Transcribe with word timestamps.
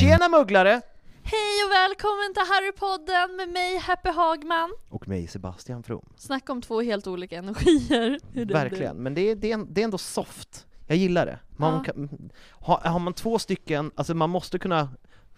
Tjena 0.00 0.28
mugglare! 0.28 0.80
Hej 1.22 1.64
och 1.66 1.72
välkommen 1.72 2.34
till 2.34 2.42
Harrypodden 2.42 3.36
med 3.36 3.48
mig 3.48 3.78
Happy 3.78 4.08
Hagman. 4.10 4.70
Och 4.88 5.08
mig 5.08 5.26
Sebastian 5.26 5.82
From. 5.82 6.08
Snacka 6.16 6.52
om 6.52 6.62
två 6.62 6.80
helt 6.82 7.06
olika 7.06 7.38
energier. 7.38 8.20
Hur 8.32 8.44
det 8.44 8.54
Verkligen, 8.54 8.96
men 8.96 9.14
det 9.14 9.20
är, 9.30 9.36
det, 9.36 9.52
är, 9.52 9.64
det 9.68 9.80
är 9.80 9.84
ändå 9.84 9.98
soft. 9.98 10.66
Jag 10.86 10.96
gillar 10.98 11.26
det. 11.26 11.38
Man 11.56 11.74
Ja. 11.74 11.82
kan, 11.84 12.30
har, 12.50 12.78
har 12.78 12.98
man 12.98 13.14
två 13.14 13.38
stycken, 13.38 13.90
alltså 13.94 14.14
man 14.14 14.30
måste 14.30 14.58
kunna 14.58 14.88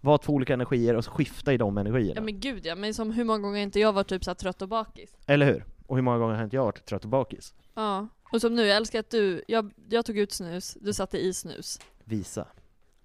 vara 0.01 0.19
två 0.19 0.33
olika 0.33 0.53
energier 0.55 0.95
och 0.97 1.07
skifta 1.07 1.53
i 1.53 1.57
de 1.57 1.79
energierna. 1.79 2.15
Ja 2.17 2.23
men 2.23 2.41
gud 2.41 2.67
ja, 2.67 2.75
men 2.75 2.95
som 2.95 3.11
hur 3.11 3.25
många 3.25 3.39
gånger 3.39 3.57
har 3.59 3.63
inte 3.63 3.81
jag 3.81 3.93
varit 3.93 4.09
typ 4.09 4.25
så 4.25 4.35
trött 4.35 4.63
och 4.63 4.69
bakis? 4.69 5.11
Eller 5.27 5.47
hur? 5.47 5.65
Och 5.87 5.97
hur 5.97 6.03
många 6.03 6.19
gånger 6.19 6.35
har 6.35 6.45
inte 6.45 6.57
jag 6.57 6.65
varit 6.65 6.85
trött 6.85 7.05
och 7.05 7.11
bakis? 7.11 7.55
Ja. 7.75 8.09
Och 8.33 8.41
som 8.41 8.55
nu, 8.55 8.67
jag 8.67 8.77
älskar 8.77 9.01
att 9.01 9.11
du, 9.11 9.45
jag, 9.49 9.71
jag 9.89 10.05
tog 10.05 10.19
ut 10.19 10.33
snus, 10.33 10.77
du 10.81 10.93
satte 10.93 11.19
i 11.19 11.35
snus. 11.35 11.81
Visa. 12.05 12.47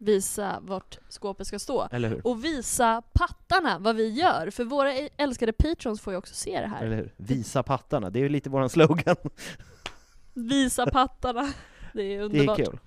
Visa 0.03 0.59
vart 0.61 0.97
skåpet 1.09 1.47
ska 1.47 1.59
stå. 1.59 1.87
Och 2.23 2.45
visa 2.45 3.01
pattarna 3.13 3.79
vad 3.79 3.95
vi 3.95 4.09
gör, 4.09 4.49
för 4.49 4.63
våra 4.63 4.93
älskade 5.17 5.53
patrons 5.53 6.01
får 6.01 6.13
ju 6.13 6.17
också 6.17 6.33
se 6.33 6.59
det 6.61 6.67
här. 6.67 6.85
Eller 6.85 6.95
hur? 6.95 7.13
Visa 7.17 7.63
pattarna, 7.63 8.09
det 8.09 8.19
är 8.19 8.23
ju 8.23 8.29
lite 8.29 8.49
våran 8.49 8.69
slogan. 8.69 9.15
Visa 10.33 10.85
pattarna. 10.91 11.53
Det 11.93 12.01
är 12.01 12.05
Det 12.05 12.15
är 12.15 12.21
underbart. 12.21 12.57
kul. 12.57 12.79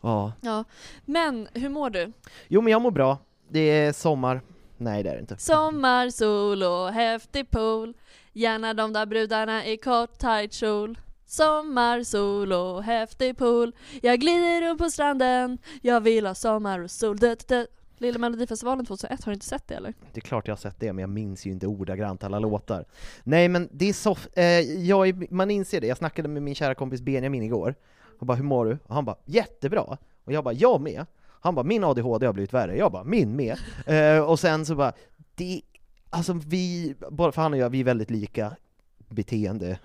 Ja. 0.00 0.32
Ja. 0.40 0.64
Men, 1.04 1.48
hur 1.52 1.68
mår 1.68 1.90
du? 1.90 2.12
Jo 2.48 2.60
men 2.60 2.70
jag 2.70 2.82
mår 2.82 2.90
bra. 2.90 3.18
Det 3.48 3.60
är 3.60 3.92
sommar. 3.92 4.40
Nej 4.76 5.02
det 5.02 5.10
är 5.10 5.14
det 5.14 5.20
inte. 5.20 5.36
Sommar, 5.38 6.10
sol 6.10 6.62
och 6.62 6.92
häftig 6.92 7.50
pool 7.50 7.94
Gärna 8.32 8.74
de 8.74 8.92
där 8.92 9.06
brudarna 9.06 9.66
i 9.66 9.76
kort 9.76 10.18
tight 10.18 10.52
kjol 10.52 10.98
Sommar, 11.26 12.02
sol 12.02 12.52
och 12.52 12.82
häftig 12.82 13.36
pool 13.38 13.72
Jag 14.02 14.20
glider 14.20 14.62
runt 14.62 14.78
på 14.78 14.90
stranden 14.90 15.58
Jag 15.82 16.00
vill 16.00 16.26
ha 16.26 16.34
sommar 16.34 16.80
och 16.80 16.90
sol 16.90 17.16
dö, 17.16 17.36
dö. 17.48 17.66
Lilla 17.98 18.18
Melodifestivalen 18.18 18.86
2001, 18.86 19.24
har 19.24 19.32
du 19.32 19.34
inte 19.34 19.46
sett 19.46 19.68
det 19.68 19.74
eller? 19.74 19.94
Det 20.12 20.18
är 20.18 20.22
klart 20.22 20.48
jag 20.48 20.52
har 20.52 20.58
sett 20.58 20.80
det, 20.80 20.92
men 20.92 21.02
jag 21.02 21.10
minns 21.10 21.46
ju 21.46 21.50
inte 21.50 21.66
ordagrant 21.66 22.24
alla 22.24 22.38
låtar. 22.38 22.84
Nej 23.24 23.48
men 23.48 23.68
det 23.72 23.88
är 23.88 23.92
soft, 23.92 24.28
eh, 24.32 24.44
jag 24.60 25.32
man 25.32 25.50
inser 25.50 25.80
det, 25.80 25.86
jag 25.86 25.96
snackade 25.96 26.28
med 26.28 26.42
min 26.42 26.54
kära 26.54 26.74
kompis 26.74 27.00
Benjamin 27.00 27.42
igår, 27.42 27.74
och 28.18 28.26
bara 28.26 28.36
'Hur 28.36 28.44
mår 28.44 28.64
du?' 28.64 28.78
och 28.86 28.94
han 28.94 29.04
bara 29.04 29.16
'Jättebra' 29.24 29.98
och 30.24 30.32
jag 30.32 30.44
bara 30.44 30.54
'Jag 30.54 30.80
med' 30.80 31.06
Han 31.40 31.54
bara 31.54 31.64
'Min 31.64 31.84
ADHD 31.84 32.26
har 32.26 32.32
blivit 32.32 32.52
värre' 32.52 32.76
jag 32.76 32.92
bara 32.92 33.04
'Min 33.04 33.36
med' 33.36 33.58
eh, 34.16 34.24
Och 34.24 34.40
sen 34.40 34.66
så 34.66 34.74
bara, 34.74 34.92
det, 35.34 35.62
alltså 36.10 36.32
vi, 36.46 36.94
bara 37.10 37.32
för 37.32 37.42
han 37.42 37.52
och 37.52 37.58
jag, 37.58 37.70
vi 37.70 37.80
är 37.80 37.84
väldigt 37.84 38.10
lika 38.10 38.56
beteende, 39.08 39.78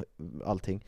allting. 0.46 0.86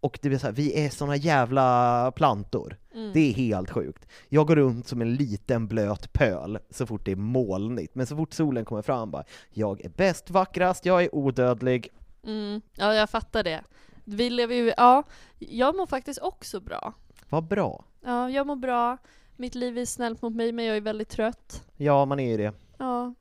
Och 0.00 0.18
det 0.22 0.28
blir 0.28 0.38
så 0.38 0.46
här, 0.46 0.54
vi 0.54 0.84
är 0.84 0.90
såna 0.90 1.16
jävla 1.16 2.12
plantor. 2.16 2.76
Mm. 2.94 3.12
Det 3.12 3.20
är 3.20 3.32
helt 3.32 3.70
sjukt. 3.70 4.06
Jag 4.28 4.46
går 4.46 4.56
runt 4.56 4.88
som 4.88 5.00
en 5.02 5.14
liten 5.14 5.68
blöt 5.68 6.12
pöl 6.12 6.58
så 6.70 6.86
fort 6.86 7.04
det 7.04 7.12
är 7.12 7.16
molnigt, 7.16 7.94
men 7.94 8.06
så 8.06 8.16
fort 8.16 8.32
solen 8.32 8.64
kommer 8.64 8.82
fram 8.82 9.10
bara 9.10 9.24
Jag 9.50 9.84
är 9.84 9.88
bäst, 9.88 10.30
vackrast, 10.30 10.86
jag 10.86 11.04
är 11.04 11.14
odödlig. 11.14 11.88
Mm. 12.26 12.60
Ja, 12.76 12.94
jag 12.94 13.10
fattar 13.10 13.42
det. 13.44 13.60
Vi 14.04 14.30
lever 14.30 14.54
ju, 14.54 14.72
ja, 14.76 15.02
jag 15.38 15.76
mår 15.76 15.86
faktiskt 15.86 16.20
också 16.20 16.60
bra. 16.60 16.92
Vad 17.28 17.44
bra. 17.44 17.84
Ja, 18.04 18.30
jag 18.30 18.46
mår 18.46 18.56
bra. 18.56 18.96
Mitt 19.36 19.54
liv 19.54 19.78
är 19.78 19.84
snällt 19.84 20.22
mot 20.22 20.34
mig, 20.34 20.52
men 20.52 20.64
jag 20.64 20.76
är 20.76 20.80
väldigt 20.80 21.08
trött. 21.08 21.64
Ja, 21.76 22.04
man 22.04 22.20
är 22.20 22.30
ju 22.30 22.36
det. 22.36 22.52
Ja, 22.78 23.14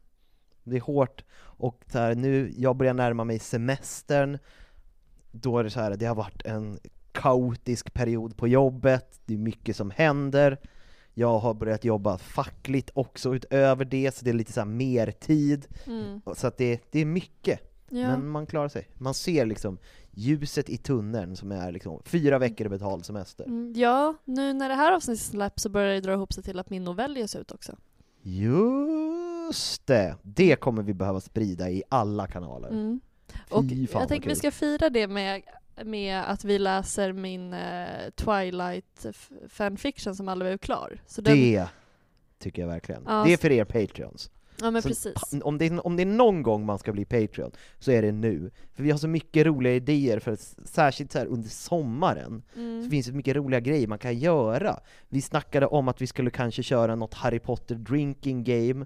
Det 0.63 0.75
är 0.75 0.81
hårt. 0.81 1.23
Och 1.39 1.83
så 1.91 1.97
här, 1.99 2.15
nu, 2.15 2.53
jag 2.57 2.75
börjar 2.75 2.93
närma 2.93 3.23
mig 3.23 3.39
semestern. 3.39 4.37
Då 5.31 5.57
är 5.59 5.63
det 5.63 5.69
så 5.69 5.79
här, 5.79 5.95
det 5.95 6.05
har 6.05 6.15
varit 6.15 6.45
en 6.45 6.79
kaotisk 7.11 7.93
period 7.93 8.37
på 8.37 8.47
jobbet, 8.47 9.19
det 9.25 9.33
är 9.33 9.37
mycket 9.37 9.75
som 9.75 9.91
händer. 9.91 10.57
Jag 11.13 11.39
har 11.39 11.53
börjat 11.53 11.85
jobba 11.85 12.17
fackligt 12.17 12.89
också 12.93 13.35
utöver 13.35 13.85
det, 13.85 14.15
så 14.15 14.25
det 14.25 14.31
är 14.31 14.33
lite 14.33 14.53
så 14.53 14.65
mer 14.65 15.11
tid. 15.11 15.67
mm. 15.87 16.21
Så 16.35 16.47
att 16.47 16.57
det, 16.57 16.81
det 16.91 16.99
är 16.99 17.05
mycket. 17.05 17.59
ja. 17.89 18.07
Men 18.07 18.29
man 18.29 18.45
klarar 18.45 18.67
sig. 18.67 18.87
Man 18.93 19.13
ser 19.13 19.45
liksom 19.45 19.77
ljuset 20.11 20.69
i 20.69 20.77
tunneln 20.77 21.35
som 21.35 21.51
är 21.51 21.71
liksom 21.71 22.01
fyra 22.05 22.39
veckor 22.39 22.67
i 22.67 22.69
betald 22.69 23.05
semester. 23.05 23.45
Mm, 23.45 23.73
ja, 23.75 24.15
nu 24.25 24.53
när 24.53 24.69
det 24.69 24.75
här 24.75 24.91
avsnittet 24.91 25.25
släpps 25.25 25.63
så 25.63 25.69
börjar 25.69 25.93
det 25.93 26.01
dra 26.01 26.13
ihop 26.13 26.33
sig 26.33 26.43
till 26.43 26.59
att 26.59 26.69
min 26.69 26.83
novell 26.83 27.17
ges 27.17 27.35
ut 27.35 27.51
också. 27.51 27.75
Just 28.21 29.87
det! 29.87 30.15
Det 30.21 30.55
kommer 30.55 30.83
vi 30.83 30.93
behöva 30.93 31.19
sprida 31.19 31.69
i 31.69 31.83
alla 31.89 32.27
kanaler. 32.27 32.69
Mm. 32.69 32.99
Och 33.49 33.65
jag 33.93 34.07
tänker 34.07 34.29
vi 34.29 34.35
ska 34.35 34.51
fira 34.51 34.89
det 34.89 35.07
med, 35.07 35.41
med 35.85 36.23
att 36.31 36.43
vi 36.43 36.59
läser 36.59 37.13
min 37.13 37.53
eh, 37.53 38.09
Twilight 38.15 39.05
fanfiction 39.49 40.15
som 40.15 40.27
aldrig 40.29 40.49
blev 40.51 40.57
klar. 40.57 41.01
Så 41.07 41.21
den, 41.21 41.35
Det 41.37 41.67
tycker 42.39 42.61
jag 42.61 42.69
verkligen. 42.69 43.03
Ja, 43.07 43.23
det 43.25 43.33
är 43.33 43.37
så- 43.37 43.41
för 43.41 43.51
er 43.51 43.65
patreons. 43.65 44.31
ja 44.61 44.71
men 44.71 44.81
Så 44.81 44.87
precis. 44.87 45.13
Om 45.43 45.57
det, 45.57 45.65
är, 45.65 45.87
om 45.87 45.95
det 45.95 46.03
är 46.03 46.05
någon 46.05 46.43
gång 46.43 46.65
man 46.65 46.79
ska 46.79 46.91
bli 46.93 47.05
Patreon, 47.05 47.51
så 47.79 47.91
är 47.91 48.01
det 48.01 48.11
nu. 48.11 48.51
För 48.75 48.83
vi 48.83 48.91
har 48.91 48.97
så 48.97 49.07
mycket 49.07 49.45
roliga 49.45 49.73
idéer, 49.75 50.19
för 50.19 50.37
särskilt 50.65 51.11
så 51.11 51.19
under 51.19 51.49
sommaren, 51.49 52.43
så 52.53 52.59
Mm. 52.59 52.89
finns 52.89 53.05
det 53.05 53.13
mycket 53.13 53.35
roliga 53.35 53.59
grejer 53.59 53.87
man 53.87 53.99
kan 53.99 54.17
göra. 54.19 54.79
Vi 55.09 55.21
snackade 55.21 55.65
om 55.65 55.87
att 55.87 56.01
vi 56.01 56.07
skulle 56.07 56.29
kanske 56.31 56.63
köra 56.63 56.95
något 56.95 57.13
Harry 57.13 57.39
Potter 57.39 57.75
drinking 57.75 58.43
game. 58.43 58.85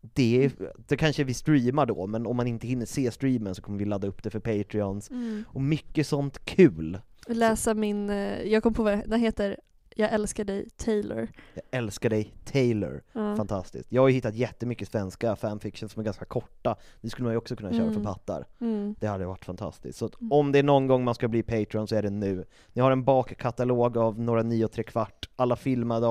Det, 0.00 0.52
det 0.88 0.96
kanske 0.96 1.24
vi 1.24 1.34
streamar 1.34 1.86
då, 1.86 2.06
men 2.06 2.26
om 2.26 2.36
man 2.36 2.46
inte 2.46 2.66
hinner 2.66 2.86
se 2.86 3.10
streamen 3.10 3.54
så 3.54 3.62
kommer 3.62 3.78
vi 3.78 3.84
ladda 3.84 4.08
upp 4.08 4.22
det 4.22 4.30
för 4.30 4.40
Patreons. 4.40 5.10
Mm. 5.10 5.44
Och 5.48 5.60
mycket 5.60 6.06
sånt 6.06 6.44
kul. 6.44 6.98
Läsa 7.28 7.74
min, 7.74 8.10
eh, 8.10 8.42
jag 8.42 8.62
kom 8.62 8.74
på 8.74 8.82
vad 8.82 9.10
den 9.10 9.20
heter, 9.20 9.56
Jag 9.98 10.12
älskar 10.12 10.44
dig, 10.44 10.68
Taylor. 10.76 11.28
Jag 11.54 11.62
älskar 11.70 12.10
dig, 12.10 12.34
Taylor. 12.44 13.02
Ja. 13.12 13.36
Fantastiskt. 13.36 13.92
Jag 13.92 14.02
har 14.02 14.08
ju 14.08 14.14
hittat 14.14 14.34
jättemycket 14.34 14.88
svenska 14.88 15.36
fanfiction 15.36 15.88
som 15.88 16.00
är 16.00 16.04
ganska 16.04 16.24
korta. 16.24 16.76
Det 17.00 17.10
skulle 17.10 17.24
man 17.24 17.32
ju 17.32 17.38
också 17.38 17.56
kunna 17.56 17.70
köra 17.72 17.84
för 17.84 17.90
Mm. 17.90 18.04
pattar. 18.04 18.46
Mm. 18.60 18.94
Det 19.00 19.06
hade 19.06 19.26
varit 19.26 19.44
fantastiskt. 19.44 19.98
Så 19.98 20.10
Mm. 20.20 20.32
om 20.32 20.52
det 20.52 20.58
är 20.58 20.62
någon 20.62 20.86
gång 20.86 21.04
man 21.04 21.14
ska 21.14 21.28
bli 21.28 21.42
Patreon 21.42 21.86
så 21.88 21.94
är 21.96 22.02
det 22.02 22.10
nu. 22.10 22.44
Ni 22.72 22.82
har 22.82 22.90
en 22.90 23.04
bakkatalog 23.04 23.96
av 23.98 24.20
några 24.20 24.42
nio 24.42 24.64
och 24.64 24.72
tre 24.72 24.82
kvart, 24.84 25.28
alla 25.36 25.56
filmade 25.56 26.06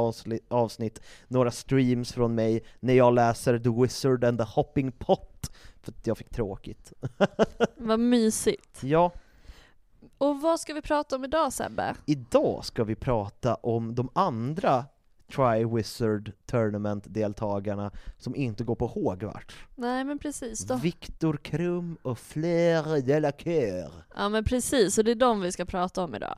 avsnitt, 0.50 1.02
några 1.28 1.52
streams 1.52 2.14
från 2.14 2.36
mig, 2.36 2.64
när 2.80 2.94
jag 2.94 3.14
läser 3.14 3.60
The 3.60 3.70
Wizard 3.82 4.24
and 4.24 4.38
the 4.40 4.46
Hopping 4.46 4.92
Pot, 4.92 5.52
för 5.82 5.92
att 5.92 6.08
jag 6.08 6.18
fick 6.18 6.30
tråkigt. 6.30 6.94
Vad 7.78 8.00
mysigt. 8.00 8.84
Ja, 8.84 9.12
Och 10.18 10.42
vad 10.42 10.60
ska 10.60 10.74
vi 10.74 10.82
prata 10.82 11.16
om 11.16 11.24
idag 11.26 11.54
Sebbe? 11.54 11.96
idag 12.06 12.66
ska 12.66 12.84
vi 12.84 12.96
prata 12.96 13.56
om 13.56 13.96
de 13.96 14.10
andra 14.14 14.86
Tri-Wizard 15.32 16.32
Tournament-deltagarna 16.46 17.92
som 18.18 18.36
inte 18.36 18.64
går 18.64 18.76
på 18.76 18.88
Hogwarts. 18.88 19.56
Nej 19.76 20.04
men 20.04 20.20
precis 20.20 20.60
då. 20.60 20.76
Victor 20.76 21.38
Krum 21.38 21.98
och 22.02 22.20
Fleur 22.20 23.02
Delacour. 23.02 23.92
Ja 24.16 24.30
men 24.30 24.44
precis, 24.44 24.98
och 24.98 25.04
det 25.04 25.12
är 25.12 25.16
de 25.16 25.42
vi 25.42 25.52
ska 25.52 25.66
prata 25.66 26.04
om 26.04 26.16
idag. 26.16 26.38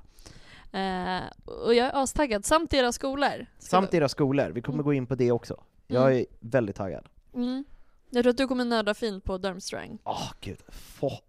Eh, 0.72 1.22
och 1.66 1.74
jag 1.74 1.88
är 1.88 2.04
astaggad, 2.04 2.46
samt 2.46 2.74
era 2.74 2.92
skolor. 2.92 3.46
Samt 3.60 3.94
era 3.94 4.10
skolor, 4.10 4.50
vi 4.50 4.62
kommer 4.62 4.76
Mm. 4.76 4.86
gå 4.86 4.94
in 4.94 5.08
på 5.08 5.16
det 5.16 5.32
också. 5.32 5.64
Jag 5.88 6.16
är 6.16 6.26
väldigt 6.40 6.76
taggad. 6.76 7.06
Mm. 7.34 7.66
Jag 8.10 8.24
tror 8.24 8.32
att 8.32 8.38
du 8.38 8.48
kommer 8.48 8.66
nörda 8.66 8.94
fint 8.94 9.24
på 9.24 9.38
Durmstrang. 9.38 9.98
Åh 10.04 10.32
gud, 10.42 10.58
fuck 10.70 11.24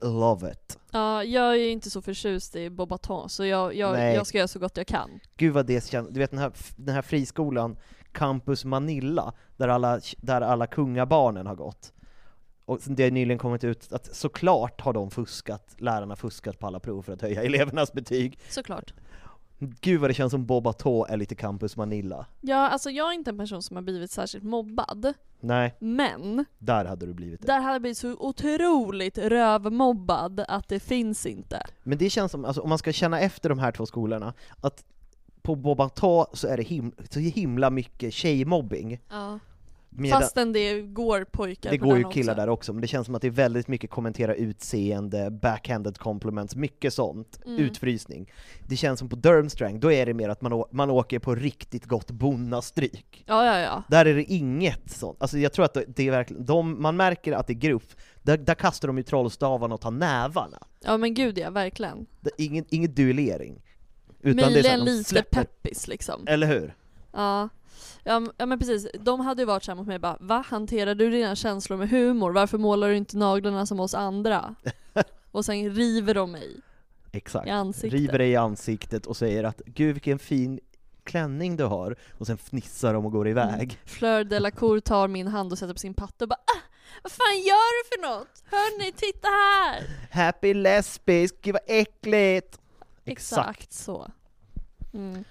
love 0.00 0.52
it. 0.52 0.78
Ja, 0.90 1.24
jag 1.24 1.52
är 1.52 1.54
ju 1.54 1.70
inte 1.70 1.90
så 1.90 2.02
förtjust 2.02 2.56
i 2.56 2.70
Bobaton, 2.70 3.28
så 3.28 3.44
jag, 3.44 3.74
jag, 3.74 3.92
Nej. 3.92 4.14
jag 4.14 4.26
ska 4.26 4.38
göra 4.38 4.48
så 4.48 4.58
gott 4.58 4.76
jag 4.76 4.86
kan. 4.86 5.10
Gud 5.36 5.54
vad 5.54 5.66
det 5.66 5.88
känns, 5.88 6.08
du 6.08 6.20
vet 6.20 6.30
den 6.30 6.40
här, 6.40 6.52
den 6.76 6.94
här 6.94 7.02
friskolan, 7.02 7.76
Campus 8.12 8.64
Manilla, 8.64 9.32
där 9.56 9.68
alla, 9.68 10.00
där 10.16 10.40
alla 10.40 10.66
kungabarnen 10.66 11.46
har 11.46 11.54
gått. 11.54 11.92
Och 12.64 12.78
det 12.86 13.02
har 13.02 13.10
nyligen 13.10 13.38
kommit 13.38 13.64
ut 13.64 13.92
att 13.92 14.16
såklart 14.16 14.80
har 14.80 14.92
de 14.92 15.10
fuskat, 15.10 15.74
lärarna 15.78 16.16
fuskat 16.16 16.58
på 16.58 16.66
alla 16.66 16.80
prov 16.80 17.02
för 17.02 17.12
att 17.12 17.22
höja 17.22 17.42
elevernas 17.44 17.92
betyg. 17.92 18.38
Såklart. 18.48 18.94
Gud 19.80 20.00
vad 20.00 20.10
det 20.10 20.14
känns 20.14 20.30
som 20.30 20.46
Bobato 20.46 21.04
är 21.08 21.16
lite 21.16 21.34
Campus 21.34 21.76
Manilla. 21.76 22.26
Ja, 22.40 22.68
alltså 22.68 22.90
jag 22.90 23.08
är 23.08 23.12
inte 23.12 23.30
en 23.30 23.38
person 23.38 23.62
som 23.62 23.76
har 23.76 23.82
blivit 23.82 24.10
särskilt 24.10 24.44
mobbad, 24.44 25.12
Nej, 25.40 25.74
men 25.80 26.44
där 26.58 26.84
hade 26.84 27.06
du 27.06 27.14
blivit 27.14 27.40
det. 27.40 27.46
där 27.46 27.60
hade 27.60 27.74
jag 27.74 27.80
blivit 27.82 27.98
så 27.98 28.12
otroligt 28.12 29.18
rövmobbad 29.18 30.44
att 30.48 30.68
det 30.68 30.80
finns 30.80 31.26
inte. 31.26 31.62
Men 31.82 31.98
det 31.98 32.10
känns 32.10 32.32
som, 32.32 32.44
alltså, 32.44 32.60
om 32.62 32.68
man 32.68 32.78
ska 32.78 32.92
känna 32.92 33.20
efter 33.20 33.48
de 33.48 33.58
här 33.58 33.72
två 33.72 33.86
skolorna, 33.86 34.34
att 34.60 34.84
på 35.42 35.54
Bobato 35.54 36.26
så 36.32 36.48
är 36.48 36.56
det 36.56 36.62
him 36.62 36.92
så 37.10 37.20
himla 37.20 37.70
mycket 37.70 38.12
tjejmobbing. 38.14 39.00
Ja. 39.10 39.38
Medan- 39.96 40.20
Fastän 40.20 40.52
det 40.52 40.80
går 40.82 41.24
pojkar 41.24 41.70
Det 41.70 41.78
på 41.78 41.84
går 41.84 41.98
ju 41.98 42.04
killar 42.04 42.32
också. 42.32 42.40
där 42.40 42.48
också, 42.48 42.72
men 42.72 42.80
det 42.82 42.88
känns 42.88 43.06
som 43.06 43.14
att 43.14 43.22
det 43.22 43.28
är 43.28 43.32
väldigt 43.32 43.68
mycket 43.68 43.90
kommentera 43.90 44.34
utseende, 44.34 45.30
backhanded 45.30 45.98
compliments, 45.98 46.56
mycket 46.56 46.94
sånt, 46.94 47.40
Mm. 47.46 47.58
utfrysning. 47.58 48.32
Det 48.68 48.76
känns 48.76 48.98
som 48.98 49.08
på 49.08 49.16
Durmstrang, 49.16 49.80
då 49.80 49.92
är 49.92 50.06
det 50.06 50.14
mer 50.14 50.28
att 50.28 50.40
man, 50.42 50.64
man 50.72 50.90
åker 50.90 51.18
på 51.18 51.34
riktigt 51.34 51.84
gott 51.86 52.10
bonnastryk. 52.10 53.24
Ja, 53.26 53.46
ja, 53.46 53.58
ja. 53.60 53.82
Där 53.88 54.06
är 54.06 54.14
det 54.14 54.24
inget 54.24 54.90
sånt, 54.90 55.22
alltså 55.22 55.38
jag 55.38 55.52
tror 55.52 55.64
att 55.64 55.74
det- 55.86 56.00
är 56.06 56.10
verkligen, 56.10 56.44
de, 56.46 56.82
man 56.82 56.96
märker 56.96 57.32
att 57.32 57.46
det 57.46 57.52
är 57.52 57.54
grupp, 57.58 57.92
där, 58.22 58.36
där 58.38 58.54
kastar 58.54 58.88
de 58.88 58.96
ju 58.98 59.02
trollstavarna 59.02 59.74
och 59.74 59.80
tar 59.80 59.90
nävarna. 59.90 60.58
Ja 60.84 60.96
men 60.96 61.14
gud 61.14 61.38
ja, 61.38 61.50
verkligen. 61.50 62.06
Det 62.20 62.30
ingen, 62.38 62.64
ingen 62.70 62.94
duellering. 62.94 63.62
Utan 64.20 64.36
det 64.36 64.58
är 64.58 64.62
så 64.62 64.68
här, 64.68 64.78
Möjligen 64.78 64.78
de 64.86 64.90
lite 64.92 65.10
släpper- 65.10 65.44
peppis 65.44 65.88
liksom. 65.88 66.24
Eller 66.26 66.46
hur? 66.46 66.74
Ja. 67.12 67.48
Ja, 68.04 68.22
ja 68.36 68.46
men 68.46 68.58
precis, 68.58 68.86
de 69.00 69.20
hade 69.20 69.42
ju 69.42 69.46
varit 69.46 69.64
såhär 69.64 69.76
mot 69.76 69.86
mig 69.86 69.98
bara 69.98 70.16
Va? 70.20 70.44
Hanterar 70.48 70.94
du 70.94 71.10
dina 71.10 71.36
känslor 71.36 71.76
med 71.76 71.90
humor? 71.90 72.32
Varför 72.32 72.58
målar 72.58 72.88
du 72.88 72.96
inte 72.96 73.16
naglarna 73.16 73.66
som 73.66 73.80
oss 73.80 73.94
andra? 73.94 74.54
Och 75.30 75.44
sen 75.44 75.70
river 75.70 76.14
de 76.14 76.32
mig 76.32 76.60
Exakt. 77.12 77.46
i 77.46 77.50
ansiktet. 77.50 78.00
River 78.00 78.18
dig 78.18 78.30
i 78.30 78.36
ansiktet 78.36 79.06
och 79.06 79.16
säger 79.16 79.44
att 79.44 79.62
'Gud 79.66 79.94
vilken 79.94 80.18
fin 80.18 80.60
klänning 81.04 81.56
du 81.56 81.64
har' 81.64 81.96
och 82.18 82.26
sen 82.26 82.38
fnissar 82.38 82.94
de 82.94 83.06
och 83.06 83.12
går 83.12 83.28
iväg. 83.28 83.78
Fleur 83.84 84.24
Delacour 84.24 84.80
tar 84.80 85.08
min 85.08 85.28
hand 85.28 85.52
och 85.52 85.58
sätter 85.58 85.74
på 85.74 85.78
sin 85.78 85.94
patte 85.94 86.24
och 86.24 86.28
bara 86.28 86.40
ah, 86.46 86.60
Vad 87.02 87.12
fan 87.12 87.40
gör 87.46 87.82
du 87.82 87.88
för 87.88 88.08
något? 88.10 88.44
Hörni, 88.44 88.92
titta 88.92 89.28
här! 89.28 89.82
Happy 90.10 90.54
lesbisk, 90.54 91.34
gud 91.42 91.52
vad 91.52 91.62
äckligt! 91.66 92.58
Exakt, 93.04 93.72
så. 93.72 94.10
Mm. 94.94 95.24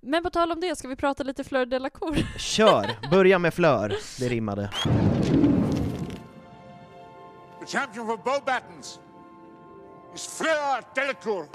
Men 0.00 0.22
på 0.22 0.30
tal 0.30 0.52
om 0.52 0.60
det, 0.60 0.76
ska 0.78 0.88
vi 0.88 0.96
prata 0.96 1.22
lite 1.22 1.44
Fleur 1.44 1.66
Delacour? 1.66 2.16
Kör! 2.38 3.10
Börja 3.10 3.38
med 3.38 3.54
Flör, 3.54 3.94
det 4.18 4.28
rimmade. 4.28 4.70
The 7.60 7.66
champion 7.66 8.06
for 8.06 8.16
bow 8.16 8.42
battens 8.46 9.00
is 10.14 10.38
Fleur 10.38 10.94
Delacour. 10.94 11.46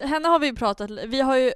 Henne 0.00 0.28
har 0.28 0.38
vi 0.38 0.46
ju 0.46 0.54
pratat, 0.54 0.90
vi 0.90 1.20
har 1.20 1.36
ju, 1.36 1.52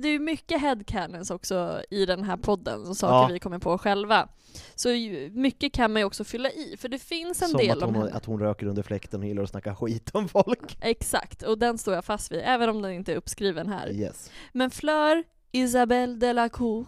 det 0.00 0.08
är 0.08 0.12
ju 0.12 0.18
mycket 0.18 0.60
headcanons 0.60 1.30
också 1.30 1.82
i 1.90 2.06
den 2.06 2.24
här 2.24 2.36
podden, 2.36 2.86
och 2.86 2.96
saker 2.96 3.14
Ja. 3.14 3.28
vi 3.32 3.38
kommer 3.38 3.58
på 3.58 3.78
själva. 3.78 4.28
Så 4.74 4.88
mycket 5.32 5.72
kan 5.72 5.92
man 5.92 6.00
ju 6.02 6.06
också 6.06 6.24
fylla 6.24 6.50
i, 6.50 6.76
för 6.78 6.88
det 6.88 6.98
finns 6.98 7.42
en 7.42 7.48
Som 7.48 7.58
del 7.58 7.70
att 7.78 7.82
om 7.88 7.94
hon, 7.94 8.04
henne. 8.04 8.16
att 8.16 8.24
hon 8.24 8.40
röker 8.40 8.66
under 8.66 8.82
fläkten 8.82 9.20
och 9.20 9.26
gillar 9.26 9.42
att 9.42 9.50
snacka 9.50 9.76
skit 9.76 10.10
om 10.14 10.28
folk. 10.28 10.78
Exakt, 10.80 11.42
och 11.42 11.58
den 11.58 11.78
står 11.78 11.94
jag 11.94 12.04
fast 12.04 12.32
vid, 12.32 12.40
även 12.44 12.68
om 12.68 12.82
den 12.82 12.92
inte 12.92 13.12
är 13.12 13.16
uppskriven 13.16 13.68
här. 13.68 13.92
Yes. 13.92 14.30
Men 14.52 14.70
Fleur 14.70 15.24
Isabelle 15.52 16.14
Delacour, 16.16 16.86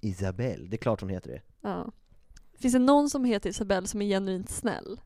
Isabelle, 0.00 0.66
det 0.68 0.76
är 0.76 0.78
klart 0.78 1.00
hon 1.00 1.10
heter 1.10 1.30
det. 1.30 1.40
ja. 1.68 1.86
Finns 2.58 2.72
det 2.74 2.78
någon 2.80 3.10
som 3.10 3.24
heter 3.24 3.50
Isabelle 3.50 3.86
som 3.86 4.02
är 4.02 4.06
genuint 4.06 4.50
snäll? 4.50 5.00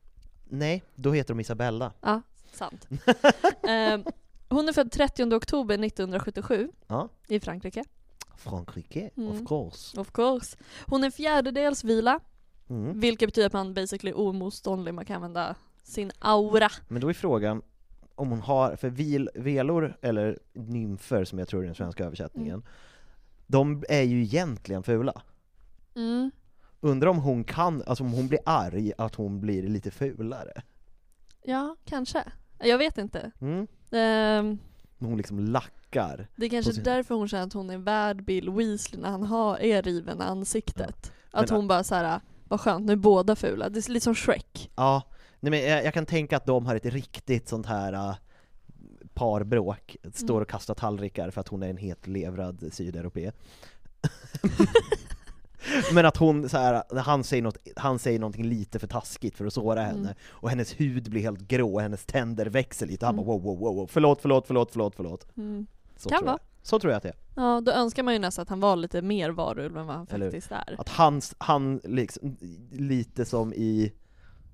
Nej, 0.49 0.85
då 0.95 1.13
heter 1.13 1.35
de 1.35 1.41
Isabella. 1.41 1.93
Ja, 2.01 2.23
sant. 2.53 2.89
Ehm, 3.69 4.05
hon 4.49 4.69
är 4.69 4.73
född 4.73 4.93
30 4.93 5.35
oktober 5.35 5.75
1977 5.85 6.71
Ja. 6.87 7.09
i 7.29 7.41
Frankrike, 7.41 7.85
Frankrike, 8.37 9.11
Mm. 9.17 9.29
of 9.31 9.49
course. 9.49 10.01
of 10.01 10.13
course. 10.13 10.57
Hon 10.87 11.05
är 11.05 11.11
fjärdedels 11.11 11.85
vila, 11.85 12.21
Mm. 12.69 13.01
vilket 13.01 13.27
betyder 13.29 13.47
att 13.47 13.53
man 13.53 13.75
basically 13.75 14.11
är 14.11 14.19
omotståndlig, 14.19 14.95
man 14.95 15.05
kan 15.05 15.17
använda 15.17 15.55
sin 15.83 16.11
aura. 16.19 16.69
Men 16.89 17.01
då 17.03 17.09
är 17.09 17.15
frågan, 17.15 17.63
om 18.15 18.31
hon 18.31 18.41
har, 18.41 18.77
för 18.77 18.91
vil, 18.91 19.31
velor, 19.35 19.97
eller 20.03 20.39
nymfer 20.53 21.25
som 21.25 21.39
jag 21.39 21.49
tror 21.49 21.63
är 21.63 21.67
den 21.67 21.75
svenska 21.75 22.05
översättningen, 22.05 22.55
Mm. 22.55 22.67
de 23.47 23.85
är 23.89 24.03
ju 24.03 24.23
egentligen 24.23 24.83
fula. 24.83 25.23
Mm. 25.97 26.31
Undrar 26.81 27.09
om 27.11 27.19
hon 27.19 27.45
kan, 27.45 27.83
alltså 27.87 28.05
om 28.05 28.13
hon 28.13 28.29
blir 28.29 28.41
arg, 28.45 28.93
att 28.99 29.15
hon 29.15 29.41
blir 29.41 29.63
lite 29.63 29.91
fulare? 29.91 30.63
Ja, 31.43 31.77
kanske. 31.85 32.25
Jag 32.59 32.79
vet 32.79 32.99
inte. 32.99 33.31
Mm? 33.41 33.67
Ehm, 33.91 34.59
Hon 34.99 35.17
liksom 35.17 35.39
lackar. 35.39 36.29
det 36.37 36.47
är 36.47 36.51
kanske 36.51 36.73
sin- 36.73 36.81
är 36.81 36.85
därför 36.85 37.15
hon 37.15 37.29
känner 37.29 37.47
att 37.47 37.53
hon 37.53 37.71
är 37.71 37.79
värd 37.79 38.25
Bill 38.25 38.51
Weasley 38.51 39.01
när 39.03 39.11
han 39.11 39.23
har, 39.23 39.59
är 39.59 39.83
riven 39.83 40.19
i 40.21 40.25
ansiktet. 40.25 41.13
Men- 41.33 41.45
Att 41.45 41.51
hon 41.51 41.69
bara 41.69 41.85
såhär, 41.85 42.21
vad 42.45 42.61
skönt, 42.61 42.87
nu 42.87 42.93
är 42.93 42.97
båda 42.97 43.37
fula. 43.37 43.69
Det 43.69 43.89
är 43.89 43.91
lite 43.93 44.05
som 44.05 44.15
Shrek. 44.15 44.71
Ja, 44.77 45.03
nej 45.41 45.51
men 45.51 45.61
jag, 45.61 45.85
jag 45.85 45.95
kan 45.95 46.07
tänka 46.07 46.37
att 46.37 46.47
de 46.47 46.67
har 46.67 46.75
ett 46.77 46.87
riktigt 46.87 47.49
sånt 47.49 47.67
här 47.67 47.93
uh, 47.93 48.15
parbråk, 49.15 49.97
står 50.13 50.31
Mm. 50.35 50.43
och 50.43 50.49
kastar 50.49 50.75
tallrikar 50.75 51.31
för 51.31 51.41
att 51.41 51.49
hon 51.49 51.63
är 51.63 51.71
en 51.71 51.77
helt 51.77 52.07
levrad 52.07 52.65
sydeuropé. 52.73 53.33
Men 55.95 56.07
att 56.07 56.17
hon 56.17 56.49
så 56.49 56.57
här, 56.59 56.83
han 57.01 57.25
säger, 57.25 57.43
något, 57.43 57.59
han 57.77 57.99
säger 57.99 58.19
någonting 58.19 58.45
lite 58.45 58.79
för 58.79 58.87
taskigt 58.87 59.37
för 59.37 59.47
att 59.47 59.53
såra 59.53 59.83
henne, 59.83 59.99
Mm. 60.01 60.15
och 60.31 60.51
hennes 60.51 60.81
hud 60.81 61.11
blir 61.11 61.23
helt 61.23 61.41
grå, 61.41 61.75
och 61.75 61.81
hennes 61.81 62.05
tänder 62.07 62.47
växer 62.47 62.87
lite, 62.87 63.05
och 63.05 63.07
han 63.07 63.15
Mm. 63.15 63.27
bara 63.27 63.39
wow, 63.39 63.59
wow, 63.59 63.75
wow, 63.77 63.87
förlåt, 63.87 64.19
förlåt, 64.23 64.45
förlåt, 64.47 64.71
förlåt, 64.73 64.95
förlåt. 64.97 65.27
Mm. 65.37 65.67
Så 65.97 66.09
Kan 66.09 66.25
vara. 66.25 66.39
Så 66.63 66.79
tror 66.79 66.91
jag 66.93 66.97
att 66.97 67.03
det 67.03 67.09
är. 67.09 67.15
Ja, 67.37 67.61
då 67.61 67.73
önskar 67.73 68.03
man 68.03 68.15
ju 68.15 68.21
nästan 68.21 68.43
att 68.43 68.49
han 68.49 68.61
var 68.61 68.77
lite 68.77 69.03
mer 69.03 69.31
varulv 69.31 69.77
än 69.79 69.87
vad 69.87 69.97
han 69.97 70.07
Eller 70.11 70.27
faktiskt 70.27 70.53
är. 70.53 70.77
Att 70.79 70.89
han, 70.89 71.21
han 71.39 71.81
liksom, 71.85 72.37
lite 72.73 73.25
som 73.25 73.53
i 73.53 73.93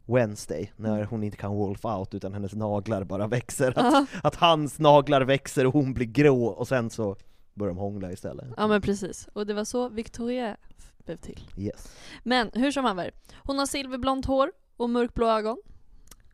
Wednesday, 0.06 0.73
när 0.76 0.94
Mm. 0.96 1.06
hon 1.06 1.23
inte 1.23 1.37
kan 1.37 1.54
wolf 1.54 1.84
out 1.84 2.14
utan 2.14 2.32
hennes 2.34 2.54
naglar 2.54 3.04
bara 3.04 3.26
växer. 3.26 3.78
Att, 3.78 4.08
att 4.23 4.34
hans 4.34 4.78
naglar 4.78 5.23
växer 5.23 5.66
och 5.66 5.73
hon 5.73 5.94
blir 5.94 6.06
grå 6.06 6.44
och 6.46 6.68
sen 6.68 6.90
så 6.90 7.16
börjar 7.54 7.75
de 7.75 7.78
hångla 7.80 8.12
istället. 8.12 8.46
ja 8.56 8.66
men 8.66 8.82
precis. 8.82 9.28
Och 9.32 9.46
det 9.46 9.54
var 9.54 9.64
så 9.64 9.88
Victoria 9.88 10.56
blev 11.04 11.16
till. 11.16 11.50
Yes. 11.56 11.96
Men 12.23 12.50
hur 12.54 12.73
som 12.73 12.84
haver, 12.84 13.11
hon 13.37 13.58
har 13.58 13.66
silverblont 13.66 14.26
hår 14.26 14.52
och 14.76 14.90
mörkblå 14.90 15.26
ögon. 15.28 15.56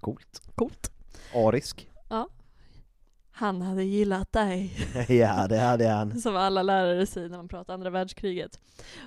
Coolt. 0.01 0.43
Coolt. 0.55 0.91
Arisk. 1.35 1.87
Han 3.33 3.63
hade 3.63 3.85
gillat 3.85 4.33
dig. 4.33 4.73
ja, 5.09 5.47
det 5.49 5.59
hade 5.59 5.89
han. 5.89 6.21
Som 6.21 6.37
alla 6.37 6.63
lärare 6.63 7.07
säger 7.07 7.29
när 7.29 7.37
man 7.37 7.49
pratar 7.49 7.75
andra 7.75 7.91
världskriget. 7.91 8.61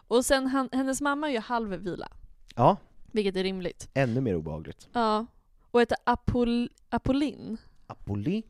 Och 0.08 0.26
sen 0.26 0.48
han, 0.48 0.70
hennes 0.72 1.02
mamma 1.02 1.28
är 1.30 1.32
ju 1.34 1.40
halvvila, 1.40 2.08
Ja, 2.56 2.78
vilket 3.12 3.36
är 3.36 3.44
rimligt. 3.44 3.90
ännu 3.94 4.22
mer 4.22 4.36
obehagligt. 4.36 4.88
Ja. 4.94 5.26
Och 5.72 5.82
heter 5.82 5.98
Apol, 6.04 6.70
Apollin. 6.90 7.58
Apolli? 7.88 8.44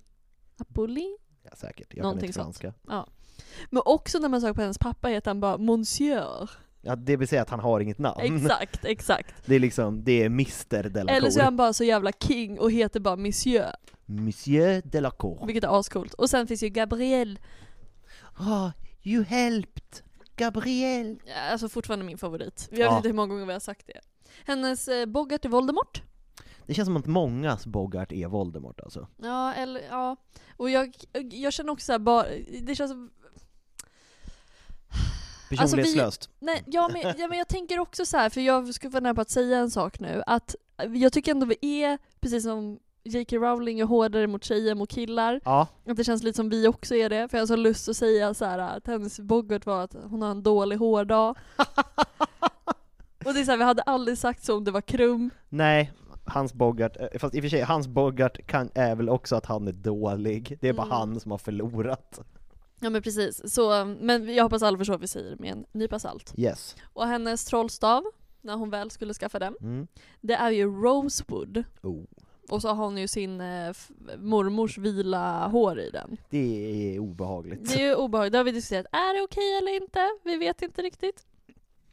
Apolli? 0.58 1.18
Ja, 1.44 1.52
säkert. 1.56 1.94
Jag 1.96 2.04
Någonting 2.04 2.32
kan 2.32 2.48
inte 2.48 2.60
sånt. 2.60 2.76
franska. 2.86 3.06
Men 3.70 3.82
också 3.86 4.20
när 4.20 4.30
man 4.30 4.42
söker 4.42 4.54
på 4.54 4.62
hennes 4.62 4.78
pappa 4.78 5.08
heter 5.08 5.30
han 5.30 5.40
bara 5.40 5.58
Monsieur. 5.58 6.50
Ja, 6.86 6.96
det 6.96 7.18
vill 7.18 7.28
säga 7.28 7.42
att 7.42 7.50
han 7.50 7.60
har 7.60 7.80
inget 7.80 8.00
namn. 8.00 8.22
Exakt, 8.44 8.80
exakt. 8.86 9.36
Det 9.46 9.56
är 9.56 9.60
liksom, 9.60 10.04
det 10.04 10.12
är 10.22 10.26
Mr 10.26 10.84
Delacour. 10.90 11.18
Eller 11.18 11.30
så 11.30 11.40
är 11.40 11.44
han 11.44 11.58
bara 11.58 11.74
så 11.74 11.84
jävla 11.84 12.12
king 12.12 12.60
och 12.60 12.72
heter 12.72 13.00
bara 13.00 13.16
Monsieur, 13.16 13.66
Monsieur 14.06 14.82
Delacour. 14.86 15.46
vilket 15.46 15.64
är 15.64 15.80
ascoolt. 15.80 16.14
Och 16.14 16.30
sen 16.30 16.48
finns 16.48 16.64
ju 16.64 16.70
Gabrielle, 16.70 17.40
Ah, 18.38 18.72
you 19.04 19.24
helped! 19.24 19.84
Gabriel! 20.36 21.20
Alltså 21.52 21.70
fortfarande 21.70 22.06
min 22.06 22.18
favorit. 22.18 22.68
Jag 22.72 22.80
Ja. 22.80 22.90
vet 22.90 22.98
inte 22.98 23.08
hur 23.10 23.16
många 23.16 23.28
gånger 23.34 23.46
vi 23.46 23.54
har 23.54 23.60
sagt 23.60 23.88
det. 23.88 24.00
Hennes 24.46 24.88
eh, 24.88 25.06
Bogart 25.06 25.46
är 25.46 25.50
Voldemort. 25.50 26.02
Det 26.66 26.74
känns 26.74 26.86
som 26.88 26.98
att 26.98 27.06
mångas 27.06 27.66
Bogart 27.68 28.12
är 28.12 28.28
Voldemort 28.28 28.80
alltså. 28.80 29.08
Ja, 29.18 29.54
eller 29.54 29.82
ja. 29.90 30.16
Och 30.58 30.70
jag, 30.70 30.96
jag 31.32 31.54
känner 31.54 31.72
också 31.72 31.86
såhär 31.86 32.00
bara, 32.00 32.26
det 32.62 32.76
känns 32.76 32.92
som 32.92 33.12
Alltså, 35.62 35.76
vi- 35.78 35.82
Personlighetslöst. 35.84 36.30
Nej, 36.40 36.64
ja 36.68 36.90
men, 36.94 37.02
ja, 37.18 37.28
men 37.28 37.38
jag 37.38 37.48
tänker 37.48 37.80
också 37.80 38.06
så 38.06 38.18
här, 38.18 38.30
för 38.30 38.42
jag 38.42 38.74
skulle 38.74 38.92
vara 38.92 39.04
nära 39.04 39.14
på 39.16 39.22
att 39.22 39.30
säga 39.30 39.58
en 39.58 39.72
sak 39.72 40.00
nu, 40.00 40.24
att 40.26 40.56
jag 40.96 41.14
tycker 41.14 41.32
ändå 41.32 41.46
vi 41.46 41.84
är, 41.84 41.98
precis 42.20 42.44
som 42.44 42.80
J.K. 43.06 43.36
Rowling 43.38 43.80
är 43.80 43.86
hårdare 43.86 44.28
mot 44.28 44.44
tjejer 44.44 44.72
än 44.72 44.78
mot 44.78 44.90
killar, 44.90 45.42
Ja, 45.46 45.68
att 45.88 45.98
det 45.98 46.04
känns 46.04 46.24
lite 46.24 46.36
som 46.36 46.50
vi 46.50 46.68
också 46.68 46.96
är 46.96 47.10
det, 47.10 47.28
för 47.28 47.38
jag 47.38 47.42
har 47.42 47.48
så 47.48 47.56
lust 47.56 47.90
att 47.90 47.96
säga 47.98 48.34
så 48.34 48.46
här 48.46 48.60
att 48.60 48.88
hennes 48.88 49.20
Bogart 49.20 49.66
var 49.66 49.84
att 49.84 49.96
hon 50.04 50.22
har 50.22 50.32
en 50.32 50.44
dålig 50.44 50.78
hårdag. 50.78 51.36
och 53.26 53.34
det 53.34 53.40
är 53.40 53.44
så 53.46 53.52
här, 53.52 53.58
vi 53.58 53.64
hade 53.64 53.82
aldrig 53.82 54.18
sagt 54.18 54.44
så 54.46 54.58
om 54.58 54.64
det 54.64 54.72
var 54.72 54.82
Krum. 54.82 55.30
nej, 55.50 55.92
hans 56.26 56.54
Bogart, 56.54 56.98
eh, 57.00 57.20
fast 57.20 57.36
i 57.36 57.40
och 57.40 57.44
för 57.44 57.50
sig, 57.50 57.62
hans 57.62 57.88
Bogart 57.88 58.48
kan, 58.48 58.70
är 58.76 58.96
väl 58.96 59.10
också 59.10 59.36
att 59.36 59.46
han 59.46 59.68
är 59.68 59.72
dålig. 59.72 60.58
Det 60.62 60.70
är 60.70 60.74
bara 60.74 60.86
Mm. 60.88 60.98
han 60.98 61.20
som 61.20 61.32
har 61.32 61.38
förlorat. 61.38 62.20
Ja 62.84 62.90
men 62.90 63.02
precis, 63.02 63.54
så, 63.54 63.86
men 64.00 64.34
jag 64.36 64.44
hoppas 64.44 64.64
alla 64.64 64.78
förstår 64.78 64.94
vad 64.94 65.02
vi 65.02 65.08
säger 65.08 65.36
med 65.40 65.52
en 65.52 65.66
nypa 65.72 66.00
salt. 66.00 66.34
Yes. 66.38 66.76
Och 66.94 67.08
hennes 67.08 67.46
trollstav, 67.46 68.04
när 68.42 68.56
hon 68.56 68.70
väl 68.70 68.92
skulle 68.92 69.14
skaffa 69.14 69.40
den, 69.40 69.56
Mm. 69.62 69.88
det 70.22 70.34
är 70.34 70.52
ju 70.52 70.66
Rosewood. 70.84 71.64
Oh, 71.82 72.04
Och 72.50 72.62
så 72.62 72.68
har 72.68 72.84
hon 72.86 72.98
ju 72.98 73.08
sin 73.08 73.42
eh, 73.42 73.76
mormors 74.18 74.78
vila 74.78 75.48
hår 75.48 75.80
i 75.80 75.90
den. 75.90 76.18
det 76.30 76.38
är 76.96 77.00
obehagligt. 77.00 77.70
Det 77.74 77.82
är 77.82 77.88
ju 77.88 77.96
obehagligt, 77.96 78.32
det 78.32 78.38
har 78.40 78.46
vi 78.46 78.52
diskuterat. 78.52 78.86
Är 78.92 79.18
det 79.18 79.22
okej 79.24 79.58
eller 79.58 79.76
inte? 79.76 80.10
Vi 80.24 80.38
vet 80.38 80.62
inte 80.62 80.82
riktigt. 80.82 81.26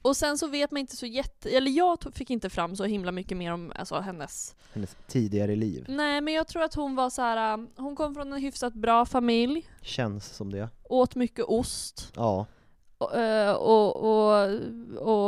Och 0.03 0.17
sen 0.17 0.39
så 0.39 0.47
vet 0.47 0.71
man 0.71 0.79
inte 0.79 0.97
så 0.97 1.07
jätte, 1.07 1.51
eller 1.51 1.71
jag 1.71 1.99
fick 2.15 2.31
inte 2.31 2.51
fram 2.51 2.77
så 2.77 2.85
himla 2.85 3.13
mycket 3.13 3.37
mer 3.39 3.53
om 3.53 3.73
alltså, 3.77 3.95
hennes 4.01 4.55
Hennes 4.73 4.97
tidigare 5.09 5.57
liv. 5.57 5.85
Nej 5.89 6.21
men 6.21 6.35
jag 6.35 6.49
tror 6.49 6.63
att 6.63 6.75
hon 6.75 6.95
var 6.97 7.11
så 7.11 7.23
här. 7.23 7.59
äh, 7.59 7.65
hon 7.77 7.97
kom 7.97 8.15
från 8.15 8.33
en 8.33 8.41
hyfsat 8.43 8.75
bra 8.75 9.07
familj, 9.07 9.71
Känns 9.83 10.27
som 10.37 10.53
det. 10.53 10.69
åt 10.85 11.15
mycket 11.15 11.45
ost 11.45 12.13
Ja. 12.17 12.47
och, 12.99 13.15
eh, 13.17 13.53
och, 13.55 13.97
och, 13.97 14.51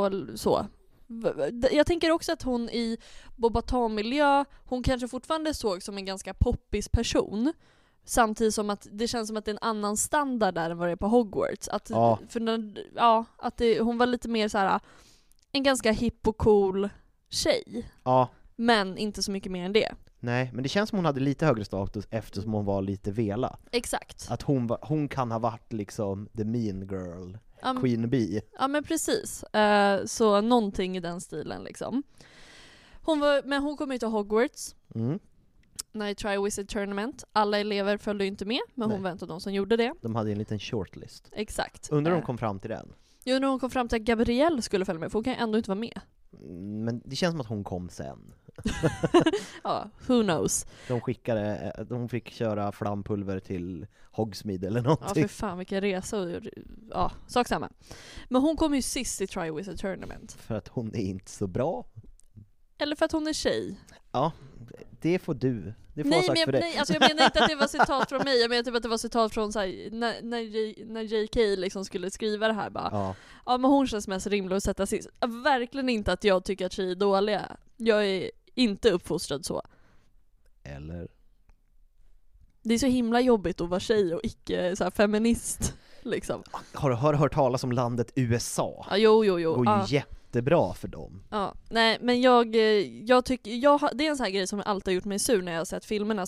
och 0.04 0.12
så. 0.34 0.66
Jag 1.72 1.86
tänker 1.86 2.10
också 2.10 2.32
att 2.32 2.42
hon 2.42 2.68
i 2.70 2.98
Bobaton-miljö, 3.36 4.44
hon 4.64 4.82
kanske 4.82 5.08
fortfarande 5.08 5.54
såg 5.54 5.82
som 5.82 5.96
en 5.98 6.04
ganska 6.04 6.34
poppis 6.34 6.88
person. 6.88 7.52
Samtidigt 8.04 8.54
som 8.54 8.70
att 8.70 8.86
det 8.92 9.08
känns 9.08 9.28
som 9.28 9.36
att 9.36 9.44
det 9.44 9.50
är 9.50 9.54
en 9.54 9.68
annan 9.68 9.96
standard 9.96 10.54
där 10.54 10.70
än 10.70 10.78
vad 10.78 10.88
det 10.88 10.92
är 10.92 10.96
på 10.96 11.08
Hogwarts. 11.08 11.68
Att, 11.68 11.90
Ja. 11.90 12.18
för 12.28 12.40
när, 12.40 12.86
ja, 12.96 13.24
att 13.36 13.56
det, 13.56 13.80
hon 13.80 13.98
var 13.98 14.06
lite 14.06 14.28
mer 14.28 14.48
så 14.48 14.58
här 14.58 14.80
en 15.52 15.62
ganska 15.62 15.92
hipp 15.92 16.28
och 16.28 16.36
cool 16.38 16.88
tjej. 17.30 17.88
Ja. 18.04 18.28
Men 18.56 18.98
inte 18.98 19.22
så 19.22 19.30
mycket 19.30 19.52
mer 19.52 19.64
än 19.64 19.72
det. 19.72 19.92
Nej, 20.20 20.50
men 20.54 20.62
det 20.62 20.68
känns 20.68 20.90
som 20.90 20.98
hon 20.98 21.06
hade 21.06 21.20
lite 21.20 21.46
högre 21.46 21.64
status 21.64 22.06
eftersom 22.10 22.52
hon 22.52 22.64
var 22.64 22.82
lite 22.82 23.10
vela. 23.10 23.58
Exakt. 23.72 24.26
Att 24.30 24.42
hon, 24.42 24.66
var, 24.66 24.78
hon 24.82 25.08
kan 25.08 25.30
ha 25.30 25.38
varit 25.38 25.72
liksom 25.72 26.28
the 26.36 26.44
mean 26.44 26.80
girl, 26.80 27.36
men- 27.62 27.80
Queen 27.80 28.10
Bee. 28.10 28.40
Ja 28.58 28.68
men 28.68 28.84
precis. 28.84 29.42
Eh, 29.42 30.04
så 30.04 30.40
någonting 30.40 30.96
i 30.96 31.00
den 31.00 31.20
stilen 31.20 31.62
liksom. 31.64 32.02
Hon 33.04 33.20
var, 33.20 33.42
men 33.44 33.62
hon 33.62 33.76
kom 33.76 33.92
ju 33.92 33.98
till 33.98 34.08
Hogwarts, 34.08 34.74
Mm. 34.94 35.18
Night 35.92 36.18
Triwizard 36.18 36.68
Tournament. 36.68 37.24
Alla 37.32 37.58
elever 37.58 37.96
följde 37.96 38.24
ju 38.24 38.28
inte 38.28 38.44
med, 38.44 38.60
men 38.74 38.90
hon 38.90 39.02
Nej. 39.02 39.02
var 39.02 39.10
en 39.10 39.18
av 39.22 39.28
de 39.28 39.40
som 39.40 39.52
gjorde 39.52 39.76
det. 39.76 39.94
De 40.02 40.14
hade 40.14 40.32
en 40.32 40.38
liten 40.38 40.58
shortlist. 40.58 41.28
Exakt. 41.32 41.88
Undrar 41.90 42.12
om 42.12 42.16
de 42.18 42.22
Eh, 42.22 42.26
kom 42.26 42.38
fram 42.38 42.58
till 42.60 42.70
den? 42.70 42.92
Jag 43.24 43.34
undrar 43.36 43.48
om 43.48 43.52
hon 43.52 43.60
kom 43.60 43.70
fram 43.70 43.88
till 43.88 43.96
att 43.96 44.02
Gabrielle 44.02 44.62
skulle 44.62 44.84
följa 44.84 45.00
med, 45.00 45.12
för 45.12 45.18
hon 45.18 45.24
kan 45.24 45.32
ju 45.32 45.38
ändå 45.38 45.58
inte 45.58 45.70
vara 45.70 45.78
med. 45.80 46.00
Mm, 46.40 46.84
Men 46.84 47.02
det 47.04 47.16
känns 47.16 47.32
som 47.32 47.40
att 47.40 47.46
hon 47.46 47.64
kom 47.64 47.88
sen. 47.88 48.34
Ja, 49.64 49.90
who 50.06 50.22
knows. 50.22 50.66
De 50.88 51.00
skickade, 51.00 51.72
eh, 51.78 51.84
de 51.84 52.08
fick 52.08 52.30
köra 52.30 52.72
flampulver 52.72 53.40
till 53.40 53.86
Hogsmeade 54.10 54.66
eller 54.66 54.80
Ja 54.80 54.82
någonting. 54.88 55.28
för 55.28 55.34
fan 55.34 55.58
vilken 55.58 55.80
resa. 55.80 56.40
Ja, 56.90 57.12
sak 57.26 57.48
samma. 57.48 57.68
Men 58.28 58.42
hon 58.42 58.56
kom 58.56 58.74
ju 58.74 58.82
sist 58.82 59.20
i 59.20 59.26
Triwizard 59.26 59.78
Tournament. 59.78 60.32
För 60.32 60.54
att 60.54 60.68
hon 60.68 60.94
är 60.94 61.00
inte 61.02 61.30
så 61.30 61.46
bra. 61.46 61.84
Eller 62.82 62.96
för 62.96 63.04
att 63.04 63.12
hon 63.12 63.26
är 63.26 63.32
tjej. 63.32 63.80
Ja, 64.12 64.32
det 65.00 65.18
får 65.18 65.34
du. 65.34 65.74
Det 65.94 66.02
får 66.02 66.10
nej, 66.10 66.22
sagt 66.22 66.38
men 66.38 66.44
för 66.44 66.52
jag, 66.52 66.62
dig. 66.62 66.70
nej, 66.70 66.78
alltså 66.78 66.94
jag 66.94 67.00
menar 67.00 67.24
inte 67.24 67.42
att 67.42 67.48
det 67.48 67.54
var 67.54 67.66
citat 67.78 68.08
från 68.08 68.24
mig, 68.24 68.40
jag 68.40 68.50
menar 68.50 68.62
typ 68.62 68.74
att 68.74 68.82
det 68.82 68.88
var 68.88 68.98
citat 68.98 69.34
från 69.34 69.52
så 69.52 69.58
här, 69.58 69.90
när, 69.90 70.22
när, 70.22 70.38
J, 70.38 70.74
när 70.86 71.00
JK 71.02 71.36
liksom 71.36 71.84
skulle 71.84 72.10
skriva 72.10 72.48
det 72.48 72.54
här 72.54 72.70
bara. 72.70 72.88
Ja. 72.92 73.14
Ja. 73.46 73.58
men 73.58 73.70
hon 73.70 73.86
känns 73.86 74.08
mest 74.08 74.26
rimlig 74.26 74.56
att 74.56 74.62
sätta 74.62 74.86
sist. 74.86 75.08
Verkligen 75.44 75.88
inte 75.88 76.12
att 76.12 76.24
jag 76.24 76.44
tycker 76.44 76.66
att 76.66 76.72
tjejer 76.72 76.90
är 76.90 76.94
dåliga. 76.94 77.56
Jag 77.76 78.06
är 78.06 78.30
inte 78.54 78.90
uppfostrad 78.90 79.44
så. 79.44 79.62
Eller? 80.62 81.08
Det 82.62 82.74
är 82.74 82.78
så 82.78 82.86
himla 82.86 83.20
jobbigt 83.20 83.60
att 83.60 83.68
vara 83.68 83.80
tjej 83.80 84.14
och 84.14 84.20
icke 84.22 84.76
så 84.76 84.90
feminist. 84.90 85.74
Liksom. 86.02 86.42
Har 86.72 86.90
du 86.90 86.96
hört 86.96 87.34
talas 87.34 87.64
om 87.64 87.72
landet 87.72 88.12
USA? 88.14 88.86
Ja, 88.90 88.96
jo, 88.96 89.24
jo, 89.24 89.40
jo. 89.40 89.54
går 89.54 89.66
ju 89.66 89.96
Ja. 89.96 90.02
Jättebra 90.32 90.74
för 90.74 90.88
dem. 90.88 91.22
Ja, 91.30 91.54
nej 91.70 91.98
men 92.00 92.20
jag, 92.20 92.56
eh, 92.56 92.62
jag 93.04 93.24
tycker, 93.24 93.50
jag, 93.50 93.80
det 93.94 94.06
är 94.06 94.10
en 94.10 94.16
sån 94.16 94.24
här 94.24 94.30
grej 94.30 94.46
som 94.46 94.62
alltid 94.66 94.88
har 94.88 94.94
gjort 94.94 95.04
mig 95.04 95.18
sur 95.18 95.42
när 95.42 95.52
jag 95.52 95.60
har 95.60 95.64
sett 95.64 95.84
filmerna, 95.84 96.22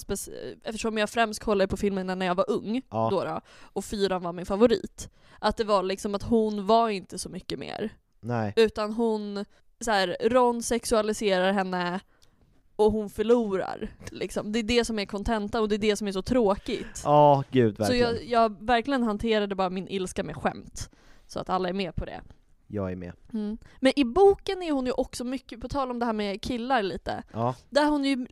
eftersom 0.65 0.99
jag 0.99 1.11
främst 1.11 1.41
kollade 1.45 1.69
på 1.69 1.77
filmerna 1.77 2.15
när 2.15 2.27
jag 2.27 2.35
var 2.35 2.51
ung, 2.51 2.83
Ja. 2.91 3.09
då, 3.11 3.25
då 3.25 3.41
och 3.73 3.85
fyran 3.85 4.23
var 4.23 4.33
min 4.33 4.47
favorit. 4.47 5.09
Att 5.39 5.57
det 5.57 5.65
var 5.65 5.83
liksom 5.83 6.15
att 6.15 6.23
hon 6.23 6.67
var 6.67 6.89
inte 6.89 7.19
så 7.19 7.29
mycket 7.29 7.59
mer, 7.59 7.91
Nej. 8.21 8.53
utan 8.57 8.93
hon, 8.93 9.45
så 9.81 9.91
här, 9.91 10.17
Ron 10.23 10.63
sexualiserar 10.63 11.53
henne 11.53 12.01
och 12.77 12.93
hon 12.93 13.11
förlorar. 13.11 13.89
Liksom. 14.11 14.53
Det 14.53 14.59
är 14.59 14.63
det 14.63 14.85
som 14.85 14.99
är 14.99 15.07
kontenta 15.07 15.61
och 15.61 15.69
det 15.69 15.75
är 15.75 15.79
det 15.79 15.97
som 15.97 16.09
är 16.09 16.13
så 16.13 16.23
tråkigt. 16.23 17.03
Ja, 17.05 17.45
gud 17.51 17.77
så 17.77 17.83
verkligen. 17.83 18.15
jag, 18.15 18.25
jag 18.25 18.63
verkligen 18.67 19.03
hanterade 19.03 19.55
bara 19.55 19.71
min 19.71 19.89
ilska 19.89 20.23
med 20.25 20.37
skämt. 20.37 20.91
Så 21.27 21.41
att 21.41 21.49
alla 21.51 21.69
är 21.69 21.73
med 21.73 21.95
på 21.95 22.05
det. 22.05 22.21
Jag 22.75 22.93
är 22.93 22.97
med. 22.97 23.13
Mm. 23.33 23.59
Men 23.81 23.93
i 23.97 24.05
boken 24.05 24.63
är 24.63 24.73
hon 24.73 24.87
ju 24.87 24.93
också 24.93 25.25
mycket, 25.25 25.61
på 25.61 25.69
tal 25.69 25.91
om 25.91 25.99
det 25.99 26.07
här 26.07 26.13
med 26.13 26.41
killar 26.43 26.83
lite, 26.83 27.23
Ja, 27.33 27.55
där 27.71 27.89
hon 27.89 28.05
ju, 28.05 28.27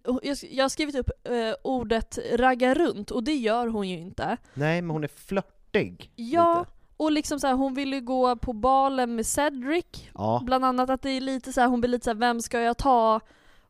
jag, 0.51 0.65
har 0.65 0.69
skrivit 0.69 0.95
upp 0.95 1.11
eh, 1.25 1.55
ordet 1.65 2.19
ragga 2.35 2.75
runt 2.75 3.11
och 3.11 3.25
det 3.25 3.35
gör 3.35 3.67
hon 3.67 3.89
ju 3.89 3.99
inte. 3.99 4.37
nej 4.55 4.83
men 4.83 4.91
hon 4.91 5.05
är 5.05 5.09
flörtig. 5.09 6.11
Ja, 6.17 6.59
lite. 6.59 6.71
och 6.97 7.13
liksom 7.13 7.41
så 7.41 7.47
här, 7.47 7.55
hon 7.55 7.75
vill 7.75 7.93
ju 7.93 8.01
gå 8.01 8.37
på 8.37 8.53
balen 8.53 9.15
med 9.15 9.27
Cedric, 9.27 9.85
Ja, 10.15 10.43
bland 10.45 10.65
annat 10.65 10.91
att 10.91 11.03
det 11.03 11.11
är 11.11 11.21
lite 11.21 11.53
så 11.53 11.61
här, 11.61 11.69
hon 11.69 11.81
blir 11.81 11.91
lite 11.91 12.05
så 12.05 12.11
här, 12.11 12.15
vem 12.19 12.41
ska 12.41 12.61
jag 12.61 12.79
ta? 12.79 13.21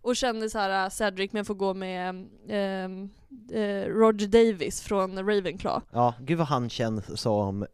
Och 0.00 0.16
känner 0.16 0.48
så 0.48 0.58
här 0.58 0.90
Cedric 0.90 1.32
men 1.32 1.44
får 1.44 1.54
gå 1.54 1.74
med 1.74 2.28
ehm, 2.48 3.10
eh, 3.52 3.86
Roger 3.88 4.26
Davis 4.26 4.80
från 4.80 5.18
Ravenclaw. 5.18 5.80
ja, 5.92 6.14
gud 6.20 6.38
vad 6.38 6.46
han 6.46 6.70
känns 6.70 7.20
som 7.20 7.66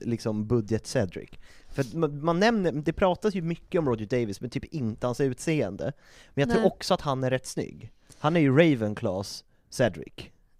liksom 0.00 0.46
budget 0.46 0.86
Cedric. 0.86 1.30
För 1.68 1.96
man, 1.96 2.24
man 2.24 2.40
nämner, 2.40 2.72
det 2.72 2.92
pratas 2.92 3.34
ju 3.34 3.42
mycket 3.42 3.78
om 3.78 3.88
Roger 3.88 4.06
Davis, 4.06 4.40
men 4.40 4.50
typ 4.50 4.64
inte 4.64 5.06
hans 5.06 5.20
utseende. 5.20 5.92
Men 6.34 6.42
jag 6.42 6.50
tror 6.50 6.60
Nej. 6.62 6.70
också 6.70 6.94
att 6.94 7.00
han 7.00 7.24
är 7.24 7.30
rätt 7.30 7.46
snygg. 7.46 7.92
Han 8.18 8.36
är 8.36 8.40
ju 8.40 8.50
Ravenclaws 8.50 9.44
Cedric. 9.70 10.12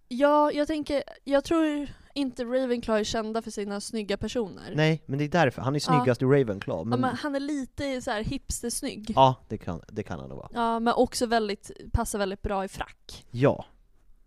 Ja, 0.09 0.53
jag 0.53 0.67
tänker, 0.67 1.03
jag 1.25 1.45
tror 1.45 1.89
inte 2.15 2.45
Ravenclaw 2.45 3.01
är 3.01 3.05
kända 3.05 3.43
för 3.43 3.51
sina 3.51 3.81
snygga 3.81 4.17
personer. 4.17 4.73
Nej, 4.75 5.03
men 5.07 5.19
det 5.19 5.25
är 5.25 5.29
därför. 5.29 5.63
Han 5.63 5.75
är 5.77 5.81
Ja. 5.89 5.95
snyggast 6.01 6.23
ur 6.23 6.27
Ravenclaw. 6.27 6.81
Ja, 6.81 6.85
Men, 6.85 7.01
men 7.01 7.17
han 7.17 7.35
är 7.35 7.41
lite 7.41 8.03
så 8.03 8.11
här 8.11 8.25
hipstersnygg. 8.25 9.13
ja, 9.17 9.35
det 9.49 9.59
kan, 9.59 9.81
det 9.89 10.03
kan 10.03 10.21
han 10.21 10.29
nog 10.29 10.39
vara. 10.39 10.51
Ja, 10.55 10.81
men 10.81 10.95
också 10.95 11.27
väldigt, 11.27 11.71
passar 11.93 12.19
väldigt 12.19 12.43
bra 12.43 12.65
i 12.65 12.69
frack. 12.69 13.27
Ja, 13.31 13.65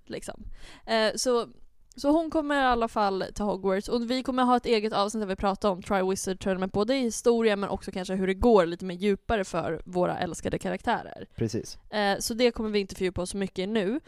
Liksom. 0.06 0.44
Eh, 0.86 1.12
så, 1.16 1.48
så 1.96 2.12
hon 2.12 2.30
kommer 2.30 2.56
i 2.56 2.66
alla 2.66 2.88
fall 2.88 3.26
till 3.34 3.46
Hogwarts, 3.46 3.90
och 3.90 4.12
vi 4.12 4.24
kommer 4.24 4.44
ha 4.44 4.58
ett 4.58 4.66
eget 4.66 4.94
avsnitt 4.94 5.22
där 5.22 5.28
vi 5.28 5.36
pratar 5.36 5.70
om 5.70 5.82
Triwizard 5.82 6.40
Tournament, 6.40 6.74
både 6.74 6.96
i 6.96 7.00
historia 7.00 7.56
men 7.56 7.70
också 7.70 7.92
kanske 7.92 8.16
hur 8.16 8.28
det 8.28 8.34
går 8.34 8.66
lite 8.66 8.86
mer 8.86 8.96
djupare 8.96 9.44
för 9.44 9.82
våra 9.86 10.20
älskade 10.20 10.60
karaktärer. 10.60 11.28
precis. 11.36 11.78
Eh, 11.90 12.20
så 12.20 12.34
det 12.34 12.52
kommer 12.52 12.70
vi 12.70 12.80
inte 12.80 12.96
fördjupa 12.96 13.22
oss 13.22 13.30
så 13.30 13.38
mycket 13.38 13.60
i 13.60 13.68
nu. 13.68 14.00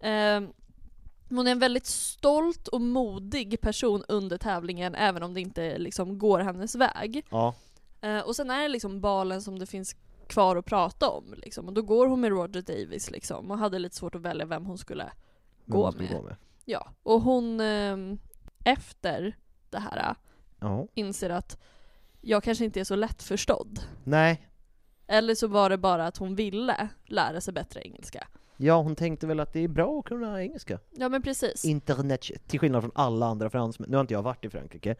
Eh, 0.00 0.40
hon 1.28 1.46
är 1.46 1.52
en 1.52 1.58
väldigt 1.58 1.86
stolt 1.86 2.68
och 2.68 2.80
modig 2.80 3.60
person 3.60 4.04
under 4.08 4.38
tävlingen, 4.38 4.94
även 4.94 5.22
om 5.22 5.34
det 5.34 5.40
inte 5.40 5.78
liksom 5.78 6.18
går 6.18 6.40
hennes 6.40 6.74
väg. 6.74 7.26
Ja, 7.30 7.54
Eh, 8.04 8.20
och 8.20 8.36
sen 8.36 8.50
är 8.50 8.62
det 8.62 8.68
liksom 8.68 9.00
balen 9.00 9.42
som 9.42 9.58
det 9.58 9.66
finns 9.66 9.96
kvar 10.26 10.56
att 10.56 10.64
prata 10.64 11.08
om 11.08 11.34
liksom. 11.36 11.66
Och 11.66 11.72
då 11.72 11.82
går 11.82 12.06
hon 12.06 12.20
med 12.20 12.30
Roger 12.30 12.62
Davis 12.62 13.10
liksom 13.10 13.50
och 13.50 13.58
hade 13.58 13.78
lite 13.78 13.96
svårt 13.96 14.14
att 14.14 14.20
välja 14.20 14.46
vem 14.46 14.64
hon 14.64 14.78
skulle 14.78 15.12
gå 15.66 15.92
med. 15.92 16.10
gå 16.10 16.22
med. 16.22 16.36
Ja, 16.64 16.88
och 17.02 17.20
hon 17.20 17.60
ehm, 17.60 18.18
efter 18.64 19.36
det 19.70 19.78
här 19.78 20.14
Ja. 20.60 20.86
inser 20.94 21.30
att 21.30 21.60
jag 22.20 22.42
kanske 22.42 22.64
inte 22.64 22.80
är 22.80 22.84
så 22.84 22.96
lättförstådd. 22.96 23.80
Nej, 24.04 24.48
Eller 25.06 25.34
så 25.34 25.46
var 25.46 25.70
det 25.70 25.78
bara 25.78 26.06
att 26.06 26.16
hon 26.16 26.34
ville 26.34 26.88
lära 27.04 27.40
sig 27.40 27.54
bättre 27.54 27.80
engelska. 27.80 28.26
ja 28.56 28.82
hon 28.82 28.96
tänkte 28.96 29.26
väl 29.26 29.40
att 29.40 29.52
det 29.52 29.60
är 29.60 29.68
bra 29.68 29.98
att 29.98 30.04
kunna 30.04 30.42
engelska. 30.42 30.78
Ja 30.90 31.08
men 31.08 31.22
precis. 31.22 31.64
Internet, 31.64 32.20
till 32.46 32.60
skillnad 32.60 32.82
från 32.82 32.92
alla 32.94 33.26
andra 33.26 33.50
fransmän, 33.50 33.90
nu 33.90 33.96
har 33.96 34.00
inte 34.00 34.14
jag 34.14 34.22
varit 34.22 34.44
i 34.44 34.50
Frankrike, 34.50 34.90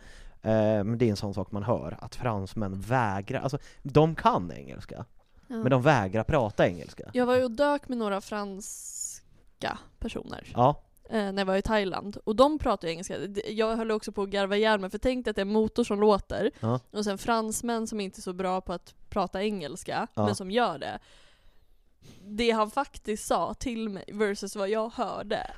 eh, 0.42 0.84
men 0.84 0.98
det 0.98 1.04
är 1.06 1.10
en 1.10 1.16
sån 1.16 1.34
sak 1.34 1.52
man 1.52 1.62
hör, 1.62 1.96
att 2.00 2.14
fransmän 2.14 2.80
vägrar, 2.80 3.40
alltså 3.40 3.58
de 3.82 4.14
kan 4.14 4.52
engelska, 4.52 5.04
Ja. 5.48 5.56
men 5.56 5.70
de 5.70 5.82
vägrar 5.82 6.24
prata 6.24 6.68
engelska. 6.68 7.10
Jag 7.12 7.26
var 7.26 7.36
ju 7.36 7.44
och 7.44 7.50
dök 7.50 7.88
med 7.88 7.98
några 7.98 8.20
franska 8.20 9.78
personer 9.98 10.52
Ja, 10.54 10.83
när 11.10 11.38
jag 11.38 11.44
var 11.46 11.56
i 11.56 11.62
Thailand. 11.62 12.16
Och 12.24 12.36
de 12.36 12.58
pratar 12.58 12.88
ju 12.88 12.92
engelska. 12.92 13.16
Jag 13.48 13.76
höll 13.76 13.90
också 13.90 14.12
på 14.12 14.22
att 14.22 14.28
garva 14.28 14.56
ihjäl 14.56 14.80
mig 14.80 14.90
för 14.90 14.98
tänk 14.98 15.28
att 15.28 15.36
det 15.36 15.40
är 15.42 15.46
en 15.46 15.52
motor 15.52 15.84
som 15.84 16.00
låter 16.00 16.50
Ja. 16.60 16.80
och 16.90 17.04
sen 17.04 17.18
fransmän 17.18 17.86
som 17.86 18.00
inte 18.00 18.20
är 18.20 18.22
så 18.22 18.32
bra 18.32 18.60
på 18.60 18.72
att 18.72 18.94
prata 19.08 19.42
engelska, 19.42 20.06
Ja. 20.14 20.24
men 20.26 20.34
som 20.34 20.50
gör 20.50 20.78
det. 20.78 20.98
Det 22.22 22.50
han 22.50 22.70
faktiskt 22.70 23.26
sa 23.26 23.54
till 23.54 23.88
mig 23.88 24.04
versus 24.12 24.56
vad 24.56 24.68
jag 24.68 24.92
hörde. 24.94 25.50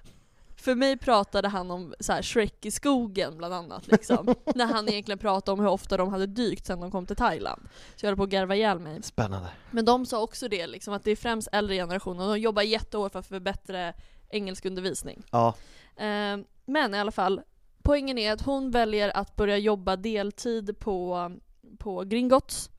För 0.58 0.74
mig 0.74 0.96
pratade 0.96 1.48
han 1.48 1.70
om 1.70 1.94
så 2.00 2.12
här 2.12 2.22
Shrek 2.22 2.66
i 2.66 2.70
skogen 2.70 3.36
bland 3.38 3.54
annat 3.54 3.86
liksom. 3.86 4.34
när 4.54 4.66
han 4.66 4.88
egentligen 4.88 5.18
pratade 5.18 5.52
om 5.52 5.60
hur 5.60 5.68
ofta 5.68 5.96
de 5.96 6.08
hade 6.08 6.26
dykt 6.26 6.66
sen 6.66 6.80
de 6.80 6.90
kom 6.90 7.06
till 7.06 7.16
Thailand. 7.16 7.62
Så 7.96 8.06
jag 8.06 8.10
höll 8.10 8.16
på 8.16 8.22
att 8.22 8.28
garva 8.28 8.56
ihjäl 8.56 8.78
mig. 8.78 9.02
spännande. 9.02 9.48
Men 9.70 9.84
de 9.84 10.06
sa 10.06 10.22
också 10.22 10.48
det, 10.48 10.66
liksom, 10.66 10.94
att 10.94 11.04
det 11.04 11.10
är 11.10 11.16
främst 11.16 11.48
äldre 11.52 11.74
generationer 11.76 12.24
och 12.24 12.30
de 12.34 12.38
jobbar 12.40 12.62
jättehårt 12.62 13.12
för 13.12 13.18
att 13.18 13.26
förbättra 13.26 13.92
engelskundervisning. 14.30 15.22
Ja, 15.30 15.54
Eh, 15.98 16.38
men 16.66 16.94
i 16.94 16.98
alla 16.98 17.10
fall, 17.12 17.40
poängen 17.82 18.18
är 18.18 18.32
att 18.32 18.40
hon 18.42 18.70
väljer 18.70 19.16
att 19.16 19.36
börja 19.36 19.58
jobba 19.58 19.96
deltid 19.96 20.78
på, 20.78 21.30
på 21.78 22.04
Gringotts 22.04 22.70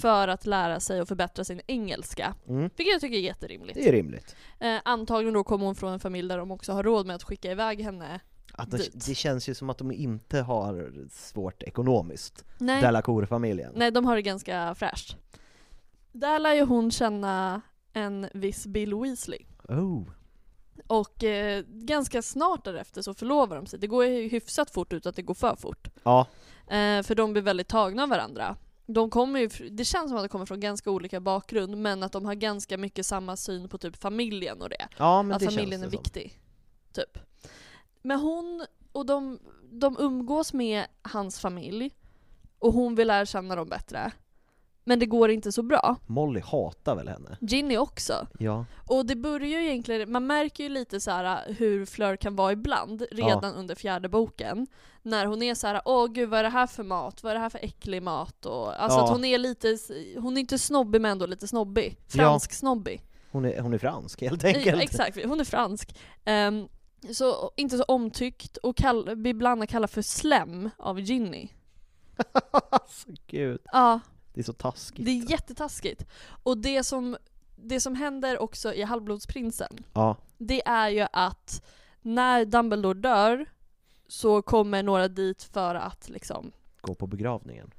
för 0.00 0.28
att 0.28 0.46
lära 0.46 0.80
sig 0.80 1.00
och 1.00 1.08
förbättra 1.08 1.44
sin 1.44 1.60
engelska. 1.66 2.34
mm. 2.48 2.60
Vilket 2.76 2.92
jag 2.92 3.00
tycker 3.00 3.16
är 3.16 3.20
jätterimligt. 3.20 3.74
det 3.74 3.88
är 3.88 3.92
rimligt. 3.92 4.36
Eh, 4.60 4.76
antagligen 4.84 5.34
då 5.34 5.44
kommer 5.44 5.66
hon 5.66 5.74
från 5.74 5.92
en 5.92 6.00
familj 6.00 6.28
där 6.28 6.38
de 6.38 6.50
också 6.50 6.72
har 6.72 6.82
råd 6.82 7.06
med 7.06 7.16
att 7.16 7.22
skicka 7.22 7.50
iväg 7.50 7.80
henne. 7.80 8.20
Att 8.52 8.70
det, 8.70 8.76
Dit. 8.76 9.06
det 9.06 9.14
känns 9.14 9.48
ju 9.48 9.54
som 9.54 9.70
att 9.70 9.78
de 9.78 9.92
inte 9.92 10.40
har 10.40 10.92
svårt 11.10 11.62
ekonomiskt, 11.62 12.44
Nej, 12.58 12.82
Delacour-familjen. 12.82 13.72
nej 13.76 13.90
de 13.90 14.04
har 14.04 14.16
det 14.16 14.22
ganska 14.22 14.74
fräscht. 14.74 15.16
Där 16.12 16.38
lär 16.38 16.54
ju 16.54 16.62
hon 16.64 16.90
känna 16.90 17.60
en 17.92 18.28
viss 18.34 18.66
Bill 18.66 18.94
Weasley. 18.94 19.40
Oh. 19.68 20.02
Och 20.86 21.24
eh, 21.24 21.64
ganska 21.68 22.22
snart 22.22 22.64
därefter 22.64 23.02
så 23.02 23.14
förlovar 23.14 23.56
de 23.56 23.66
sig. 23.66 23.78
Det 23.78 23.86
går 23.86 24.04
ju 24.04 24.28
hyfsat 24.28 24.70
fort 24.70 24.92
ut 24.92 25.06
att 25.06 25.16
det 25.16 25.22
går 25.22 25.34
för 25.34 25.56
fort. 25.56 25.88
Ja, 26.02 26.26
Eh, 26.70 27.02
för 27.02 27.14
de 27.14 27.32
blir 27.32 27.42
väldigt 27.42 27.68
tagna 27.68 28.02
av 28.02 28.08
varandra. 28.08 28.56
De 28.86 29.10
kommer 29.10 29.40
ju, 29.40 29.48
det 29.70 29.84
känns 29.84 30.10
som 30.10 30.16
att 30.16 30.24
de 30.24 30.28
kommer 30.28 30.46
från 30.46 30.60
ganska 30.60 30.90
olika 30.90 31.20
bakgrund 31.20 31.76
men 31.76 32.02
att 32.02 32.12
de 32.12 32.24
har 32.24 32.34
ganska 32.34 32.78
mycket 32.78 33.06
samma 33.06 33.36
syn 33.36 33.68
på 33.68 33.78
typ 33.78 33.96
familjen 33.96 34.62
och 34.62 34.68
det. 34.68 34.88
ja 34.98 35.22
men 35.22 35.32
att 35.34 35.40
det 35.40 35.46
familjen 35.46 35.80
är 35.82 35.84
känns 35.84 35.92
det 35.92 35.96
som. 35.96 36.02
viktig. 36.02 36.40
Typ. 36.92 37.18
Men 38.02 38.20
hon 38.20 38.66
och 38.92 39.06
de, 39.06 39.38
de 39.70 39.96
umgås 39.98 40.52
med 40.52 40.84
hans 41.02 41.40
familj 41.40 41.90
och 42.58 42.72
hon 42.72 42.94
vill 42.94 43.08
lära 43.08 43.26
känna 43.26 43.56
dem 43.56 43.68
bättre. 43.68 44.12
Men 44.88 44.98
det 44.98 45.06
går 45.06 45.30
inte 45.30 45.52
så 45.52 45.62
bra. 45.62 45.96
Molly 46.06 46.40
hatar 46.40 46.94
väl 46.96 47.08
henne? 47.08 47.36
Ginny 47.40 47.76
också. 47.76 48.26
Ja. 48.38 48.64
Och 48.86 49.06
det 49.06 49.16
börjar 49.16 49.60
ju 49.60 49.66
egentligen, 49.70 50.12
man 50.12 50.26
märker 50.26 50.64
ju 50.64 50.68
lite 50.70 51.00
så 51.00 51.10
här 51.10 51.54
hur 51.58 51.86
Fleur 51.86 52.16
kan 52.16 52.36
vara 52.36 52.52
ibland, 52.52 53.06
redan 53.10 53.54
under 53.54 53.74
fjärde 53.74 54.08
boken. 54.08 54.66
När 55.02 55.26
hon 55.26 55.42
är 55.42 55.54
så 55.54 55.66
här: 55.66 55.80
åh 55.84 56.06
gud 56.06 56.28
vad 56.28 56.38
är 56.38 56.42
det 56.42 56.48
här 56.50 56.66
för 56.66 56.82
mat? 56.82 57.22
Vad 57.22 57.30
är 57.30 57.34
det 57.34 57.40
här 57.40 57.50
för 57.50 57.58
äcklig 57.64 58.02
mat? 58.02 58.46
Och, 58.46 58.82
alltså 58.82 58.98
Ja. 58.98 59.04
att 59.04 59.10
hon 59.10 59.24
är 59.24 59.38
lite, 59.38 59.78
hon 60.20 60.36
är 60.36 60.40
inte 60.40 60.58
snobbig 60.58 61.00
men 61.00 61.10
ändå 61.10 61.26
lite 61.26 61.48
snobbig. 61.48 61.96
Fransk 62.08 62.52
snobbig. 62.52 63.02
Hon 63.30 63.44
är, 63.44 63.60
hon 63.60 63.74
är 63.74 63.78
fransk 63.78 64.20
helt 64.20 64.42
Ja, 64.42 64.48
enkelt. 64.48 64.82
exakt, 64.82 65.24
hon 65.24 65.40
är 65.40 65.44
fransk. 65.44 65.96
Ehm, 66.24 66.68
så 67.12 67.50
inte 67.56 67.76
så 67.76 67.82
omtyckt 67.84 68.56
och 68.56 68.76
kall, 68.76 69.16
blir 69.16 69.34
bland 69.34 69.52
annat 69.58 69.68
kallad 69.70 69.90
för 69.90 70.02
slem 70.02 70.70
av 70.76 71.00
Ginny. 71.00 71.48
alltså 72.70 73.08
gud, 73.26 73.60
Ja, 73.72 74.00
det 74.34 74.40
är 74.40 74.44
så 74.44 74.52
taskigt. 74.52 75.04
det 75.04 75.10
är 75.10 75.30
jättetaskigt. 75.30 76.06
Och 76.42 76.58
det 76.58 76.84
som, 76.84 77.16
det 77.56 77.80
som 77.80 77.94
händer 77.94 78.38
också 78.38 78.74
i 78.74 78.82
Halvblodsprinsen, 78.82 79.84
Ja, 79.92 80.16
det 80.38 80.66
är 80.66 80.88
ju 80.88 81.06
att 81.12 81.62
när 82.02 82.44
Dumbledore 82.44 83.00
dör 83.00 83.46
så 84.08 84.42
kommer 84.42 84.82
några 84.82 85.08
dit 85.08 85.42
för 85.42 85.74
att 85.74 86.08
liksom, 86.08 86.52
gå 86.80 86.94
på 86.94 87.06
begravningen. 87.06 87.70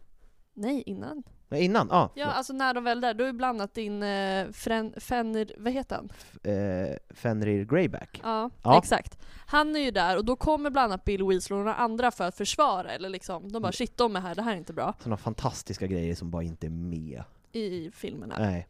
nej 0.53 0.83
innan. 0.85 1.23
Nej 1.51 1.63
innan, 1.63 1.87
ja. 1.91 2.09
Ja 2.15 2.25
alltså 2.25 2.53
när 2.53 2.73
de 2.73 2.83
väl 2.83 2.97
är 2.97 3.01
där, 3.01 3.13
då 3.13 3.23
är 3.23 3.33
bland 3.33 3.61
annat 3.61 3.73
din 3.73 4.03
eh, 4.03 4.51
Fren, 4.51 4.93
Fenrir, 4.97 5.55
vad 5.57 5.73
heter 5.73 5.95
han? 5.95 6.09
eh, 6.53 6.95
Fenrir 7.09 7.65
Greyback. 7.65 8.19
Ja, 8.23 8.49
Ja. 8.63 8.77
exakt. 8.77 9.17
Han 9.47 9.75
är 9.75 9.79
ju 9.79 9.91
där 9.91 10.17
och 10.17 10.25
då 10.25 10.35
kommer 10.35 10.69
bland 10.69 10.85
annat 10.93 11.05
Bill 11.05 11.23
Weasley 11.23 11.59
och 11.59 11.65
några 11.65 11.75
andra 11.75 12.11
för 12.11 12.23
att 12.23 12.35
försvara 12.37 12.91
eller 12.91 13.09
liksom, 13.09 13.51
de 13.51 13.61
bara 13.61 13.71
shit 13.71 13.97
de 13.97 14.15
är 14.15 14.19
här, 14.21 14.35
det 14.35 14.41
här 14.41 14.53
är 14.53 14.57
inte 14.57 14.73
bra 14.73 14.93
Sådana 14.99 15.17
fantastiska 15.17 15.87
grejer 15.87 16.15
som 16.15 16.31
bara 16.31 16.43
inte 16.43 16.67
är 16.67 16.71
med. 16.71 17.23
i 17.51 17.91
filmerna. 17.91 18.35
Nej. 18.39 18.67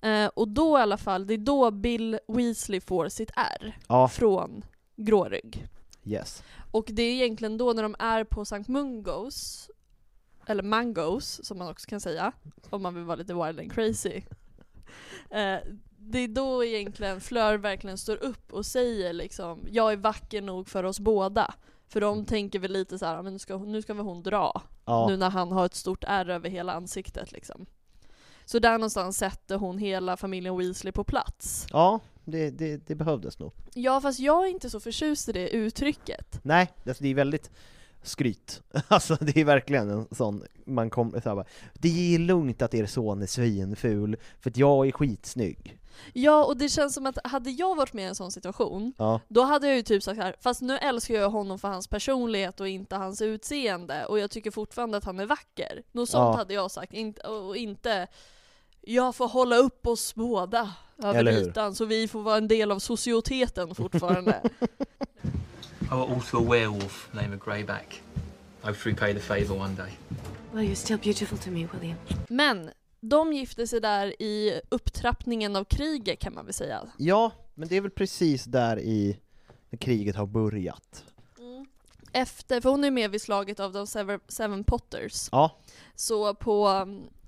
Eh, 0.00 0.30
och 0.34 0.48
då 0.48 0.78
i 0.78 0.80
alla 0.82 0.96
fall, 0.96 1.26
det 1.26 1.34
är 1.34 1.38
då 1.38 1.70
Bill 1.70 2.18
Weasley 2.28 2.80
får 2.80 3.08
sitt 3.08 3.30
R 3.36 3.76
Ja, 3.88 4.08
från 4.08 4.64
Grårygg. 4.96 5.66
yes. 6.04 6.42
Och 6.70 6.84
det 6.92 7.02
är 7.02 7.12
egentligen 7.12 7.58
då 7.58 7.72
när 7.72 7.82
de 7.82 7.96
är 7.98 8.24
på 8.24 8.44
Sankt 8.44 8.68
Mungos, 8.68 9.70
eller 10.46 10.62
Mangos 10.62 11.40
som 11.44 11.58
man 11.58 11.68
också 11.68 11.86
kan 11.86 12.00
säga, 12.00 12.32
om 12.70 12.82
man 12.82 12.94
vill 12.94 13.04
vara 13.04 13.16
lite 13.16 13.34
wild 13.34 13.60
and 13.60 13.72
crazy. 13.72 14.22
Eh, 15.30 15.58
det 15.98 16.18
är 16.18 16.28
då 16.28 16.64
egentligen 16.64 17.20
Fleur 17.20 17.58
verkligen 17.58 17.98
står 17.98 18.16
upp 18.16 18.52
och 18.52 18.66
säger 18.66 19.12
liksom, 19.12 19.66
jag 19.70 19.92
är 19.92 19.96
vacker 19.96 20.42
nog 20.42 20.68
för 20.68 20.84
oss 20.84 21.00
båda. 21.00 21.54
För 21.88 22.00
de 22.00 22.24
tänker 22.24 22.58
väl 22.58 22.72
lite 22.72 22.98
så 22.98 23.06
här, 23.06 23.22
men 23.22 23.32
nu 23.32 23.38
ska, 23.38 23.58
nu 23.58 23.82
ska 23.82 23.94
väl 23.94 24.04
hon 24.04 24.22
dra. 24.22 24.62
Ja, 24.84 25.06
Nu 25.08 25.16
när 25.16 25.30
han 25.30 25.52
har 25.52 25.66
ett 25.66 25.74
stort 25.74 26.04
ärr 26.06 26.30
över 26.30 26.50
hela 26.50 26.72
ansiktet 26.72 27.32
liksom. 27.32 27.66
Så 28.44 28.58
där 28.58 28.72
någonstans 28.72 29.18
sätter 29.18 29.56
hon 29.56 29.78
hela 29.78 30.16
familjen 30.16 30.58
Weasley 30.58 30.92
på 30.92 31.04
plats. 31.04 31.66
ja 31.70 32.00
det, 32.24 32.50
det, 32.50 32.86
det 32.86 32.94
behövdes 32.94 33.38
nog. 33.38 33.52
Ja 33.74 34.00
fast 34.00 34.20
jag 34.20 34.44
är 34.46 34.50
inte 34.50 34.70
så 34.70 34.80
förtjust 34.80 35.28
i 35.28 35.32
det 35.32 35.48
uttrycket. 35.48 36.40
Nej, 36.42 36.72
alltså 36.86 37.02
det 37.02 37.08
är 37.08 37.14
väldigt 37.14 37.50
skryt. 38.02 38.62
Alltså 38.88 39.16
det 39.20 39.36
är 39.40 39.44
verkligen 39.44 39.90
en 39.90 40.06
sån, 40.10 40.44
man 40.66 40.90
kommer 40.90 41.20
såhär 41.20 41.36
bara, 41.36 41.46
det 41.74 42.14
är 42.14 42.18
lugnt 42.18 42.62
att 42.62 42.74
er 42.74 42.86
son 42.86 43.22
är 43.22 43.26
svinful, 43.26 44.16
för 44.40 44.50
att 44.50 44.56
jag 44.56 44.86
är 44.88 44.92
skitsnygg. 44.92 45.78
Ja, 46.12 46.44
och 46.44 46.56
det 46.56 46.68
känns 46.68 46.94
som 46.94 47.06
att 47.06 47.18
hade 47.24 47.50
jag 47.50 47.76
varit 47.76 47.92
med 47.92 48.04
i 48.04 48.08
en 48.08 48.14
sån 48.14 48.32
situation, 48.32 48.92
Ja, 48.98 49.20
då 49.28 49.42
hade 49.42 49.66
jag 49.66 49.76
ju 49.76 49.82
typ 49.82 50.02
sagt 50.02 50.20
här, 50.20 50.36
fast 50.40 50.60
nu 50.60 50.78
älskar 50.78 51.14
jag 51.14 51.30
honom 51.30 51.58
för 51.58 51.68
hans 51.68 51.88
personlighet 51.88 52.60
och 52.60 52.68
inte 52.68 52.96
hans 52.96 53.22
utseende, 53.22 54.04
och 54.06 54.18
jag 54.18 54.30
tycker 54.30 54.50
fortfarande 54.50 54.96
att 54.96 55.04
han 55.04 55.20
är 55.20 55.26
vacker. 55.26 55.82
Något 55.92 56.08
sånt 56.08 56.34
Ja. 56.34 56.36
hade 56.36 56.54
jag 56.54 56.70
sagt, 56.70 56.92
inte, 56.92 57.22
och 57.22 57.56
inte 57.56 58.06
jag 58.80 59.14
får 59.14 59.28
hålla 59.28 59.56
upp 59.56 59.86
oss 59.86 60.14
båda 60.14 60.72
över 61.02 61.28
ytan 61.28 61.74
så 61.74 61.84
vi 61.84 62.08
får 62.08 62.22
vara 62.22 62.36
en 62.36 62.48
del 62.48 62.72
av 62.72 62.78
societeten 62.78 63.74
fortfarande. 63.74 64.42
I 65.92 65.94
got 65.94 66.08
also 66.10 66.38
a 66.38 66.42
werewolf 66.42 67.08
named 67.12 67.40
Greyback. 67.40 68.00
Hope 68.62 68.78
to 68.82 68.88
repay 68.88 69.14
the 69.14 69.20
favour 69.20 69.58
one 69.58 69.74
day. 69.74 69.90
Well, 70.52 70.64
you're 70.64 70.74
still 70.74 70.98
beautiful 70.98 71.38
to 71.38 71.50
me, 71.50 71.66
William. 71.72 71.96
Men 72.28 72.70
de 73.00 73.32
gifte 73.32 73.66
sig 73.66 73.80
där 73.80 74.22
i 74.22 74.60
upptrappningen 74.68 75.56
av 75.56 75.64
kriget 75.64 76.18
kan 76.20 76.34
man 76.34 76.44
väl 76.44 76.54
säga. 76.54 76.80
ja 76.96 77.32
men 77.54 77.68
det 77.68 77.76
är 77.76 77.80
väl 77.80 77.90
precis 77.90 78.44
där 78.44 78.78
i, 78.78 79.18
när 79.70 79.78
kriget 79.78 80.16
har 80.16 80.26
börjat. 80.26 81.04
Efter, 82.12 82.60
för 82.60 82.70
hon 82.70 82.84
är 82.84 82.90
med 82.90 83.10
vid 83.10 83.22
slaget 83.22 83.60
av 83.60 83.72
de 83.72 83.86
Seven, 83.86 84.20
seven 84.28 84.64
Potters. 84.64 85.28
Ja. 85.32 85.60
Så 85.94 86.34
på 86.34 86.68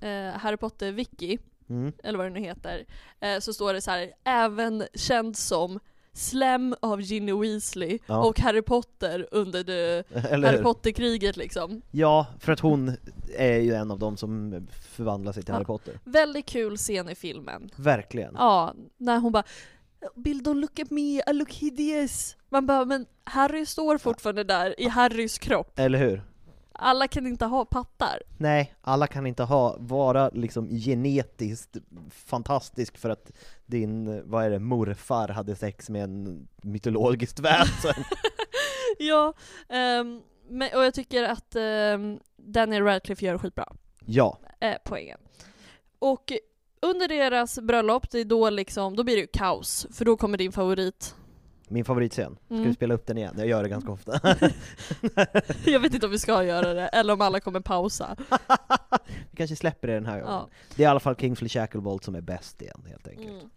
eh, 0.00 0.30
Harry 0.30 0.56
Potter-wiki, 0.56 1.38
Mm. 1.68 1.92
eller 2.02 2.18
vad 2.18 2.26
det 2.26 2.30
nu 2.30 2.40
heter, 2.40 2.86
eh, 3.20 3.38
så 3.38 3.52
står 3.54 3.72
det 3.72 3.80
så 3.80 3.90
här, 3.90 4.12
även 4.24 4.84
känd 4.94 5.36
som 5.36 5.80
Slem 6.14 6.74
av 6.80 7.00
Ginny 7.00 7.32
Weasley 7.32 7.98
Ja. 8.06 8.24
och 8.24 8.40
Harry 8.40 8.62
Potter 8.62 9.28
under 9.30 9.64
det 9.64 10.04
Eller 10.30 10.48
Harry? 10.52 10.62
Potter-kriget 10.62 11.36
liksom. 11.36 11.82
Ja, 11.90 12.26
för 12.40 12.52
att 12.52 12.60
hon 12.60 12.92
är 13.38 13.58
ju 13.58 13.74
en 13.74 13.90
av 13.90 13.98
dem 13.98 14.16
som 14.16 14.66
förvandlar 14.96 15.32
sig 15.32 15.42
till 15.42 15.50
Ja. 15.52 15.54
Harry 15.54 15.64
Potter. 15.64 15.98
Väldigt 16.04 16.46
kul 16.46 16.76
scen 16.76 17.08
i 17.08 17.14
filmen. 17.14 17.70
Verkligen. 17.76 18.34
Ja, 18.38 18.74
när 18.96 19.18
hon 19.18 19.32
bara 19.32 19.44
Bill 20.14 20.42
don't 20.42 20.60
look 20.60 20.78
at 20.78 20.90
me, 20.90 21.00
I 21.20 21.32
look 21.32 21.52
hideous. 21.52 22.36
Man 22.48 22.66
bara, 22.66 22.84
men 22.84 23.06
Harry 23.24 23.66
står 23.66 23.98
fortfarande 23.98 24.44
där 24.44 24.80
i 24.80 24.88
Harrys 24.88 25.38
kropp. 25.38 25.78
Eller 25.78 25.98
hur? 25.98 26.22
Alla 26.78 27.08
kan 27.08 27.26
inte 27.26 27.44
ha 27.44 27.64
pattar. 27.64 28.22
Nej, 28.38 28.74
alla 28.80 29.06
kan 29.06 29.26
inte 29.26 29.42
ha, 29.42 29.76
vara 29.78 30.28
liksom 30.28 30.68
genetiskt 30.68 31.76
fantastisk 32.10 32.98
för 32.98 33.10
att 33.10 33.32
din, 33.66 34.22
vad 34.30 34.44
är 34.44 34.50
det, 34.50 34.58
morfar 34.58 35.28
hade 35.28 35.56
sex 35.56 35.90
med 35.90 36.04
en 36.04 36.48
mytologiskt 36.62 37.40
väsen. 37.40 38.04
ja, 38.98 39.34
ehm, 39.68 40.22
men, 40.48 40.68
och 40.74 40.84
jag 40.84 40.94
tycker 40.94 41.22
att 41.22 41.56
um, 41.56 42.20
Daniel 42.36 42.82
Radcliffe 42.82 43.26
gör 43.26 43.38
skitbra. 43.38 43.72
ja, 44.06 44.38
eh, 44.60 44.76
poängen. 44.84 45.18
Och 45.98 46.32
under 46.82 47.08
deras 47.08 47.58
bröllop, 47.58 48.10
det 48.10 48.18
är 48.18 48.24
då 48.24 48.50
liksom, 48.50 48.96
då 48.96 49.04
blir 49.04 49.14
det 49.14 49.20
ju 49.20 49.26
kaos, 49.26 49.86
för 49.92 50.04
då 50.04 50.16
kommer 50.16 50.38
din 50.38 50.52
favorit. 50.52 51.14
Min 51.68 51.84
favoritscen. 51.84 52.38
Ska 52.44 52.54
Mm. 52.54 52.66
vi 52.68 52.74
spela 52.74 52.94
upp 52.94 53.06
den 53.06 53.18
igen? 53.18 53.34
Jag 53.38 53.46
gör 53.46 53.62
det 53.62 53.68
ganska 53.68 53.90
ofta. 53.92 54.20
Jag 55.66 55.80
vet 55.80 55.94
inte 55.94 56.06
om 56.06 56.12
vi 56.12 56.18
ska 56.18 56.44
göra 56.44 56.74
det, 56.74 56.88
eller 56.88 57.12
om 57.12 57.20
alla 57.20 57.40
kommer 57.40 57.60
pausa. 57.60 58.16
vi 59.30 59.36
kanske 59.36 59.56
släpper 59.56 59.88
det 59.88 59.94
den 59.94 60.06
här 60.06 60.20
gången. 60.20 60.34
Ja. 60.34 60.48
Det 60.76 60.82
är 60.82 60.86
i 60.86 60.90
alla 60.90 61.00
fall 61.00 61.16
Kingsley 61.16 61.48
Shacklebolt 61.48 62.04
som 62.04 62.14
är 62.14 62.20
bäst 62.20 62.62
igen, 62.62 62.84
helt 62.88 63.08
enkelt. 63.08 63.28
Mm. 63.30 63.50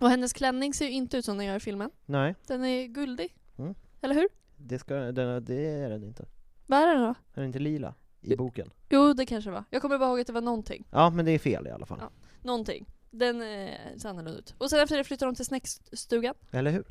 Och 0.00 0.10
hennes 0.10 0.32
klänning 0.32 0.74
ser 0.74 0.84
ju 0.84 0.92
inte 0.92 1.16
ut 1.16 1.24
som 1.24 1.36
den 1.38 1.46
gör 1.46 1.56
i 1.56 1.60
filmen. 1.60 1.90
Nej, 2.06 2.34
Den 2.46 2.64
är 2.64 2.86
guldig. 2.86 3.36
Mm. 3.58 3.74
Eller 4.00 4.14
hur? 4.14 4.28
det, 4.56 4.78
ska, 4.78 4.94
den, 4.94 5.44
det 5.44 5.54
är 5.66 5.90
den 5.90 6.04
inte. 6.04 6.26
Vad 6.66 6.80
är 6.80 6.86
den 6.86 7.02
då? 7.02 7.14
Den 7.34 7.42
är 7.42 7.46
inte 7.46 7.58
lila 7.58 7.94
i 8.20 8.36
boken. 8.36 8.70
Jo, 8.90 9.12
det 9.12 9.26
kanske 9.26 9.50
var. 9.50 9.64
Jag 9.70 9.82
kommer 9.82 9.98
bara 9.98 10.08
ihåg 10.08 10.20
att 10.20 10.26
det 10.26 10.32
var 10.32 10.40
någonting. 10.40 10.84
Ja, 10.90 11.10
men 11.10 11.24
det 11.24 11.30
är 11.32 11.38
fel 11.38 11.66
i 11.66 11.70
alla 11.70 11.86
fall. 11.86 11.98
Ja. 12.00 12.10
Någonting. 12.42 12.86
Den 13.10 13.42
eh, 13.42 13.68
ser 13.98 14.08
annorlunda 14.08 14.38
ut. 14.38 14.54
Och 14.58 14.70
sen 14.70 14.80
efter 14.80 14.96
det 14.96 15.04
flyttar 15.04 15.26
de 15.26 15.34
till 15.34 15.44
snäckstugan. 15.44 16.34
Eller 16.50 16.70
hur? 16.70 16.84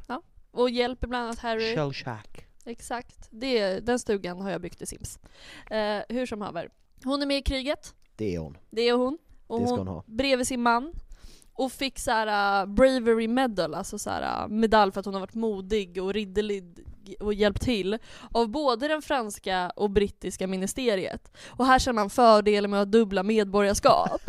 Och 0.51 0.69
hjälper 0.69 1.07
bland 1.07 1.25
annat 1.25 1.39
Harry. 1.39 1.75
Shell 1.75 1.93
Shack. 1.93 2.47
Exakt. 2.65 3.27
Det, 3.29 3.79
den 3.79 3.99
stugan 3.99 4.41
har 4.41 4.51
jag 4.51 4.61
byggt 4.61 4.81
i 4.81 4.85
Sims. 4.85 5.19
Eh, 5.71 5.99
hur 6.09 6.25
som 6.25 6.41
haver. 6.41 6.69
Hon 7.03 7.21
är 7.21 7.25
med 7.25 7.37
i 7.37 7.41
kriget. 7.41 7.95
Det 8.15 8.35
är 8.35 8.39
hon. 8.39 8.57
Det 8.69 8.81
är 8.81 8.93
hon. 8.93 9.17
Och 9.47 9.59
Det 9.59 9.67
ska 9.67 9.75
hon 9.77 9.87
ha. 9.87 10.03
bredvid 10.07 10.47
sin 10.47 10.61
man. 10.61 10.93
Och 11.53 11.71
fick 11.71 11.99
såhär 11.99 12.27
uh, 12.63 12.73
bravery 12.73 13.27
medal, 13.27 13.73
alltså 13.73 13.99
såhär 13.99 14.43
uh, 14.43 14.47
medalj 14.47 14.91
för 14.91 14.99
att 14.99 15.05
hon 15.05 15.13
har 15.13 15.21
varit 15.21 15.33
modig 15.33 16.03
och 16.03 16.13
ridderlig 16.13 16.85
och 17.19 17.33
hjälpt 17.33 17.61
till. 17.61 17.97
Av 18.31 18.49
både 18.49 18.87
den 18.87 19.01
franska 19.01 19.71
och 19.75 19.89
brittiska 19.89 20.47
ministeriet. 20.47 21.31
Och 21.47 21.65
här 21.65 21.79
känner 21.79 21.95
man 21.95 22.09
fördelen 22.09 22.71
med 22.71 22.81
att 22.81 22.87
ha 22.87 22.91
dubbla 22.91 23.23
medborgarskap. 23.23 24.21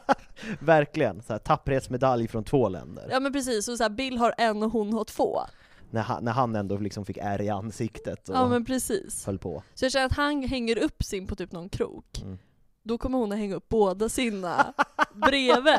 Verkligen, 0.60 1.22
så 1.22 1.32
här, 1.32 1.40
tapperhetsmedalj 1.40 2.28
från 2.28 2.44
två 2.44 2.68
länder. 2.68 3.08
ja 3.10 3.20
men 3.20 3.32
precis, 3.32 3.68
och 3.68 3.76
så 3.76 3.82
här, 3.84 3.90
Bill 3.90 4.18
har 4.18 4.34
en 4.38 4.62
och 4.62 4.72
hon 4.72 4.92
har 4.92 5.04
två. 5.04 5.40
När, 5.90 6.02
han, 6.02 6.24
när 6.24 6.32
han 6.32 6.56
ändå 6.56 6.76
liksom 6.78 7.04
fick 7.04 7.16
ärr 7.16 7.42
i 7.42 7.48
ansiktet 7.48 8.28
och 8.28 8.34
Ja 8.34 8.48
men 8.48 8.64
precis. 8.64 9.26
höll 9.26 9.38
på. 9.38 9.62
Så 9.74 9.84
jag 9.84 9.92
känner 9.92 10.06
att 10.06 10.12
han 10.12 10.42
hänger 10.42 10.78
upp 10.78 11.02
sin 11.02 11.26
på 11.26 11.36
typ 11.36 11.52
någon 11.52 11.68
krok. 11.68 12.18
Mm. 12.22 12.38
Då 12.82 12.98
kommer 12.98 13.18
hon 13.18 13.32
att 13.32 13.38
hänga 13.38 13.54
upp 13.54 13.68
båda 13.68 14.08
sina 14.08 14.74
bredvid. 15.14 15.74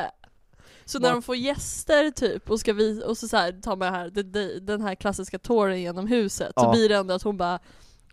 Så 0.84 0.98
när 0.98 1.12
de 1.12 1.22
får 1.22 1.36
gäster 1.36 2.10
typ 2.10 2.50
och 2.50 2.60
ska 2.60 2.72
vi 2.72 3.02
och 3.06 3.18
så, 3.18 3.28
så 3.28 3.36
här, 3.36 3.52
tar 3.52 3.76
man 3.76 3.94
här, 3.94 4.10
den 4.60 4.82
här 4.82 4.94
klassiska 4.94 5.38
touren 5.38 5.80
genom 5.80 6.06
huset 6.06 6.52
så 6.56 6.64
Ja. 6.64 6.72
blir 6.72 6.88
det 6.88 6.96
ändå 6.96 7.14
att 7.14 7.22
hon 7.22 7.36
bara 7.36 7.58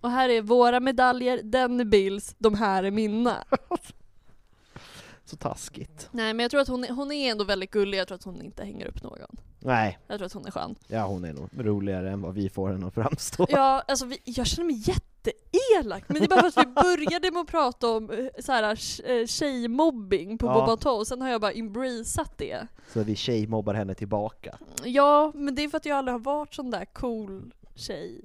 och 0.02 0.12
här 0.12 0.30
är 0.30 0.42
våra 0.42 0.80
medaljer, 0.80 1.40
den 1.44 1.80
är 1.80 1.86
Bills, 1.86 2.36
de 2.38 2.56
här 2.56 2.84
är 2.84 2.92
mina. 2.92 3.44
Så 5.26 5.36
taskigt. 5.36 6.10
Nej 6.12 6.34
men 6.34 6.44
jag 6.44 6.52
tror 6.52 6.62
att 6.62 6.68
hon 6.68 6.84
hon 6.84 7.12
är 7.12 7.32
ändå 7.32 7.44
väldigt 7.44 7.72
gullig, 7.72 7.98
jag 7.98 8.08
tror 8.08 8.16
att 8.16 8.24
hon 8.24 8.42
inte 8.42 8.64
hänger 8.64 8.86
upp 8.86 9.04
någon. 9.04 9.38
Nej, 9.68 10.00
Jag 10.08 10.18
tror 10.18 10.26
att 10.26 10.34
hon 10.34 10.46
är 10.46 10.52
skön. 10.52 10.76
ja 10.88 11.06
hon 11.06 11.24
är 11.26 11.34
nog 11.34 11.50
roligare 11.58 12.12
än 12.12 12.22
vad 12.22 12.34
vi 12.34 12.50
får 12.50 12.70
henne 12.70 12.88
att 12.88 12.94
framstå. 12.94 13.48
Ja, 13.50 13.84
alltså 13.88 14.06
vi, 14.06 14.20
jag 14.24 14.48
känner 14.48 14.66
mig 14.66 14.76
jätteelak, 14.86 16.04
men 16.08 16.18
det 16.20 16.26
är 16.26 16.30
bara 16.30 16.52
för 16.52 16.62
att 16.62 16.68
vi 16.68 16.72
började 17.08 17.32
med 17.32 17.42
att 17.42 17.48
prata 17.48 17.90
om 17.90 18.12
eh, 18.12 18.26
så 18.40 18.52
här, 18.52 18.64
eh, 19.12 19.26
tjejmobbing 19.26 20.38
på 20.38 20.46
Ja. 20.48 20.54
Bobato, 20.54 20.90
och 20.90 21.08
sen 21.08 21.22
har 21.22 21.30
jag 21.30 21.42
bara 21.42 21.52
embraceat 21.52 22.38
det. 22.38 22.68
Så 22.94 23.04
vi 23.04 23.16
tjejmobbar 23.16 23.74
henne 23.74 23.96
tillbaka. 23.96 24.58
Ja, 24.84 25.32
men 25.36 25.56
det 25.56 25.64
är 25.64 25.70
för 25.70 25.78
att 25.78 25.86
jag 25.86 25.98
aldrig 25.98 26.14
har 26.14 26.20
varit 26.20 26.54
sån 26.54 26.72
där 26.72 26.86
cool 26.86 27.54
tjej. 27.76 28.22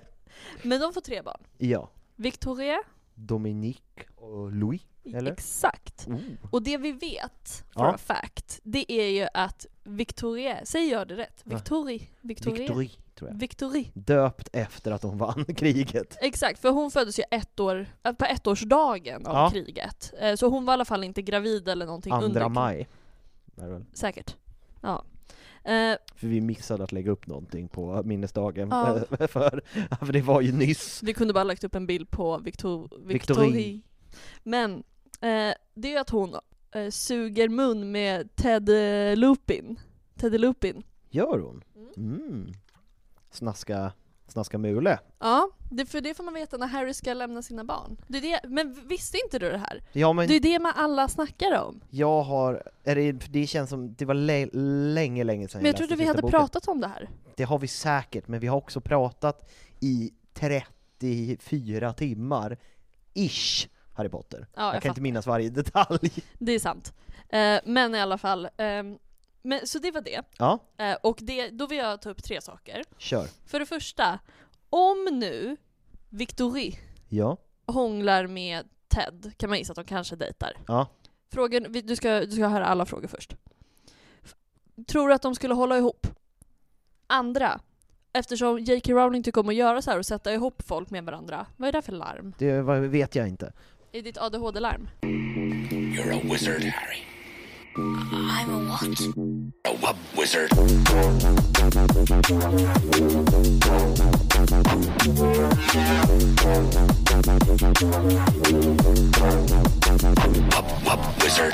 men 0.62 0.80
de 0.80 0.92
får 0.92 1.00
tre 1.00 1.22
barn. 1.22 1.40
Ja. 1.58 1.90
Victoria, 2.16 2.78
Dominique 3.14 4.04
och 4.16 4.52
Louis, 4.52 4.82
eller? 5.04 5.32
exakt. 5.32 6.06
Oh. 6.08 6.16
Och 6.50 6.62
det 6.62 6.76
vi 6.76 6.92
vet, 6.92 7.64
for 7.74 7.84
Ja. 7.84 7.94
a 7.94 7.98
fact, 7.98 8.60
det 8.62 8.92
är 8.92 9.08
ju 9.08 9.26
att 9.34 9.66
Victoria, 9.84 10.64
säger 10.64 10.92
jag 10.92 11.08
det 11.08 11.16
rätt? 11.16 11.40
Victorie? 11.44 12.02
Victoria? 12.20 12.58
Victorie, 12.58 12.90
tror 13.14 13.30
jag. 13.30 13.36
Victorie. 13.38 13.90
Döpt 13.94 14.48
efter 14.52 14.90
att 14.92 15.02
hon 15.02 15.18
vann 15.18 15.44
kriget. 15.56 16.16
Exakt, 16.20 16.60
för 16.60 16.70
hon 16.70 16.90
föddes 16.90 17.18
ju 17.18 17.22
ett 17.30 17.60
år, 17.60 17.86
äh, 18.02 18.12
på 18.12 18.24
ettårsdagen 18.24 19.26
av 19.26 19.34
Ja. 19.34 19.50
kriget. 19.50 20.12
Eh, 20.20 20.34
Så 20.34 20.48
hon 20.48 20.64
var 20.64 20.72
i 20.72 20.74
alla 20.74 20.84
fall 20.84 21.04
inte 21.04 21.22
gravid 21.22 21.68
eller 21.68 21.86
någonting 21.86 22.12
under 22.12 22.26
Andra 22.26 22.48
maj. 22.48 22.88
Väl? 23.54 23.84
Säkert. 23.92 24.36
Ja. 24.82 25.04
Eh, 25.64 25.96
För 26.14 26.26
vi 26.26 26.40
missade 26.40 26.84
att 26.84 26.92
lägga 26.92 27.10
upp 27.10 27.26
någonting 27.26 27.68
på 27.68 28.02
minnesdagen, 28.04 28.68
Ja. 28.70 28.98
för, 29.28 29.62
för 30.06 30.12
det 30.12 30.22
var 30.22 30.40
ju 30.40 30.52
nyss. 30.52 31.02
vi 31.02 31.14
kunde 31.14 31.34
bara 31.34 31.44
lagt 31.44 31.64
upp 31.64 31.74
en 31.74 31.86
bild 31.86 32.10
på 32.10 32.38
Victor, 32.38 32.88
Victorie. 33.06 33.46
Victorie. 33.50 33.80
Men 34.42 34.72
eh, 35.20 35.54
det 35.74 35.94
är 35.94 36.00
att 36.00 36.10
hon 36.10 36.34
eh, 36.74 36.90
suger 36.90 37.48
mun 37.48 37.92
med 37.92 38.36
Ted 38.36 38.68
eh, 38.68 39.16
Lupin. 39.16 39.80
Ted 40.16 40.40
Lupin. 40.40 40.82
Gör 41.10 41.38
hon? 41.38 41.64
Mm. 41.96 42.52
Snaska, 43.30 43.92
snaska 44.28 44.58
mule. 44.58 44.98
Ja, 45.18 45.50
det, 45.70 45.86
för 45.86 46.00
det 46.00 46.14
får 46.14 46.24
man 46.24 46.34
veta 46.34 46.56
när 46.56 46.66
Harry 46.66 46.94
ska 46.94 47.14
lämna 47.14 47.42
sina 47.42 47.64
barn. 47.64 47.96
Det 48.08 48.18
är 48.18 48.22
det, 48.22 48.48
men 48.48 48.88
visste 48.88 49.18
inte 49.24 49.38
du 49.38 49.50
det 49.50 49.58
här? 49.58 49.82
Ja 49.92 50.12
men 50.12 50.28
Det 50.28 50.34
är 50.34 50.40
det 50.40 50.58
man 50.58 50.72
alla 50.76 51.08
snackar 51.08 51.62
om. 51.62 51.80
jag 51.90 52.22
har, 52.22 52.62
är 52.84 52.96
det, 52.96 53.12
det 53.12 53.46
känns 53.46 53.70
som, 53.70 53.94
det 53.94 54.04
var 54.04 54.14
lä- 54.14 54.48
länge, 54.94 55.24
länge 55.24 55.48
sedan 55.48 55.58
Men 55.62 55.66
jag 55.66 55.72
läste 55.72 55.78
trodde 55.86 55.94
vi 55.96 56.04
sista 56.04 56.10
hade 56.10 56.22
boken. 56.22 56.40
pratat 56.40 56.68
om 56.68 56.80
det 56.80 56.88
här. 56.88 57.08
Det 57.36 57.44
har 57.44 57.58
vi 57.58 57.68
säkert, 57.68 58.28
men 58.28 58.40
vi 58.40 58.46
har 58.46 58.56
också 58.56 58.80
pratat 58.80 59.50
i 59.80 60.10
34 60.98 61.92
timmar, 61.92 62.56
ish, 63.14 63.68
Harry 64.02 64.10
Potter. 64.10 64.46
Ja, 64.54 64.62
jag, 64.62 64.66
jag 64.66 64.72
kan 64.72 64.80
fattar. 64.80 64.88
inte 64.88 65.00
minnas 65.00 65.26
varje 65.26 65.50
detalj. 65.50 66.10
Det 66.38 66.52
är 66.52 66.58
sant. 66.58 66.92
Eh, 67.28 67.60
men 67.64 67.94
i 67.94 68.00
alla 68.00 68.18
fall. 68.18 68.48
ehm, 68.56 68.98
men, 69.42 69.66
så 69.66 69.78
det 69.78 69.90
var 69.90 70.00
det. 70.00 70.22
Ja, 70.38 70.58
Eh, 70.76 70.96
och 71.02 71.18
det, 71.22 71.48
då 71.50 71.66
vill 71.66 71.78
jag 71.78 72.02
ta 72.02 72.10
upp 72.10 72.22
tre 72.22 72.40
saker. 72.40 72.84
kör. 72.98 73.26
För 73.46 73.58
det 73.58 73.66
första, 73.66 74.18
om 74.70 75.08
nu 75.12 75.56
Victorie 76.08 76.78
Ja, 77.08 77.36
hånglar 77.66 78.26
med 78.26 78.68
Ted, 78.88 79.32
kan 79.36 79.48
man 79.50 79.58
gissa 79.58 79.72
att 79.72 79.76
de 79.76 79.84
kanske 79.84 80.16
dejtar. 80.16 80.52
ja. 80.66 80.86
Frågan, 81.32 81.62
du 81.84 81.96
ska, 81.96 82.20
du 82.20 82.30
ska 82.30 82.46
höra 82.48 82.66
alla 82.66 82.86
frågor 82.86 83.08
först. 83.08 83.36
Tror 84.88 85.08
du 85.08 85.14
att 85.14 85.22
de 85.22 85.34
skulle 85.34 85.54
hålla 85.54 85.78
ihop? 85.78 86.06
Andra, 87.06 87.60
eftersom 88.12 88.58
J.K. 88.58 88.92
Rowling 88.92 89.22
tycker 89.22 89.40
om 89.40 89.48
att 89.48 89.54
göra 89.54 89.82
så 89.82 89.90
här 89.90 89.98
och 89.98 90.06
sätta 90.06 90.32
ihop 90.34 90.62
folk 90.66 90.90
med 90.90 91.04
varandra, 91.04 91.46
vad 91.56 91.68
är 91.68 91.72
det 91.72 91.82
för 91.82 91.92
larm? 91.92 92.34
Det 92.38 92.62
vet 92.88 93.14
jag 93.14 93.28
inte. 93.28 93.52
Är 93.94 94.02
ditt 94.02 94.18
ADHD-larm? 94.18 94.88
You're 95.02 96.12
a 96.12 96.20
wizard, 96.24 96.62
Harry. 96.62 97.04
I'm 97.76 98.50
a 98.50 98.58
what? 98.68 98.82
A 99.64 99.72
wub 99.82 99.96
wizard. 100.18 100.50
Wub 110.50 110.68
wub 110.86 111.22
wizard. 111.22 111.52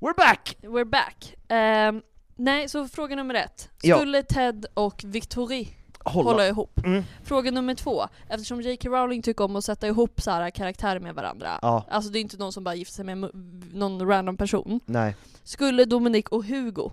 We're 0.00 0.14
back! 0.14 0.56
We're 0.62 0.84
back. 0.84 1.34
Ehm, 1.48 2.02
nej, 2.36 2.68
så 2.68 2.88
fråga 2.88 3.16
nummer 3.16 3.34
ett. 3.34 3.68
Ja. 3.82 3.98
Skulle 3.98 4.22
Ted 4.22 4.66
och 4.74 5.02
Victorie 5.04 5.66
Hålla. 6.04 6.30
hålla 6.30 6.48
ihop? 6.48 6.80
Mm. 6.84 7.02
Fråga 7.24 7.50
nummer 7.50 7.74
två. 7.74 8.02
Eftersom 8.28 8.60
J.K. 8.62 8.88
Rowling 8.88 9.22
tycker 9.22 9.44
om 9.44 9.56
att 9.56 9.64
sätta 9.64 9.86
ihop 9.88 10.20
så 10.20 10.30
här 10.30 10.50
karaktärer 10.50 11.00
med 11.00 11.14
varandra. 11.14 11.58
Ja, 11.62 11.84
Alltså 11.90 12.10
det 12.10 12.18
är 12.18 12.20
inte 12.20 12.36
någon 12.36 12.52
som 12.52 12.64
bara 12.64 12.74
gifter 12.74 12.94
sig 12.94 13.04
med 13.04 13.30
någon 13.74 14.06
random 14.08 14.36
person. 14.36 14.80
nej. 14.86 15.16
Skulle 15.42 15.84
Dominic 15.84 16.24
och 16.30 16.44
Hugo 16.44 16.90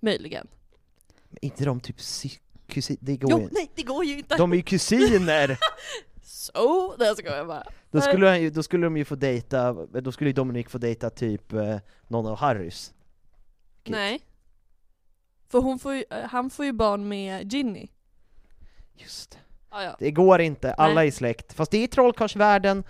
möjligen? 0.00 0.46
Men 1.28 1.38
inte 1.42 1.64
de 1.64 1.80
typ 1.80 2.00
sy- 2.00 2.38
kusin... 2.66 2.96
Det 3.00 3.16
går 3.16 3.30
Jo, 3.30 3.40
ju 3.40 3.48
nej 3.52 3.70
det 3.74 3.82
går 3.82 4.04
ju 4.04 4.18
inte! 4.18 4.36
De 4.36 4.52
är 4.52 4.56
ju 4.56 4.62
kusiner! 4.62 5.58
Så, 6.22 6.96
det 6.98 7.16
ska 7.16 7.36
jag 7.36 7.46
bara. 7.46 7.62
Då 7.90 8.00
skulle, 8.00 8.28
han 8.28 8.52
då 8.52 8.62
skulle 8.62 8.86
de 8.86 8.96
ju 8.96 9.04
få 9.04 9.14
dejta, 9.14 9.72
då 9.86 10.12
skulle 10.12 10.30
ju 10.30 10.34
Dominic 10.34 10.66
få 10.68 10.78
dejta 10.78 11.10
typ 11.10 11.52
eh, 11.52 11.76
någon 12.08 12.26
av 12.26 12.36
Harrys. 12.36 12.92
Kids. 13.82 13.92
Nej. 13.96 14.20
För 15.48 15.58
hon 15.58 15.78
får 15.78 15.94
ju, 15.94 16.04
eh, 16.10 16.24
han 16.28 16.50
får 16.50 16.64
ju 16.64 16.72
barn 16.72 17.08
med 17.08 17.52
Ginny. 17.52 17.88
Just 18.96 19.30
det. 19.30 19.36
Ja, 19.70 19.82
ja. 19.82 19.96
Det 19.98 20.10
går 20.10 20.40
inte, 20.40 20.72
alla 20.72 20.94
Nej. 20.94 21.06
är 21.06 21.12
släkt. 21.12 21.52
Fast 21.52 21.70
det 21.70 21.78
är 21.78 21.84
i 21.84 21.88
trollkarlsvärlden, 21.88 22.84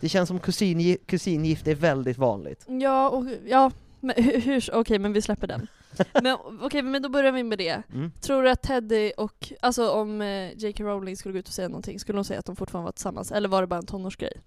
det 0.00 0.08
känns 0.08 0.28
som 0.28 0.38
kusin, 0.38 0.96
kusingift 1.06 1.66
är 1.68 1.74
väldigt 1.74 2.18
vanligt. 2.18 2.64
Ja, 2.68 3.08
och, 3.08 3.24
ja 3.46 3.70
men 4.00 4.24
hur, 4.24 4.70
okej 4.74 4.98
men 4.98 5.12
vi 5.12 5.22
släpper 5.22 5.46
den. 5.46 5.66
Men 6.22 6.36
okej, 6.62 6.82
men 6.82 7.02
då 7.02 7.08
börjar 7.08 7.32
vi 7.32 7.42
med 7.42 7.58
det. 7.58 7.82
Mm. 7.94 8.12
Tror 8.20 8.42
du 8.42 8.50
att 8.50 8.62
Teddy 8.62 9.12
och, 9.16 9.52
alltså 9.60 9.90
om 9.90 10.22
eh, 10.22 10.52
J.K. 10.56 10.84
Rowling 10.84 11.16
skulle 11.16 11.32
gå 11.32 11.38
ut 11.38 11.48
och 11.48 11.54
säga 11.54 11.68
någonting, 11.68 12.00
skulle 12.00 12.18
hon 12.18 12.24
säga 12.24 12.38
att 12.38 12.46
de 12.46 12.56
fortfarande 12.56 12.84
var 12.84 12.92
tillsammans? 12.92 13.32
Eller 13.32 13.48
var 13.48 13.60
det 13.60 13.66
bara 13.66 13.78
en 13.78 13.86
tonårsgrej? 13.86 14.40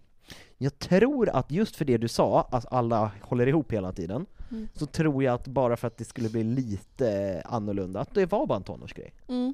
Jag 0.58 0.80
tror 0.80 1.30
att 1.30 1.52
just 1.52 1.76
för 1.76 1.86
det 1.86 1.98
du 1.98 2.08
sa, 2.08 2.48
att 2.52 2.74
alla 2.74 3.12
håller 3.22 3.48
ihop 3.48 3.72
hela 3.72 3.92
tiden, 3.92 4.26
Mm. 4.52 4.68
så 4.74 4.86
tror 4.86 5.24
jag 5.24 5.34
att 5.36 5.48
bara 5.48 5.78
för 5.78 5.88
att 5.88 5.98
det 5.98 6.06
skulle 6.06 6.30
bli 6.30 6.44
lite 6.44 7.42
annorlunda, 7.46 8.00
att 8.00 8.14
det 8.14 8.26
var 8.26 8.46
bara 8.48 8.56
en 8.56 8.64
tonårsgrej. 8.64 9.14
Mm. 9.28 9.54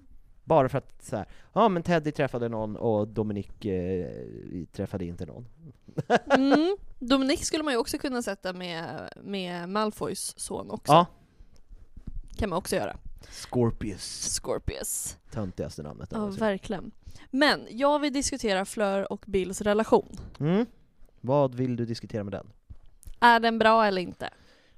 Bara 0.50 0.70
för 0.70 0.78
att 0.78 1.04
så 1.04 1.16
här, 1.16 1.26
ja 1.54 1.70
men 1.70 1.84
Teddy 1.84 2.12
träffade 2.12 2.50
någon 2.50 2.76
och 2.76 3.08
Dominic 3.08 3.66
eh, 3.66 4.08
träffade 4.72 5.06
inte 5.06 5.26
någon. 5.26 5.46
Mm. 6.36 6.78
Dominic 7.00 7.46
skulle 7.46 7.64
man 7.64 7.74
ju 7.74 7.78
också 7.80 7.98
kunna 7.98 8.22
sätta 8.22 8.54
med, 8.54 9.10
med 9.24 9.70
Malfoys 9.70 10.34
son 10.40 10.72
också. 10.72 10.94
Ja. 10.94 11.06
Kan 12.38 12.50
man 12.50 12.58
också 12.58 12.76
göra. 12.76 12.98
Scorpius. 13.30 14.40
Scorpius. 14.42 15.18
Töntigaste 15.32 15.84
namnet 15.84 16.10
Ja, 16.12 16.26
verkligen. 16.26 16.92
Men 17.32 17.68
jag 17.72 18.00
vill 18.00 18.14
diskutera 18.14 18.66
Fleur 18.66 19.12
och 19.14 19.24
Bills 19.28 19.62
relation. 19.62 20.18
mm. 20.40 20.66
Vad 21.22 21.56
vill 21.56 21.76
du 21.76 21.86
diskutera 21.86 22.24
med 22.24 22.34
den? 22.34 22.48
Är 23.20 23.40
den 23.40 23.60
bra 23.60 23.86
eller 23.86 24.02
inte? 24.02 24.30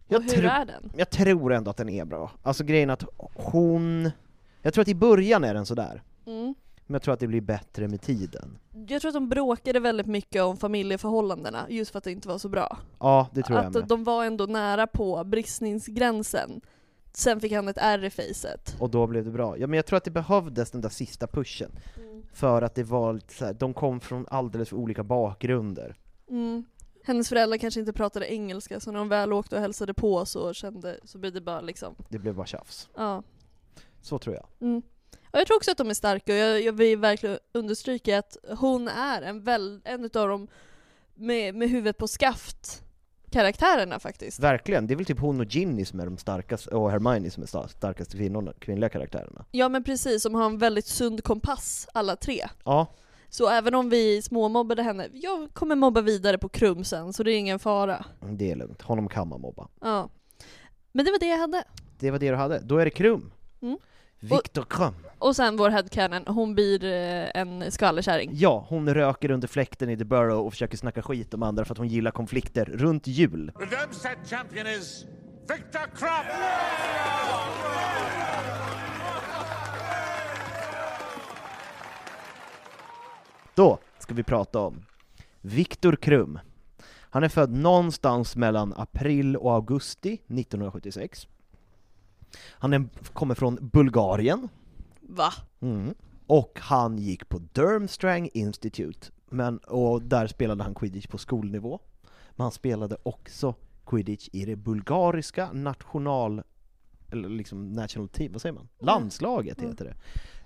Jag 0.08 0.18
och 0.18 0.24
hur 0.24 0.32
tror- 0.32 0.46
är 0.50 0.66
den? 0.66 0.92
Jag 0.98 1.10
tror 1.10 1.54
ändå 1.54 1.72
att 1.72 1.78
den 1.78 1.90
är 1.90 2.06
bra. 2.06 2.32
Alltså 2.44 2.64
grejen 2.64 2.90
att 2.90 3.04
hon... 3.36 4.12
Jag 4.62 4.74
tror 4.74 4.82
att 4.82 4.88
i 4.88 4.96
början 4.96 5.44
är 5.44 5.54
den 5.54 5.66
sådär, 5.66 6.04
Mm. 6.26 6.56
men 6.88 6.94
jag 6.94 7.02
tror 7.02 7.14
att 7.14 7.20
det 7.20 7.28
blir 7.28 7.42
bättre 7.42 7.88
med 7.88 8.02
tiden. 8.02 8.58
Jag 8.88 9.02
tror 9.02 9.10
att 9.10 9.14
de 9.14 9.30
bråkade 9.30 9.80
väldigt 9.80 10.08
mycket 10.08 10.42
om 10.44 10.58
familjeförhållandena, 10.58 11.66
just 11.70 11.92
för 11.92 11.98
att 11.98 12.04
det 12.04 12.12
inte 12.12 12.28
var 12.28 12.38
så 12.38 12.50
bra. 12.50 12.78
Ja, 13.00 13.28
det 13.34 13.44
tror 13.44 13.58
jag 13.60 13.66
att 13.68 13.74
med. 13.74 13.88
de 13.88 14.04
var 14.04 14.26
ändå 14.26 14.46
nära 14.46 14.88
på 14.88 15.24
bristningsgränsen. 15.24 16.62
Sen 17.14 17.40
fick 17.40 17.52
han 17.52 17.68
ett 17.68 17.78
ärr 17.78 18.04
i 18.04 18.10
facet. 18.10 18.76
Och 18.80 18.90
då 18.90 19.08
blev 19.08 19.26
det 19.26 19.32
bra. 19.32 19.58
Ja 19.58 19.68
men 19.68 19.78
jag 19.78 19.86
tror 19.86 19.98
att 19.98 20.04
det 20.04 20.12
behövdes 20.12 20.72
den 20.72 20.82
där 20.82 20.90
sista 20.90 21.28
pushen. 21.28 21.72
För 22.34 22.62
att 22.62 22.76
det 22.76 22.84
var 22.84 23.14
lite 23.14 23.34
så 23.34 23.46
här, 23.46 23.54
de 23.54 23.74
kom 23.74 24.00
från 24.00 24.26
alldeles 24.30 24.70
för 24.70 24.78
olika 24.78 25.04
bakgrunder. 25.04 25.96
Mm. 26.30 26.66
Hennes 27.04 27.30
föräldrar 27.30 27.58
kanske 27.58 27.80
inte 27.80 27.94
pratade 27.94 28.34
engelska, 28.34 28.80
så 28.80 28.92
när 28.92 29.00
de 29.00 29.10
väl 29.10 29.34
åkte 29.34 29.56
och 29.56 29.62
hälsade 29.62 29.94
på 29.94 30.26
så 30.26 30.54
kände, 30.54 31.00
så 31.04 31.18
blev 31.18 31.34
det 31.34 31.42
bara 31.42 31.62
liksom, 31.62 31.96
Det 32.10 32.20
blev 32.20 32.36
bara 32.36 32.46
tjafs. 32.46 32.90
ja. 32.98 33.24
Så 34.02 34.20
tror 34.20 34.36
jag. 34.36 34.46
Mm. 34.62 34.82
Och 35.34 35.40
jag 35.40 35.48
tror 35.48 35.58
också 35.58 35.72
att 35.72 35.78
de 35.78 35.90
är 35.90 35.94
starka 35.94 36.32
och 36.34 36.38
jag, 36.40 36.62
jag 36.62 36.74
vill 36.74 36.98
verkligen 36.98 37.38
understryka 37.52 38.20
att 38.20 38.38
hon 38.58 38.88
är 38.88 39.22
en, 39.22 39.44
väl, 39.44 39.82
en 39.86 40.06
utav 40.06 40.28
dem 40.28 40.48
med, 41.16 41.56
med 41.56 41.70
huvudet 41.70 41.98
på 41.98 42.08
skaft 42.08 42.84
karaktärerna 43.32 44.00
faktiskt. 44.00 44.40
Verkligen, 44.40 44.88
det 44.88 44.94
är 44.94 44.96
väl 44.96 45.06
typ 45.06 45.20
hon 45.20 45.40
och 45.40 45.46
Ginny 45.46 45.86
som 45.86 46.00
är 46.00 46.06
de 46.06 46.18
starkaste, 46.18 46.70
och 46.76 46.92
Hermione 46.92 47.30
som 47.32 47.44
är 47.44 47.48
sta- 47.48 47.68
starkaste 47.68 48.18
kvinnorna, 48.18 48.54
kvinnliga 48.60 48.90
karaktärerna. 48.90 49.46
Ja 49.52 49.70
men 49.70 49.84
precis, 49.84 50.24
som 50.24 50.36
har 50.36 50.46
en 50.46 50.58
väldigt 50.58 50.86
sund 50.86 51.24
kompass 51.24 51.88
alla 51.94 52.16
tre. 52.16 52.48
Ja, 52.66 52.88
Så 53.30 53.50
även 53.50 53.76
om 53.76 53.90
vi 53.90 54.22
småmobbade 54.22 54.84
henne, 54.84 55.08
jag 55.14 55.54
kommer 55.54 55.76
mobba 55.76 56.02
vidare 56.02 56.38
på 56.38 56.50
Krum 56.50 56.84
sen 56.84 57.14
så 57.14 57.24
det 57.24 57.32
är 57.32 57.38
ingen 57.38 57.60
fara. 57.60 58.06
det 58.32 58.52
är 58.52 58.56
lugnt. 58.56 58.82
Honom 58.82 59.10
kan 59.10 59.28
man 59.28 59.42
mobba. 59.42 59.68
Ja. 59.82 60.10
Men 60.92 61.06
det 61.06 61.12
var 61.12 61.20
det 61.20 61.28
jag 61.28 61.38
hade. 61.38 61.64
Det 62.00 62.12
var 62.12 62.20
det 62.20 62.30
du 62.30 62.36
hade. 62.36 62.60
Då 62.60 62.78
är 62.78 62.86
det 62.86 62.92
Krum. 62.92 63.32
Mm. 63.62 63.78
Viktor 64.22 64.64
Krum. 64.64 64.94
Och 65.20 65.36
sen 65.36 65.58
vår 65.58 65.70
headcanon, 65.70 66.24
hon 66.28 66.56
blir 66.56 66.84
eh, 66.84 67.42
en 67.42 67.72
skvallerkärring. 67.72 68.32
Ja, 68.34 68.66
hon 68.70 68.94
röker 68.94 69.32
under 69.32 69.48
fläkten 69.48 69.90
i 69.90 69.98
The 69.98 70.06
Burrow 70.06 70.46
och 70.46 70.54
försöker 70.54 70.78
snacka 70.78 71.02
skit 71.02 71.34
om 71.34 71.44
andra 71.44 71.66
för 71.66 71.74
att 71.74 71.78
hon 71.78 71.88
gillar 71.88 72.12
konflikter 72.12 72.66
runt 72.66 73.08
jul. 73.08 73.52
The 73.60 73.76
Darmstadt 73.76 74.30
champion 74.30 74.68
is 74.68 75.06
Victor 75.50 75.96
Krum. 75.96 76.26
Då 83.56 83.80
ska 84.00 84.14
vi 84.14 84.24
prata 84.24 84.60
om 84.60 84.86
Viktor 85.42 85.96
Krum. 85.96 86.40
Han 87.14 87.24
är 87.24 87.30
född 87.30 87.52
någonstans 87.52 88.36
mellan 88.36 88.74
april 88.78 89.36
och 89.38 89.54
augusti 89.54 90.14
1976. 90.14 91.28
Han 92.40 92.74
är, 92.74 92.86
kommer 93.14 93.36
från 93.36 93.58
Bulgarien. 93.62 94.50
Va? 95.02 95.34
Mm. 95.60 95.94
Och 96.28 96.60
han 96.62 96.98
gick 96.98 97.30
på 97.30 97.40
Durmstrang 97.40 98.30
Institute, 98.34 99.08
men, 99.30 99.58
och 99.58 100.02
där 100.02 100.28
spelade 100.28 100.64
han 100.64 100.76
quidditch 100.76 101.08
på 101.08 101.18
skolnivå. 101.18 101.80
Men 102.32 102.44
han 102.44 102.52
spelade 102.52 102.98
också 103.04 103.56
quidditch 103.86 104.30
i 104.32 104.46
det 104.46 104.56
bulgariska 104.56 105.52
national... 105.52 106.44
eller 107.12 107.30
liksom 107.30 107.74
national 107.74 108.10
team, 108.10 108.32
vad 108.32 108.42
säger 108.42 108.54
man? 108.54 108.68
Landslaget 108.80 109.58
Mm. 109.58 109.70
heter 109.72 109.86
det. 109.86 109.96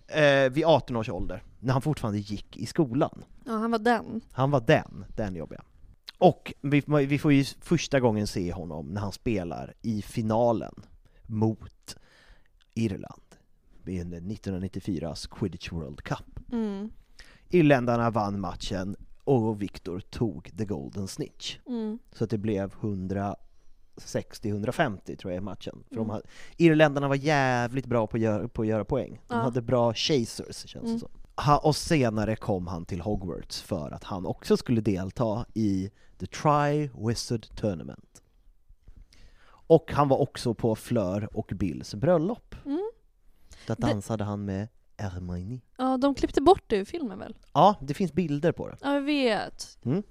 Eh, 0.07 0.51
vid 0.51 0.65
18 0.65 0.95
års 0.95 1.09
ålder, 1.09 1.43
när 1.59 1.73
han 1.73 1.81
fortfarande 1.81 2.19
gick 2.19 2.57
i 2.57 2.65
skolan. 2.65 3.23
Ja, 3.45 3.51
han 3.51 3.71
var 3.71 3.79
den. 3.79 4.21
Han 4.31 4.51
var 4.51 4.61
den, 4.61 5.05
den 5.15 5.35
jobbiga. 5.35 5.63
Och 6.17 6.53
vi, 6.61 6.83
vi 7.05 7.19
får 7.19 7.33
ju 7.33 7.43
första 7.43 7.99
gången 7.99 8.27
se 8.27 8.53
honom 8.53 8.87
när 8.87 9.01
han 9.01 9.11
spelar 9.11 9.73
i 9.81 10.01
finalen 10.01 10.73
mot 11.27 11.95
Irland 12.73 13.21
i 13.85 13.99
1994s 14.03 15.27
Quidditch 15.31 15.71
World 15.71 16.01
Cup. 16.03 16.39
Mm. 16.51 16.89
Irländarna 17.49 18.09
vann 18.09 18.39
matchen 18.39 18.95
och 19.23 19.61
Victor 19.61 19.99
tog 19.99 20.57
the 20.57 20.65
golden 20.65 21.07
snitch. 21.07 21.57
Mm. 21.67 21.99
Så 22.11 22.25
det 22.25 22.37
blev 22.37 22.73
160-150 23.95 25.15
tror 25.15 25.33
jag 25.33 25.41
i 25.41 25.43
matchen. 25.43 25.83
För 25.87 25.95
de 25.95 26.01
Mm. 26.01 26.09
hade, 26.09 26.23
Irländarna 26.57 27.07
var 27.07 27.15
jävligt 27.15 27.85
bra 27.85 28.07
på 28.07 28.17
att 28.17 28.21
göra, 28.23 28.47
på 28.47 28.61
att 28.61 28.67
göra 28.67 28.85
poäng. 28.85 29.11
De 29.27 29.35
Ja. 29.35 29.41
hade 29.41 29.61
bra 29.61 29.93
chasers 29.93 30.55
känns 30.67 30.75
Mm. 30.83 30.93
det 30.93 30.99
som. 30.99 31.09
Ha, 31.45 31.57
och 31.57 31.75
senare 31.75 32.35
kom 32.35 32.67
han 32.67 32.85
till 32.85 33.01
Hogwarts 33.01 33.61
för 33.61 33.91
att 33.91 34.03
han 34.03 34.25
också 34.25 34.57
skulle 34.57 34.81
delta 34.81 35.45
i 35.53 35.91
The 36.19 36.25
Tri-Wizard 36.25 37.55
Tournament. 37.55 38.21
Och 39.67 39.91
han 39.91 40.07
var 40.07 40.17
också 40.17 40.53
på 40.53 40.75
Fleur 40.75 41.29
och 41.33 41.51
Bills 41.55 41.95
bröllop. 41.95 42.55
Mm. 42.65 42.89
Där 43.67 43.75
Det- 43.75 43.81
dansade 43.87 44.23
han 44.23 44.45
med 44.45 44.67
Hermione. 44.97 45.59
Ja, 45.77 45.97
de 45.97 46.15
klippte 46.15 46.41
bort 46.41 46.63
det 46.67 46.75
ur 46.77 46.85
filmen 46.85 47.19
väl? 47.19 47.35
Ja, 47.53 47.75
det 47.81 47.93
finns 47.93 48.13
bilder 48.13 48.51
på 48.51 48.67
det. 48.67 48.77
Ja, 48.81 48.93
jag 48.93 49.01
vet. 49.01 49.77
Mm. 49.85 50.03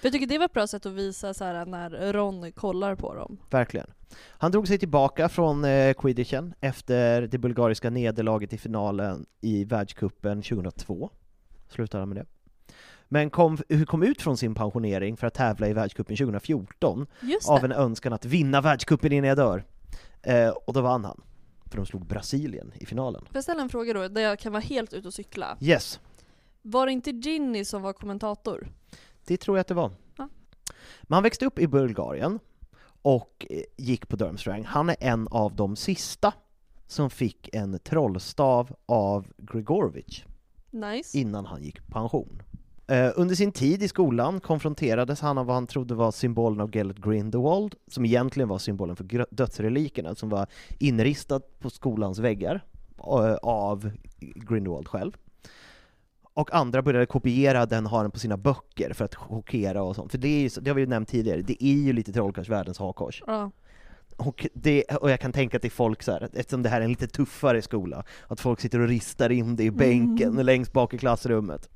För 0.00 0.06
jag 0.06 0.12
tycker 0.12 0.26
det 0.26 0.38
var 0.38 0.44
ett 0.44 0.52
bra 0.52 0.66
sätt 0.66 0.86
att 0.86 0.92
visa 0.92 1.34
så 1.34 1.44
här 1.44 1.66
när 1.66 2.12
Ron 2.12 2.52
kollar 2.52 2.94
på 2.94 3.14
dem. 3.14 3.38
Verkligen. 3.50 3.90
Han 4.28 4.50
drog 4.52 4.68
sig 4.68 4.78
tillbaka 4.78 5.28
från 5.28 5.64
eh, 5.64 5.94
quidditchen 5.94 6.54
efter 6.60 7.22
det 7.22 7.38
bulgariska 7.38 7.90
nederlaget 7.90 8.52
i 8.52 8.58
finalen 8.58 9.26
i 9.40 9.64
världscupen 9.64 10.42
2002. 10.42 11.10
Slutade 11.68 12.02
han 12.02 12.08
med 12.08 12.16
det. 12.16 12.26
Men 13.12 13.30
kom, 13.30 13.58
kom 13.86 14.02
ut 14.02 14.22
från 14.22 14.36
sin 14.36 14.54
pensionering 14.54 15.16
för 15.16 15.26
att 15.26 15.34
tävla 15.34 15.68
i 15.68 15.72
världscupen 15.72 16.16
2014 16.16 17.06
Just 17.20 17.48
av 17.48 17.64
en 17.64 17.72
önskan 17.72 18.12
att 18.12 18.24
vinna 18.24 18.60
världscupen 18.60 19.12
innan 19.12 19.28
jag 19.28 19.36
dör. 19.38 19.64
Eh, 20.22 20.48
och 20.48 20.72
då 20.72 20.80
vann 20.80 21.04
han. 21.04 21.20
För 21.66 21.76
de 21.76 21.86
slog 21.86 22.06
Brasilien 22.06 22.72
i 22.76 22.86
finalen. 22.86 23.20
Får 23.24 23.34
jag 23.36 23.42
ställa 23.44 23.62
en 23.62 23.68
fråga 23.68 23.92
då, 23.94 24.08
där 24.08 24.22
jag 24.22 24.38
kan 24.38 24.52
vara 24.52 24.62
helt 24.62 24.92
ute 24.92 25.08
och 25.08 25.14
cykla? 25.14 25.56
Yes, 25.60 26.00
Var 26.62 26.86
det 26.86 26.92
inte 26.92 27.10
Ginny 27.10 27.64
som 27.64 27.82
var 27.82 27.92
kommentator? 27.92 28.68
det 29.26 29.36
tror 29.36 29.56
jag 29.56 29.60
att 29.60 29.66
det 29.68 29.74
var. 29.74 29.90
Ja. 30.16 30.28
Men 31.02 31.14
han 31.14 31.22
växte 31.22 31.46
upp 31.46 31.58
i 31.58 31.66
Bulgarien 31.68 32.38
och 33.02 33.46
eh, 33.50 33.60
gick 33.76 34.08
på 34.08 34.16
Durmstrang. 34.16 34.64
Han 34.64 34.88
är 34.90 34.96
en 35.00 35.28
av 35.28 35.56
de 35.56 35.76
sista 35.76 36.32
som 36.86 37.10
fick 37.10 37.54
en 37.54 37.78
trollstav 37.78 38.76
av 38.86 39.26
Gregorovic 39.36 40.24
Nice. 40.70 41.18
innan 41.18 41.46
han 41.46 41.62
gick 41.62 41.86
pension. 41.86 42.42
Eh, 42.90 43.12
under 43.16 43.34
sin 43.34 43.52
tid 43.52 43.82
i 43.82 43.88
skolan 43.88 44.40
konfronterades 44.40 45.20
han 45.20 45.38
av 45.38 45.46
vad 45.46 45.56
han 45.56 45.66
trodde 45.66 45.94
var 45.94 46.10
symbolen 46.10 46.60
av 46.60 46.76
Gellert 46.76 46.98
Grindelwald, 46.98 47.74
som 47.88 48.04
egentligen 48.04 48.48
var 48.48 48.58
symbolen 48.58 48.96
för 48.96 49.26
dödsrelikerna, 49.30 50.14
som 50.14 50.28
var 50.28 50.46
inristad 50.78 51.40
på 51.58 51.70
skolans 51.70 52.18
väggar 52.18 52.64
eh, 52.98 53.34
av 53.42 53.90
Grindelwald 54.20 54.88
själv. 54.88 55.12
Och 56.34 56.54
andra 56.54 56.82
började 56.82 57.06
kopiera 57.06 57.66
den, 57.66 57.86
ha 57.86 58.02
den 58.02 58.10
på 58.10 58.18
sina 58.18 58.36
böcker 58.36 58.92
för 58.92 59.04
att 59.04 59.14
chockera 59.14 59.82
och 59.82 59.96
sånt. 59.96 60.10
För 60.10 60.18
det, 60.18 60.28
är 60.28 60.40
ju, 60.40 60.48
det 60.60 60.70
har 60.70 60.74
vi 60.74 60.80
ju 60.80 60.86
nämnt 60.86 61.08
tidigare, 61.08 61.42
det 61.42 61.64
är 61.64 61.74
ju 61.84 61.92
lite 61.92 62.12
trollkarlsvärldens 62.12 62.78
hakkors. 62.78 63.22
Ja. 63.26 63.50
Och, 64.16 64.46
det, 64.54 64.84
och 64.84 65.10
jag 65.10 65.20
kan 65.20 65.32
tänka 65.32 65.56
att 65.56 65.62
det 65.62 65.68
är 65.68 65.70
folk 65.70 66.02
så 66.02 66.12
här, 66.12 66.28
eftersom 66.32 66.62
det 66.62 66.68
här 66.68 66.80
är 66.80 66.84
en 66.84 66.90
lite 66.90 67.06
tuffare 67.06 67.62
skola, 67.62 68.04
att 68.28 68.40
folk 68.40 68.60
sitter 68.60 68.80
och 68.80 68.88
ristar 68.88 69.30
in 69.32 69.56
det 69.56 69.64
i 69.64 69.70
bänken 69.70 70.28
Mm. 70.28 70.46
längst 70.46 70.72
bak 70.72 70.94
i 70.94 70.98
klassrummet. 70.98 71.68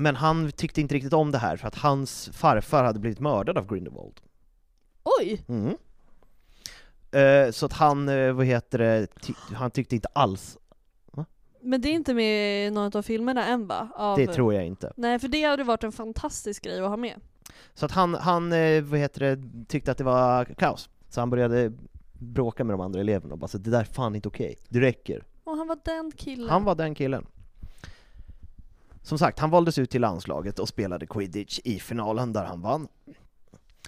Men 0.00 0.16
han 0.16 0.52
tyckte 0.52 0.80
inte 0.80 0.94
riktigt 0.94 1.12
om 1.12 1.30
det 1.30 1.38
här 1.38 1.56
för 1.56 1.68
att 1.68 1.74
hans 1.74 2.30
farfar 2.32 2.84
hade 2.84 2.98
blivit 2.98 3.20
mördad 3.20 3.58
av 3.58 3.66
Grindelwald. 3.66 4.20
Oj! 5.20 5.44
Mm. 5.48 5.76
Eh, 7.12 7.50
så 7.52 7.66
att 7.66 7.72
han, 7.72 8.08
eh, 8.08 8.32
vad 8.32 8.46
heter 8.46 8.78
det, 8.78 9.06
ty- 9.20 9.34
han 9.54 9.70
tyckte 9.70 9.94
inte 9.94 10.08
alls, 10.12 10.58
Men 11.62 11.80
det 11.80 11.88
är 11.88 11.92
inte 11.92 12.14
med 12.14 12.66
i 12.66 12.70
någon 12.70 12.96
av 12.96 13.02
filmerna 13.02 13.46
än 13.46 13.66
va? 13.66 13.88
Av... 13.94 14.18
det 14.18 14.26
tror 14.26 14.54
jag 14.54 14.66
inte. 14.66 14.92
Nej, 14.96 15.18
för 15.18 15.28
det 15.28 15.42
hade 15.42 15.64
varit 15.64 15.84
en 15.84 15.92
fantastisk 15.92 16.64
grej 16.64 16.80
att 16.80 16.88
ha 16.88 16.96
med. 16.96 17.20
Så 17.74 17.86
att 17.86 17.92
han, 17.92 18.14
han 18.14 18.52
eh, 18.52 18.82
vad 18.82 18.98
heter 18.98 19.20
det, 19.20 19.66
tyckte 19.68 19.90
att 19.90 19.98
det 19.98 20.04
var 20.04 20.44
kaos. 20.44 20.88
Så 21.08 21.20
han 21.20 21.30
började 21.30 21.72
bråka 22.12 22.64
med 22.64 22.74
de 22.74 22.80
andra 22.80 23.00
eleverna 23.00 23.32
och 23.32 23.38
bara 23.38 23.48
så 23.48 23.58
det 23.58 23.70
där 23.70 23.80
är 23.80 23.84
fan 23.84 24.14
inte 24.14 24.28
okej, 24.28 24.56
det 24.68 24.80
räcker. 24.80 25.24
Och 25.44 25.56
han 25.56 25.66
var 25.68 25.78
den 25.84 26.12
killen. 26.16 26.50
Han 26.50 26.64
var 26.64 26.74
den 26.74 26.94
killen. 26.94 27.26
Som 29.02 29.18
sagt, 29.18 29.38
han 29.38 29.50
valdes 29.50 29.78
ut 29.78 29.90
till 29.90 30.00
landslaget 30.00 30.58
och 30.58 30.68
spelade 30.68 31.06
quidditch 31.06 31.60
i 31.64 31.80
finalen 31.80 32.32
där 32.32 32.44
han 32.44 32.60
vann. 32.60 32.88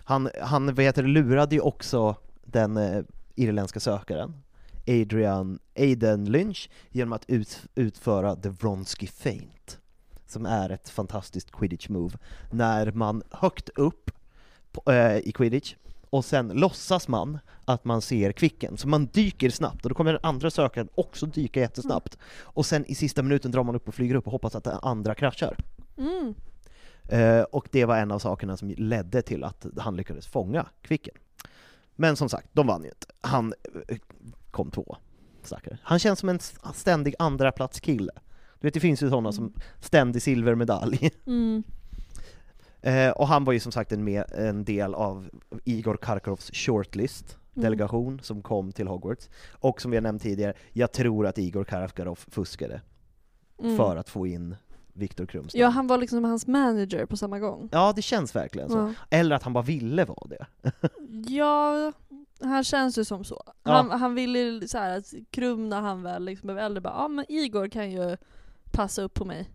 Han, 0.04 0.30
han 0.42 0.74
vad 0.74 0.84
heter, 0.84 1.02
lurade 1.02 1.54
ju 1.54 1.60
också 1.60 2.16
den 2.44 2.76
eh, 2.76 3.02
irländska 3.34 3.80
sökaren, 3.80 4.42
Adrian 4.86 5.58
Aiden 5.76 6.24
Lynch, 6.24 6.70
genom 6.90 7.12
att 7.12 7.24
ut, 7.28 7.60
utföra 7.74 8.36
the 8.36 8.48
Vronsky 8.48 9.06
feint, 9.06 9.78
som 10.26 10.46
är 10.46 10.70
ett 10.70 10.88
fantastiskt 10.88 11.52
quidditch 11.52 11.88
move, 11.88 12.18
när 12.50 12.92
man 12.92 13.22
högt 13.30 13.68
upp 13.68 14.10
på, 14.72 14.92
eh, 14.92 15.16
i 15.16 15.32
quidditch, 15.32 15.74
och 16.12 16.24
sen 16.24 16.48
låtsas 16.48 17.08
man 17.08 17.38
att 17.64 17.84
man 17.84 18.02
ser 18.02 18.32
kvicken, 18.32 18.76
så 18.76 18.88
man 18.88 19.06
dyker 19.06 19.50
snabbt, 19.50 19.84
och 19.84 19.88
då 19.88 19.94
kommer 19.94 20.12
den 20.12 20.20
andra 20.22 20.50
sökaren 20.50 20.88
också 20.94 21.26
dyka 21.26 21.60
jättesnabbt, 21.60 22.18
och 22.42 22.66
sen 22.66 22.84
i 22.86 22.94
sista 22.94 23.22
minuten 23.22 23.50
drar 23.50 23.64
man 23.64 23.74
upp 23.74 23.88
och 23.88 23.94
flyger 23.94 24.14
upp 24.14 24.26
och 24.26 24.32
hoppas 24.32 24.54
att 24.54 24.64
den 24.64 24.78
andra 24.82 25.14
kraschar. 25.14 25.56
Mm. 25.98 26.34
Eh, 27.08 27.42
och 27.42 27.68
det 27.70 27.84
var 27.84 27.96
en 27.96 28.10
av 28.10 28.18
sakerna 28.18 28.56
som 28.56 28.74
ledde 28.76 29.22
till 29.22 29.44
att 29.44 29.66
han 29.78 29.96
lyckades 29.96 30.26
fånga 30.26 30.66
Kvicken. 30.82 31.14
Men 31.96 32.16
som 32.16 32.28
sagt, 32.28 32.48
de 32.52 32.66
vann 32.66 32.82
ju 32.82 32.88
inte. 32.88 33.06
Han 33.20 33.54
eh, 33.88 33.96
kom 34.50 34.70
två, 34.70 34.96
stackare. 35.42 35.78
Han 35.82 35.98
känns 35.98 36.18
som 36.18 36.28
en 36.28 36.38
ständig 36.74 37.14
andra 37.18 37.52
plats 37.52 37.80
kille. 37.80 38.12
Du 38.60 38.66
vet, 38.66 38.74
det 38.74 38.80
finns 38.80 39.02
ju 39.02 39.10
sådana 39.10 39.32
som 39.32 39.52
ständig 39.80 40.22
silvermedalj. 40.22 41.10
Mm. 41.26 41.62
Eh, 42.82 43.10
och 43.10 43.28
han 43.28 43.44
var 43.44 43.52
ju 43.52 43.60
som 43.60 43.72
sagt 43.72 43.92
en, 43.92 44.04
med, 44.04 44.24
en 44.34 44.64
del 44.64 44.94
av 44.94 45.30
Igor 45.64 45.96
Karkarovs 45.96 46.50
shortlist, 46.52 47.38
Mm. 47.56 47.64
delegation, 47.64 48.20
som 48.22 48.42
kom 48.42 48.72
till 48.72 48.86
Hogwarts. 48.88 49.28
Och 49.60 49.80
som 49.80 49.90
vi 49.90 49.96
har 49.96 50.02
nämnt 50.02 50.22
tidigare, 50.22 50.54
jag 50.72 50.92
tror 50.92 51.26
att 51.26 51.38
Igor 51.38 51.64
Karkaroff 51.64 52.26
fuskade 52.30 52.80
Mm. 53.62 53.76
för 53.76 53.96
att 53.96 54.08
få 54.08 54.26
in 54.26 54.56
Viktor 54.92 55.26
Krumstad. 55.26 55.58
Ja, 55.58 55.68
han 55.68 55.86
var 55.86 55.98
liksom 55.98 56.24
hans 56.24 56.46
manager 56.46 57.06
på 57.06 57.16
samma 57.16 57.38
gång. 57.38 57.68
Ja, 57.72 57.92
det 57.96 58.02
känns 58.02 58.36
verkligen 58.36 58.68
så. 58.68 58.76
Ja. 58.78 58.92
Eller 59.18 59.36
att 59.36 59.42
han 59.42 59.52
bara 59.52 59.64
ville 59.64 60.04
vara 60.04 60.28
det. 60.28 60.46
Ja, 61.26 61.92
han 62.40 62.64
känns 62.64 62.98
ju 62.98 63.04
som 63.04 63.24
så. 63.24 63.42
Ja. 63.62 63.72
Han, 63.72 63.90
han 63.90 64.14
ville 64.14 64.68
så 64.68 64.78
här 64.78 64.98
att 64.98 65.12
Krum 65.30 65.68
när 65.68 65.80
han 65.80 66.02
väl 66.02 66.24
liksom 66.24 66.46
blev 66.46 66.58
äldre 66.58 66.80
bara 66.80 66.94
ja 66.94 67.08
men 67.08 67.24
Igor 67.28 67.68
kan 67.68 67.90
ju 67.90 68.16
passa 68.72 69.02
upp 69.02 69.14
på 69.14 69.24
mig. 69.24 69.50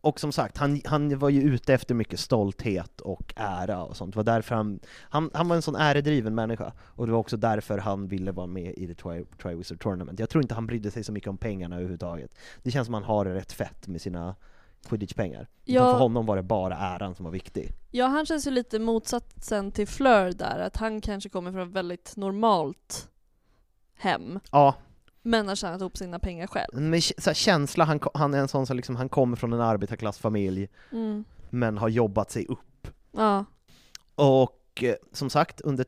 Och 0.00 0.20
som 0.20 0.32
sagt, 0.32 0.56
han, 0.56 0.80
han 0.84 1.18
var 1.18 1.28
ju 1.28 1.42
ute 1.42 1.74
efter 1.74 1.94
mycket 1.94 2.20
stolthet 2.20 3.00
och 3.00 3.32
ära 3.36 3.84
och 3.84 3.96
sånt. 3.96 4.14
Det 4.14 4.16
var 4.16 4.24
därför 4.24 4.54
han, 4.54 4.80
han, 5.00 5.30
han 5.34 5.48
var 5.48 5.56
en 5.56 5.62
sån 5.62 5.76
äredriven 5.76 6.34
människa. 6.34 6.72
Och 6.80 7.06
det 7.06 7.12
var 7.12 7.18
också 7.18 7.36
därför 7.36 7.78
han 7.78 8.08
ville 8.08 8.32
vara 8.32 8.46
med 8.46 8.74
i 8.76 8.86
The 8.86 8.92
Tri- 8.92 9.26
Triwizard 9.42 9.80
Tournament. 9.80 10.18
Jag 10.18 10.30
tror 10.30 10.42
inte 10.42 10.54
han 10.54 10.66
brydde 10.66 10.90
sig 10.90 11.04
så 11.04 11.12
mycket 11.12 11.28
om 11.28 11.38
pengarna 11.38 11.76
överhuvudtaget. 11.76 12.34
Det 12.62 12.70
känns 12.70 12.86
som 12.86 12.94
han 12.94 13.04
har 13.04 13.24
det 13.24 13.34
rätt 13.34 13.52
fett 13.52 13.88
med 13.88 14.00
sina 14.00 14.34
quidditch-pengar. 14.88 15.48
Ja. 15.64 15.92
För 15.92 15.98
honom 15.98 16.26
var 16.26 16.36
det 16.36 16.42
bara 16.42 16.76
äran 16.76 17.14
som 17.14 17.24
var 17.24 17.32
viktig. 17.32 17.72
Ja, 17.90 18.06
han 18.06 18.26
känns 18.26 18.46
ju 18.46 18.50
lite 18.50 18.78
motsatsen 18.78 19.72
till 19.72 19.88
Fleur 19.88 20.32
där, 20.32 20.58
att 20.58 20.76
han 20.76 21.00
kanske 21.00 21.28
kommer 21.28 21.52
från 21.52 21.68
ett 21.68 21.74
väldigt 21.74 22.16
normalt 22.16 23.08
hem, 23.96 24.40
Ja, 24.52 24.74
men 25.30 25.48
har 25.48 25.54
tjänat 25.54 25.80
ihop 25.80 25.96
sina 25.96 26.18
pengar 26.18 26.46
själv. 26.46 26.80
med 26.80 27.02
k- 27.04 27.14
så 27.18 27.30
här, 27.30 27.34
känsla, 27.34 27.84
han, 27.84 28.00
han 28.14 28.34
är 28.34 28.38
en 28.38 28.48
sån 28.48 28.66
som 28.66 28.76
liksom, 28.76 28.96
han 28.96 29.08
kommer 29.08 29.36
från 29.36 29.52
en 29.52 29.60
arbetarklassfamilj, 29.60 30.68
Mm. 30.92 31.24
men 31.50 31.78
har 31.78 31.88
jobbat 31.88 32.30
sig 32.30 32.46
upp. 32.46 32.88
Ja. 33.12 33.44
Och 34.14 34.82
eh, 34.82 34.94
som 35.12 35.30
sagt, 35.30 35.60
under 35.60 35.84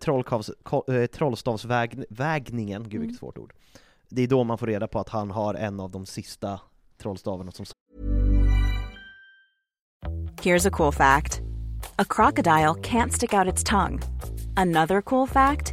eh, 0.93 1.07
trollstavsvägningen, 1.07 2.89
gud 2.89 3.01
vilket 3.01 3.19
svårt 3.19 3.39
ord, 3.39 3.53
det 4.09 4.23
är 4.23 4.29
då 4.29 4.45
man 4.45 4.59
får 4.59 4.67
reda 4.67 4.87
på 4.89 4.99
att 4.99 5.09
han 5.09 5.31
har 5.31 5.55
en 5.55 5.81
av 5.81 5.91
de 5.91 6.07
sista 6.07 6.61
trollstavarna 7.03 7.51
som 7.53 7.67
Here's 10.43 10.69
a 10.69 10.71
cool 10.73 10.93
fact 10.93 11.41
a 11.97 12.05
crocodile 12.09 12.75
can't 12.83 13.11
stick 13.11 13.33
out 13.35 13.47
its 13.55 13.65
tongue. 13.65 13.99
Another 14.57 15.01
cool 15.03 15.29
fact 15.29 15.73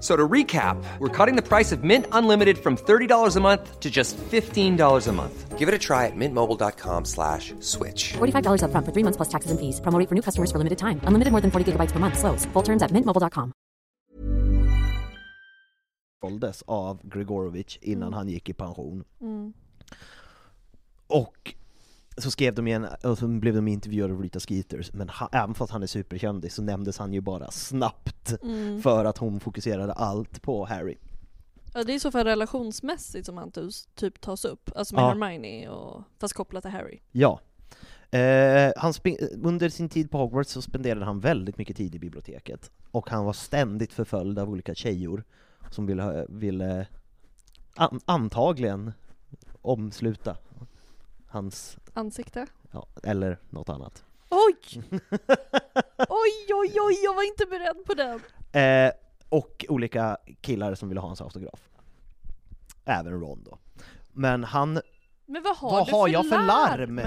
F- 0.00 0.06
So 0.06 0.16
to 0.16 0.26
recap, 0.28 0.76
we're 0.98 1.10
cutting 1.26 1.36
the 1.36 1.42
price 1.48 1.72
of 1.76 1.82
Mint 1.84 2.06
Unlimited 2.12 2.56
from 2.58 2.76
$30 2.76 3.36
a 3.36 3.40
month 3.40 3.78
to 3.80 3.90
just 3.90 4.16
$15 4.30 5.06
a 5.08 5.12
month. 5.12 5.58
Give 5.58 5.68
it 5.68 5.74
a 5.74 5.78
try 5.78 6.06
at 6.06 6.16
mintmobile.com 6.16 7.04
slash 7.04 7.52
switch. 7.60 8.14
$45 8.16 8.62
upfront 8.64 8.84
for 8.86 8.92
three 8.92 9.04
months 9.04 9.18
plus 9.18 9.28
taxes 9.28 9.50
and 9.50 9.60
fees. 9.60 9.78
Promo 9.80 9.98
rate 9.98 10.08
for 10.08 10.14
new 10.14 10.22
customers 10.22 10.50
for 10.50 10.56
limited 10.58 10.78
time. 10.78 11.00
Unlimited 11.04 11.32
more 11.32 11.42
than 11.42 11.50
40 11.50 11.72
gigabytes 11.72 11.92
per 11.92 11.98
month. 12.00 12.16
Slows. 12.18 12.46
Full 12.54 12.62
terms 12.64 12.82
at 12.82 12.90
mintmobile.com. 12.92 13.52
såldes 16.20 16.62
av 16.66 17.00
Gregorovich 17.02 17.78
innan 17.82 18.08
Mm. 18.08 18.14
han 18.14 18.28
gick 18.28 18.48
i 18.48 18.52
pension. 18.52 19.04
Mm. 19.20 19.52
Och 21.06 21.54
så 22.20 22.30
skrev 22.30 22.54
de 22.54 22.66
igen, 22.66 22.86
och 23.04 23.18
så 23.18 23.28
blev 23.28 23.54
de 23.54 23.68
intervjuade 23.68 24.12
av 24.14 24.22
Rita 24.22 24.40
Skeeters, 24.40 24.92
men 24.92 25.08
ha, 25.08 25.28
även 25.32 25.54
fast 25.54 25.72
han 25.72 25.82
är 25.82 25.86
superkändis 25.86 26.54
så 26.54 26.62
nämndes 26.62 26.98
han 26.98 27.12
ju 27.12 27.20
bara 27.20 27.50
snabbt 27.50 28.32
Mm. 28.42 28.82
för 28.82 29.04
att 29.04 29.18
hon 29.18 29.40
fokuserade 29.40 29.92
allt 29.92 30.42
på 30.42 30.64
Harry. 30.66 30.96
Ja, 31.74 31.84
det 31.84 31.92
är 31.92 31.96
i 31.96 32.00
så 32.00 32.10
fall 32.10 32.24
relationsmässigt 32.24 33.26
som 33.26 33.36
han 33.36 33.52
typ 33.94 34.20
tas 34.20 34.44
upp, 34.44 34.70
alltså 34.74 34.94
med 34.94 35.02
Ja. 35.02 35.08
Hermione 35.08 35.68
och 35.68 36.02
fast 36.20 36.34
kopplat 36.34 36.62
till 36.62 36.70
Harry. 36.72 37.00
Ja. 37.12 37.40
Eh, 38.18 38.72
han 38.76 38.92
under 39.42 39.68
sin 39.68 39.88
tid 39.88 40.10
på 40.10 40.18
Hogwarts 40.18 40.50
så 40.50 40.62
spenderade 40.62 41.04
han 41.04 41.20
väldigt 41.20 41.58
mycket 41.58 41.76
tid 41.76 41.94
i 41.94 41.98
biblioteket, 41.98 42.70
och 42.90 43.10
han 43.10 43.24
var 43.24 43.32
ständigt 43.32 43.92
förföljd 43.92 44.38
av 44.38 44.48
olika 44.50 44.74
tjejor 44.74 45.24
som 45.70 45.86
ville, 45.86 46.26
ville 46.28 46.86
an- 47.76 48.00
antagligen 48.04 48.92
omsluta 49.62 50.36
hans, 51.26 51.76
Ansikte. 52.00 52.46
ja, 52.72 52.86
eller 53.02 53.38
något 53.50 53.68
annat. 53.68 54.04
Oj! 54.28 54.82
oj, 55.98 56.54
oj, 56.54 56.74
oj, 56.80 56.96
jag 57.04 57.14
var 57.14 57.26
inte 57.26 57.46
beredd 57.46 57.84
på 57.86 57.94
den! 57.94 58.20
Eh, 58.62 58.92
och 59.28 59.64
olika 59.68 60.16
killar 60.40 60.74
som 60.74 60.88
ville 60.88 61.00
ha 61.00 61.08
hans 61.08 61.20
autograf. 61.20 61.68
Även 62.84 63.20
Ron 63.20 63.42
då. 63.44 63.58
Men 64.12 64.44
han... 64.44 64.80
Men 65.26 65.42
vad 65.42 65.56
har 65.56 65.70
Vad 65.70 65.86
du 65.86 65.92
har 65.92 66.06
för 66.06 66.12
jag 66.12 66.28
för 66.28 66.46
larm? 66.46 67.00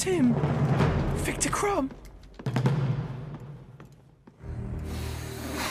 It's 0.00 0.04
him! 0.06 0.34
Victor 1.26 1.50
Crumb! 1.50 1.90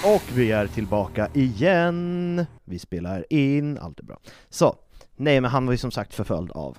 Och 0.05 0.21
vi 0.37 0.51
är 0.51 0.67
tillbaka 0.67 1.29
igen! 1.33 2.45
Vi 2.65 2.79
spelar 2.79 3.25
in, 3.33 3.77
allt 3.77 3.99
är 3.99 4.03
bra. 4.03 4.19
Så, 4.49 4.75
nej 5.15 5.41
men 5.41 5.51
han 5.51 5.65
var 5.65 5.73
ju 5.73 5.77
som 5.77 5.91
sagt 5.91 6.13
förföljd 6.13 6.51
av 6.51 6.77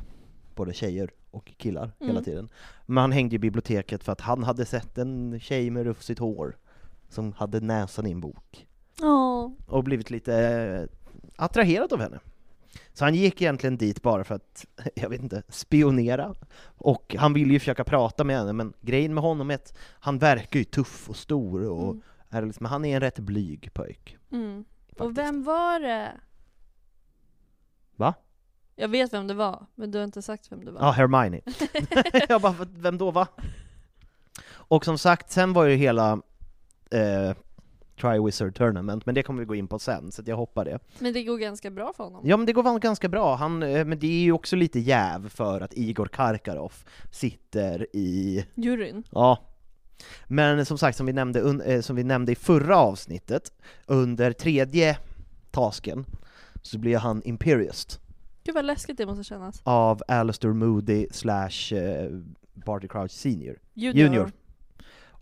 både 0.54 0.72
tjejer 0.72 1.10
och 1.30 1.52
killar 1.56 1.92
hela 2.00 2.10
Mm. 2.12 2.24
tiden. 2.24 2.48
Men 2.86 2.98
han 2.98 3.12
hängde 3.12 3.36
i 3.36 3.38
biblioteket 3.38 4.04
för 4.04 4.12
att 4.12 4.20
han 4.20 4.42
hade 4.44 4.64
sett 4.64 4.98
en 4.98 5.40
tjej 5.40 5.70
med 5.70 5.84
rufsigt 5.84 6.20
hår 6.20 6.56
som 7.08 7.32
hade 7.32 7.60
näsan 7.60 8.06
i 8.06 8.10
en 8.10 8.20
bok. 8.20 8.66
Ja. 9.00 9.52
och 9.66 9.84
blivit 9.84 10.10
lite 10.10 10.34
eh, 10.36 10.82
attraherad 11.44 11.92
av 11.92 12.00
henne. 12.00 12.18
Så 12.92 13.04
han 13.04 13.14
gick 13.14 13.42
egentligen 13.42 13.76
dit 13.76 14.02
bara 14.02 14.24
för 14.24 14.34
att, 14.34 14.66
jag 14.94 15.08
vet 15.08 15.22
inte, 15.22 15.42
spionera. 15.48 16.34
Och 16.62 17.16
han 17.18 17.32
ville 17.32 17.52
ju 17.52 17.58
försöka 17.58 17.84
prata 17.84 18.24
med 18.24 18.38
henne, 18.38 18.52
men 18.52 18.72
grejen 18.80 19.14
med 19.14 19.22
honom 19.22 19.50
är 19.50 19.54
att 19.54 19.78
han 20.00 20.18
verkar 20.18 20.58
ju 20.58 20.64
tuff 20.64 21.08
och 21.10 21.16
stor 21.16 21.68
och 21.68 21.90
Mm. 21.90 22.02
är 22.30 22.46
liksom, 22.46 22.66
han 22.66 22.84
är 22.84 22.94
en 22.94 23.00
rätt 23.00 23.18
blyg 23.18 23.70
pojk. 23.74 24.16
Mm. 24.32 24.64
Och 24.98 25.18
vem 25.18 25.44
var 25.44 25.80
det? 25.80 26.12
Va? 27.96 28.14
Jag 28.76 28.88
vet 28.88 29.12
vem 29.12 29.26
det 29.26 29.34
var, 29.34 29.66
men 29.74 29.90
du 29.90 29.98
har 29.98 30.04
inte 30.04 30.22
sagt 30.22 30.52
vem 30.52 30.64
det 30.64 30.70
var. 30.70 30.80
Ja, 30.80 30.90
Hermione. 30.90 31.40
jag 32.28 32.40
bara, 32.40 32.54
vem 32.70 32.98
då 32.98 33.10
va? 33.10 33.26
Och 34.52 34.84
som 34.84 34.98
sagt, 34.98 35.30
sen 35.30 35.52
var 35.52 35.64
ju 35.64 35.76
hela 35.76 36.12
eh, 36.90 37.34
Triwizard 38.00 38.54
Tournament, 38.54 39.06
men 39.06 39.14
det 39.14 39.22
kommer 39.22 39.40
vi 39.40 39.46
gå 39.46 39.54
in 39.54 39.68
på 39.68 39.78
sen, 39.78 40.12
så 40.12 40.22
jag 40.26 40.36
hoppar 40.36 40.64
det. 40.64 40.78
Men 40.98 41.12
det 41.12 41.24
går 41.24 41.38
ganska 41.38 41.70
bra 41.70 41.92
för 41.96 42.04
honom. 42.04 42.22
Ja 42.24 42.36
men 42.36 42.46
det 42.46 42.52
går 42.52 42.62
väl 42.62 42.78
ganska 42.78 43.08
bra, 43.08 43.34
han, 43.34 43.62
eh, 43.62 43.84
men 43.84 43.98
det 43.98 44.06
är 44.06 44.22
ju 44.22 44.32
också 44.32 44.56
lite 44.56 44.80
jäv 44.80 45.28
för 45.28 45.60
att 45.60 45.74
Igor 45.76 46.06
Karkaroff 46.06 46.84
sitter 47.10 47.86
i... 47.96 48.44
Juryn. 48.54 49.02
Ja. 49.10 49.38
Men 50.26 50.66
som 50.66 50.78
sagt, 50.78 50.96
som 50.96 51.06
vi 51.06 51.12
nämnde, 51.12 51.64
eh, 51.74 51.80
som 51.80 51.96
vi 51.96 52.04
nämnde 52.04 52.32
i 52.32 52.34
förra 52.34 52.76
avsnittet, 52.76 53.52
under 53.86 54.32
tredje 54.32 54.98
tasken, 55.50 56.04
så 56.62 56.78
blir 56.78 56.98
han 56.98 57.22
Imperiust 57.24 58.00
Gud 58.44 58.54
vad 58.54 58.64
läskigt 58.64 58.98
det 58.98 59.06
måste 59.06 59.24
kännas. 59.24 59.60
av 59.64 60.02
Alistair 60.08 60.52
Moody 60.52 61.06
slash 61.10 61.74
eh, 61.74 62.10
Barty 62.54 62.88
Crouch 62.88 63.10
Senior. 63.10 63.58
Junior. 63.74 64.32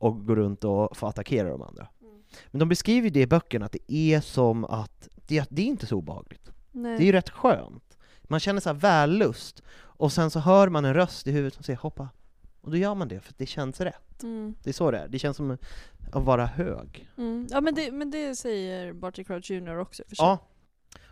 Och 0.01 0.27
går 0.27 0.37
runt 0.37 0.65
och 0.65 0.97
får 0.97 1.09
attackera 1.09 1.49
de 1.49 1.63
andra. 1.63 1.89
Men 2.47 2.59
de 2.59 2.69
beskriver 2.69 3.05
ju 3.05 3.11
det 3.11 3.21
i 3.21 3.27
böckerna, 3.27 3.67
att 3.67 3.73
det 3.73 3.93
är 3.93 4.21
som 4.21 4.65
att, 4.65 5.09
det, 5.27 5.47
det 5.51 5.63
är 5.63 5.67
inte 5.67 5.87
så 5.87 5.97
obehagligt. 5.97 6.51
Nej. 6.73 6.99
Det 6.99 7.03
är 7.03 7.07
ju 7.07 7.13
rätt 7.13 7.31
skönt. 7.31 7.99
Man 8.23 8.41
känner 8.41 8.61
så 8.61 8.69
här 8.69 8.77
vällust, 8.77 9.63
och 9.75 10.13
sen 10.13 10.31
så 10.31 10.41
hör 10.41 10.69
man 10.69 10.85
en 10.85 10.95
röst 10.95 11.27
i 11.27 11.31
huvudet 11.31 11.55
som 11.55 11.65
säger 11.65 11.79
'hoppa' 11.79 12.09
Och 12.61 12.71
då 12.71 12.77
gör 12.77 12.95
man 12.95 13.09
det, 13.09 13.21
för 13.21 13.35
det 13.37 13.47
känns 13.47 13.81
rätt. 13.81 14.23
Mm. 14.23 14.55
Det 14.63 14.71
är 14.71 14.75
så 14.75 14.91
det 14.91 14.99
är, 14.99 15.09
det 15.09 15.19
känns 15.19 15.37
som 15.37 15.59
att 16.13 16.25
vara 16.25 16.47
hög. 16.47 17.09
Mm. 17.17 17.47
Ja 17.51 17.61
men 17.61 17.75
det, 17.75 17.93
men 17.93 18.11
det 18.11 18.37
säger 18.37 18.93
Barty 18.93 19.25
Crouch 19.25 19.51
Jr 19.51 19.79
också 19.79 20.03
för 20.09 20.17
sig. 20.17 20.27
Ja. 20.27 20.39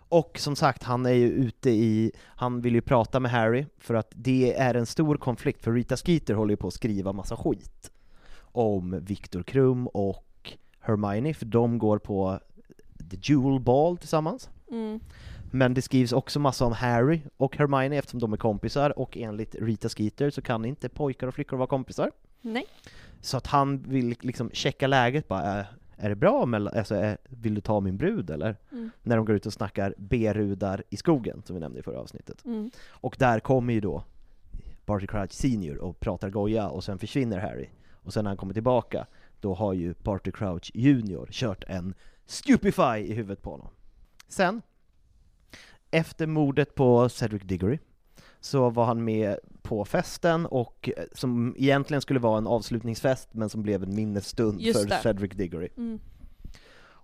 Och 0.09 0.39
som 0.39 0.57
sagt, 0.57 0.83
han 0.83 1.07
är 1.07 1.13
ju 1.13 1.29
ute 1.29 1.71
i, 1.71 2.13
han 2.25 2.61
vill 2.61 2.75
ju 2.75 2.81
prata 2.81 3.21
med 3.21 3.31
Harry, 3.31 3.67
för 3.79 3.95
att 3.95 4.13
det 4.15 4.55
är 4.55 4.75
en 4.75 4.87
stor 4.87 5.17
konflikt, 5.17 5.65
för 5.65 5.73
Rita 5.73 5.97
Skeeter 5.97 6.35
håller 6.35 6.53
ju 6.53 6.57
på 6.57 6.69
att 6.69 6.75
skriva 6.75 7.13
massa 7.13 7.37
skit 7.37 7.91
om 8.39 9.05
Viktor 9.05 9.43
Krum 9.43 9.87
och 9.87 10.26
Hermione, 10.87 11.35
för 11.35 11.47
de 11.47 11.79
går 11.79 11.99
på 11.99 12.41
The 13.11 13.17
Jewel 13.23 13.61
Ball 13.61 13.97
tillsammans. 13.97 14.51
Mm. 14.71 15.01
Men 15.51 15.75
det 15.75 15.83
skrivs 15.83 16.13
också 16.13 16.41
massa 16.41 16.65
om 16.65 16.73
Harry 16.73 17.21
och 17.37 17.57
Hermione 17.57 17.97
eftersom 17.97 18.21
de 18.21 18.33
är 18.33 18.37
kompisar, 18.37 18.99
och 18.99 19.17
enligt 19.17 19.55
Rita 19.55 19.89
Skeeter 19.89 20.31
så 20.31 20.43
kan 20.43 20.65
inte 20.65 20.89
pojkar 20.89 21.27
och 21.27 21.35
flickor 21.35 21.57
vara 21.57 21.67
kompisar. 21.67 22.11
Nej. 22.41 22.67
Så 23.21 23.37
att 23.37 23.47
han 23.47 23.79
vill 23.83 24.17
liksom 24.21 24.51
checka 24.53 24.87
läget 24.87 25.29
bara, 25.29 25.43
är, 25.43 25.67
är 25.97 26.09
det 26.09 26.15
bra 26.15 26.47
mellan, 26.47 26.79
alltså, 26.79 26.95
är, 26.95 27.19
vill 27.29 27.55
du 27.55 27.61
ta 27.61 27.81
min 27.81 27.97
brud 27.97 28.31
eller? 28.31 28.57
Mm. 28.73 28.91
När 29.03 29.17
de 29.17 29.27
går 29.27 29.37
ut 29.37 29.47
och 29.47 29.53
snackar 29.53 29.95
berudar 29.99 30.83
i 30.91 30.97
skogen, 30.97 31.43
som 31.45 31.57
vi 31.57 31.61
nämnde 31.61 31.81
i 31.81 31.83
förra 31.83 32.01
avsnittet. 32.01 32.45
Mm. 32.45 32.71
Och 32.89 33.17
där 33.19 33.41
kommer 33.41 33.75
ju 33.75 33.81
då 33.81 34.05
Barty 34.87 35.07
Crouch 35.07 35.33
Senior 35.33 35.79
och 35.79 36.01
pratar 36.01 36.31
goja, 36.31 36.69
och 36.69 36.85
sen 36.85 36.99
försvinner 36.99 37.39
Harry. 37.39 37.69
Och 37.93 38.13
sen 38.13 38.25
när 38.25 38.31
han 38.31 38.37
kommer 38.37 38.55
tillbaka, 38.55 39.07
då 39.41 39.55
har 39.55 39.73
ju 39.73 39.95
Barty 40.03 40.33
Crouch 40.33 40.71
Junior 40.75 41.29
kört 41.31 41.65
en 41.69 41.95
Stupefy 42.27 42.99
i 42.99 43.13
huvudet 43.13 43.43
på 43.43 43.51
honom. 43.51 43.69
Sen, 44.29 44.63
efter 45.91 46.27
mordet 46.27 46.75
på 46.75 47.09
Cedric 47.09 47.43
Diggory, 47.43 47.79
så 48.41 48.71
var 48.71 48.85
han 48.85 49.05
med 49.05 49.39
på 49.63 49.85
festen, 49.85 50.47
och 50.47 50.91
eh, 50.97 51.05
som 51.13 51.55
egentligen 51.59 52.01
skulle 52.01 52.21
vara 52.21 52.39
en 52.39 52.47
avslutningsfest, 52.47 53.29
men 53.35 53.49
som 53.49 53.63
blev 53.63 53.83
en 53.83 53.95
minnesstund 53.95 54.61
Just 54.61 54.81
för 54.81 54.89
det. 54.89 55.01
Cedric 55.03 55.33
Diggory. 55.33 55.69
Mm. 55.77 56.01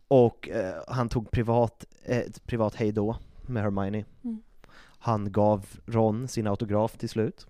Och 0.09 0.49
eh, 0.49 0.83
han 0.89 1.09
tog 1.09 1.31
privat, 1.31 1.85
eh, 2.05 2.19
ett 2.19 2.47
privat 2.47 2.75
hejdå 2.75 3.17
med 3.47 3.63
Hermione. 3.63 4.05
Mm. 4.25 4.43
Han 4.99 5.33
gav 5.33 5.67
Ron 5.87 6.29
sin 6.29 6.47
autograf 6.47 6.99
till 6.99 7.09
slut, 7.09 7.47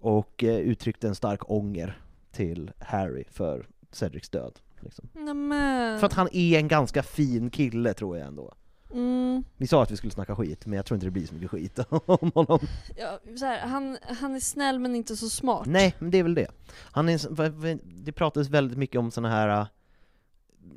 och 0.00 0.44
eh, 0.44 0.58
uttryckte 0.58 1.08
en 1.08 1.14
stark 1.14 1.50
ånger 1.50 2.00
till 2.32 2.70
Harry 2.78 3.24
för 3.30 3.66
Cedrics 3.94 4.28
död. 4.28 4.58
Liksom. 4.80 5.08
Nämen. 5.12 5.98
För 5.98 6.06
att 6.06 6.12
han 6.12 6.28
är 6.32 6.58
en 6.58 6.68
ganska 6.68 7.02
fin 7.02 7.50
kille, 7.50 7.94
tror 7.94 8.18
jag 8.18 8.26
ändå. 8.26 8.54
Mm. 8.92 9.44
Vi 9.56 9.66
sa 9.66 9.82
att 9.82 9.90
vi 9.90 9.96
skulle 9.96 10.10
snacka 10.10 10.36
skit, 10.36 10.66
men 10.66 10.76
jag 10.76 10.86
tror 10.86 10.96
inte 10.96 11.06
det 11.06 11.10
blir 11.10 11.26
så 11.26 11.34
mycket 11.34 11.50
skit 11.50 11.78
om 11.88 12.30
honom. 12.34 12.58
Ja, 12.96 13.18
så 13.38 13.44
här, 13.44 13.58
han, 13.66 13.98
han 14.20 14.34
är 14.34 14.40
snäll 14.40 14.78
men 14.78 14.94
inte 14.94 15.16
så 15.16 15.28
smart. 15.28 15.66
Nej, 15.66 15.94
men 15.98 16.10
det 16.10 16.18
är 16.18 16.22
väl 16.22 16.34
det. 16.34 16.46
Han 16.92 17.08
är, 17.08 17.78
det 18.04 18.12
pratades 18.12 18.48
väldigt 18.48 18.78
mycket 18.78 18.98
om 18.98 19.10
såna 19.10 19.28
här 19.30 19.60
uh, 19.60 19.66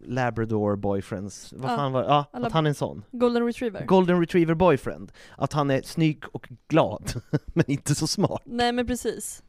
Labrador 0.06 0.76
boyfriends, 0.76 1.54
vad 1.58 1.72
Ja, 1.72 1.76
fan 1.76 1.92
var 1.92 2.04
ja, 2.04 2.26
alla- 2.34 2.48
att 2.48 2.54
han 2.54 2.66
är 2.66 2.70
en 2.70 2.76
sån. 2.76 3.04
Golden 3.12 3.46
retriever. 3.46 3.86
Golden 3.86 4.20
retriever 4.20 4.54
boyfriend. 4.54 5.12
Att 5.38 5.54
han 5.54 5.72
är 5.72 5.82
snygg 5.82 6.24
och 6.32 6.50
glad, 6.68 7.22
men 7.46 7.72
inte 7.72 7.96
så 7.96 8.08
smart. 8.08 8.42
Nej 8.46 8.72
men 8.72 8.88
precis. 8.88 9.44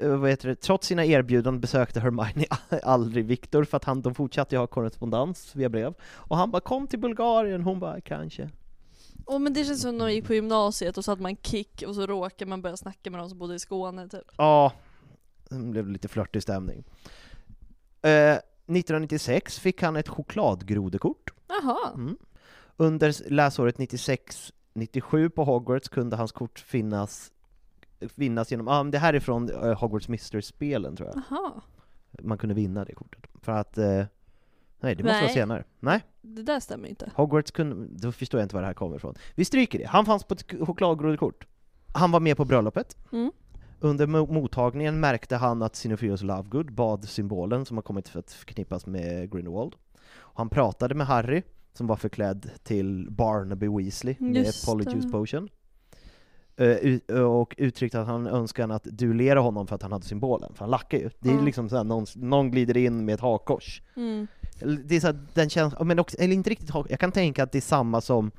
Eh, 0.00 0.16
vad 0.16 0.30
heter 0.30 0.48
det? 0.48 0.56
Trots 0.56 0.86
sina 0.86 1.04
erbjudanden 1.04 1.60
besökte 1.60 2.00
Hermione 2.00 2.46
aldrig 2.82 3.24
Viktor 3.24 3.64
för 3.64 3.76
att 3.76 3.84
han, 3.84 4.02
de 4.02 4.14
fortsatte 4.14 4.56
ha 4.56 4.66
korrespondens 4.66 5.56
via 5.56 5.68
brev. 5.68 5.94
Och 6.14 6.36
han 6.36 6.50
bara 6.50 6.60
'Kom 6.60 6.86
till 6.86 6.98
Bulgarien' 6.98 7.62
hon 7.62 7.80
bara 7.80 8.00
'Kanske' 8.00 8.50
Åh 9.26 9.38
men 9.38 9.52
det 9.52 9.64
känns 9.64 9.82
som 9.82 9.98
när 9.98 10.04
man 10.04 10.14
gick 10.14 10.26
på 10.26 10.34
gymnasiet 10.34 10.98
och 10.98 11.04
så 11.04 11.10
hade 11.10 11.22
man 11.22 11.36
kick 11.36 11.82
och 11.86 11.94
så 11.94 12.06
råkade 12.06 12.48
man 12.48 12.62
börja 12.62 12.76
snacka 12.76 13.10
med 13.10 13.20
de 13.20 13.28
som 13.28 13.38
bodde 13.38 13.54
i 13.54 13.58
Skåne 13.58 14.08
typ. 14.08 14.32
Ja, 14.36 14.72
det 15.48 15.58
blev 15.58 15.88
lite 15.88 16.08
flörtig 16.08 16.42
stämning. 16.42 16.84
Eh, 18.02 18.38
1996 18.66 19.58
fick 19.58 19.82
han 19.82 19.96
ett 19.96 20.08
chokladgrodekort. 20.08 21.30
Jaha. 21.48 21.92
Mm. 21.94 22.16
Under 22.76 23.30
läsåret 23.30 23.76
96-97 23.78 25.28
på 25.28 25.44
Hogwarts 25.44 25.88
kunde 25.88 26.16
hans 26.16 26.32
kort 26.32 26.58
finnas, 26.58 27.32
finnas 28.08 28.50
genom, 28.50 28.66
ja 28.66 28.82
men 28.82 28.90
det 28.90 28.98
här 28.98 29.14
är 29.14 29.20
från 29.20 29.50
eh, 29.50 29.78
Hogwarts 29.78 30.08
Mystery-spelen 30.08 30.96
tror 30.96 31.08
jag. 31.08 31.22
Jaha. 31.30 31.52
Man 32.22 32.38
kunde 32.38 32.54
vinna 32.54 32.84
det 32.84 32.94
kortet. 32.94 33.20
För 33.42 33.52
att, 33.52 33.78
eh, 33.78 33.84
nej 34.80 34.94
det 34.94 35.02
måste 35.02 35.12
Nej. 35.12 35.22
vara 35.22 35.32
senare. 35.32 35.64
Nej, 35.80 36.00
Det 36.22 36.42
där 36.42 36.60
stämmer 36.60 36.88
inte. 36.88 37.10
Hogwarts 37.14 37.50
kunde, 37.50 37.86
då 38.06 38.12
förstår 38.12 38.40
jag 38.40 38.44
inte 38.44 38.54
var 38.54 38.62
det 38.62 38.66
här 38.66 38.74
kommer 38.74 38.96
ifrån. 38.96 39.14
Vi 39.34 39.44
stryker 39.44 39.78
det, 39.78 39.86
han 39.86 40.06
fanns 40.06 40.24
på 40.24 40.34
ett 40.34 40.50
k- 40.50 40.66
chokladgrodekort. 40.66 41.46
Han 41.94 42.10
var 42.10 42.20
med 42.20 42.36
på 42.36 42.44
bröllopet. 42.44 42.96
Mm. 43.12 43.32
Under 43.80 44.06
mo- 44.06 44.32
mottagningen 44.32 45.00
märkte 45.00 45.36
han 45.36 45.62
att 45.62 45.74
Xenophilius 45.76 46.22
Lovegood 46.22 46.72
bad 46.72 47.04
symbolen 47.08 47.64
som 47.64 47.76
har 47.76 47.82
kommit 47.82 48.08
för 48.08 48.18
att 48.18 48.32
förknippas 48.32 48.86
med 48.86 49.32
Grindelwald. 49.32 49.74
Och 50.14 50.38
han 50.38 50.48
pratade 50.48 50.94
med 50.94 51.06
Harry, 51.06 51.42
som 51.72 51.86
var 51.86 51.96
förklädd 51.96 52.50
till 52.62 53.08
Barnaby 53.10 53.68
Weasley 53.68 54.16
med 54.18 54.36
Just 54.46 54.66
Polyjuice 54.66 55.04
det. 55.04 55.10
Potion. 55.10 55.48
Eh, 56.56 56.66
ut- 56.76 57.10
och 57.10 57.54
uttryckte 57.58 58.00
att 58.00 58.06
han 58.06 58.26
önskade 58.26 58.74
att 58.74 58.84
duellera 58.84 59.40
honom 59.40 59.66
för 59.66 59.74
att 59.74 59.82
han 59.82 59.92
hade 59.92 60.04
symbolen, 60.04 60.52
för 60.54 60.58
han 60.64 60.70
lackar 60.70 60.98
ju. 60.98 61.10
Det 61.18 61.28
är 61.30 61.34
Ja. 61.34 61.40
liksom 61.40 61.68
såhär, 61.68 61.84
någon, 61.84 62.06
någon 62.16 62.50
glider 62.50 62.76
in 62.76 63.04
med 63.04 63.14
ett 63.14 63.20
hakkors. 63.20 63.82
Mm. 63.96 64.26
Det 64.84 64.96
är 64.96 65.00
så 65.00 65.06
här, 65.06 65.18
den 65.34 65.50
känns, 65.50 65.74
men 65.80 65.98
också, 65.98 66.16
eller 66.18 66.34
inte 66.34 66.50
riktigt 66.50 66.70
hak- 66.70 66.86
jag 66.90 67.00
kan 67.00 67.12
tänka 67.12 67.42
att 67.42 67.52
det 67.52 67.58
är 67.58 67.60
samma 67.62 68.00
som 68.00 68.30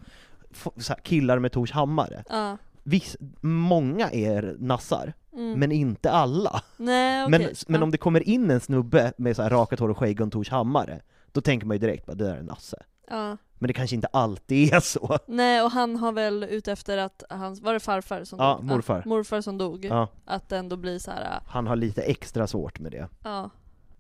här, 0.90 1.04
killar 1.04 1.40
med 1.40 1.52
Tors 1.52 1.72
hammare. 1.72 2.24
Ja. 2.30 2.58
Viss, 2.84 3.18
många 3.42 4.10
är 4.12 4.56
nassar, 4.60 5.14
Mm. 5.34 5.60
men 5.60 5.72
inte 5.72 6.12
alla. 6.12 6.62
Nej 6.78 7.24
okej. 7.26 7.40
Men, 7.40 7.50
men 7.68 7.84
om 7.84 7.92
det 7.92 7.98
kommer 7.98 8.30
in 8.30 8.52
en 8.52 8.60
snubbe 8.60 9.14
med 9.18 9.36
så 9.36 9.42
här 9.42 9.50
rakat 9.50 9.80
hår 9.80 9.90
och 9.90 9.98
skägg 9.98 10.20
och 10.22 10.26
en 10.26 10.32
Tors 10.32 10.50
hammare, 10.50 11.02
då 11.32 11.42
tänker 11.42 11.68
man 11.68 11.76
ju 11.76 11.80
direkt 11.80 12.10
att 12.10 12.18
det 12.18 12.24
där 12.26 12.34
är 12.36 12.40
en 12.40 12.46
nasse. 12.46 12.78
Ja. 13.10 13.38
Men 13.60 13.68
det 13.68 13.74
kanske 13.74 13.96
inte 13.96 14.08
alltid 14.08 14.74
är 14.74 14.80
så. 14.80 15.18
Nej 15.28 15.62
och 15.62 15.72
han 15.72 15.96
har 15.96 16.12
väl 16.12 16.44
ute 16.44 16.72
efter 16.72 16.98
att 16.98 17.24
hans, 17.30 17.62
var 17.62 17.74
det 17.74 17.80
farfar 17.80 18.24
som 18.24 18.40
Ja, 18.40 18.56
dog? 18.56 18.64
morfar. 18.66 19.04
morfar 19.06 19.42
som 19.42 19.58
dog. 19.58 19.86
Ja. 19.86 20.08
Att 20.26 20.50
det 20.50 20.58
ändå 20.58 20.78
blir 20.78 21.00
så 21.00 21.12
här. 21.12 21.40
Han 21.48 21.68
har 21.68 21.76
lite 21.76 22.02
extra 22.04 22.48
svårt 22.48 22.80
med 22.80 22.92
det. 22.92 23.08
ja. 23.24 23.50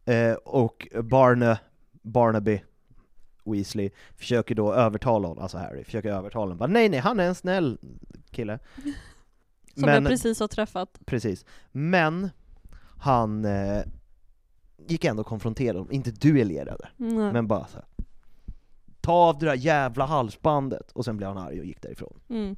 Eh, 0.05 0.33
och 0.33 0.87
Barne, 1.03 1.59
Barnaby 1.91 2.61
Weasley 3.45 3.89
försöker 4.15 4.55
då 4.55 4.73
övertala 4.73 5.27
honom, 5.27 5.43
alltså 5.43 5.57
Harry, 5.57 5.83
försöker 5.83 6.09
övertala 6.11 6.43
honom, 6.45 6.57
bara, 6.57 6.67
nej 6.69 6.89
nej, 6.89 6.99
han 6.99 7.19
är 7.19 7.23
en 7.27 7.35
snäll 7.35 7.77
kille. 8.31 8.59
Som 9.75 9.83
jag 9.89 10.05
precis 10.05 10.39
har 10.39 10.47
träffat. 10.47 10.99
Precis. 11.05 11.45
Men 11.71 12.29
han 12.99 13.45
eh, 13.45 13.81
gick 14.87 15.05
ändå 15.05 15.21
och 15.21 15.27
konfronterade 15.27 15.79
honom, 15.79 15.91
inte 15.91 16.11
duellerade, 16.11 16.89
Nej. 16.97 17.33
men 17.33 17.47
bara 17.47 17.67
så 17.67 17.75
här. 17.77 17.85
Ta 19.03 19.13
av 19.13 19.39
det 19.39 19.45
där 19.45 19.55
jävla 19.55 20.05
halsbandet! 20.05 20.91
Och 20.91 21.05
sen 21.05 21.17
blev 21.17 21.29
han 21.29 21.37
arg 21.37 21.59
och 21.59 21.65
gick 21.65 21.81
därifrån. 21.81 22.19
Mm. 22.29 22.55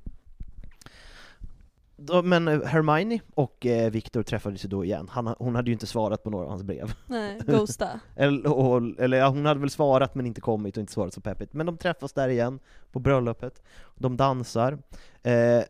Då, 1.97 2.21
men 2.21 2.47
eh, 2.47 2.61
Hermione 2.61 3.19
och 3.33 3.65
eh, 3.65 3.91
Victor 3.91 4.23
träffades 4.23 4.65
ju 4.65 4.69
då 4.69 4.85
igen. 4.85 5.07
Han, 5.11 5.35
hon 5.39 5.55
hade 5.55 5.69
ju 5.69 5.73
inte 5.73 5.87
svarat 5.87 6.23
på 6.23 6.29
några 6.29 6.45
av 6.45 6.49
hans 6.49 6.63
brev. 6.63 6.93
Nej, 7.07 7.39
ghosta. 7.47 7.99
eller, 8.15 8.53
och, 8.53 8.81
eller 8.99 9.17
ja, 9.17 9.27
hon 9.27 9.45
hade 9.45 9.59
väl 9.59 9.69
svarat 9.69 10.15
men 10.15 10.25
inte 10.25 10.41
kommit 10.41 10.77
och 10.77 10.81
inte 10.81 10.93
svarat 10.93 11.13
så 11.13 11.21
peppigt. 11.21 11.53
Men 11.53 11.65
de 11.65 11.77
träffas 11.77 12.13
där 12.13 12.29
igen, 12.29 12.59
på 12.91 12.99
bröllopet. 12.99 13.63
De 13.95 14.17
dansar. 14.17 14.77
Eh, 15.23 15.61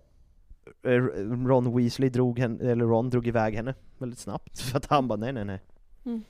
Ron 1.47 1.77
Weasley 1.77 2.09
drog 2.09 2.39
henne, 2.39 2.71
eller 2.71 2.85
Ron 2.85 3.09
drog 3.09 3.27
iväg 3.27 3.55
henne 3.55 3.73
väldigt 3.97 4.19
snabbt, 4.19 4.59
för 4.61 4.77
att 4.77 4.85
han 4.85 5.07
bara 5.07 5.19
nej 5.19 5.33
nej 5.33 5.45
nej. 5.45 5.59
Mm. 6.05 6.23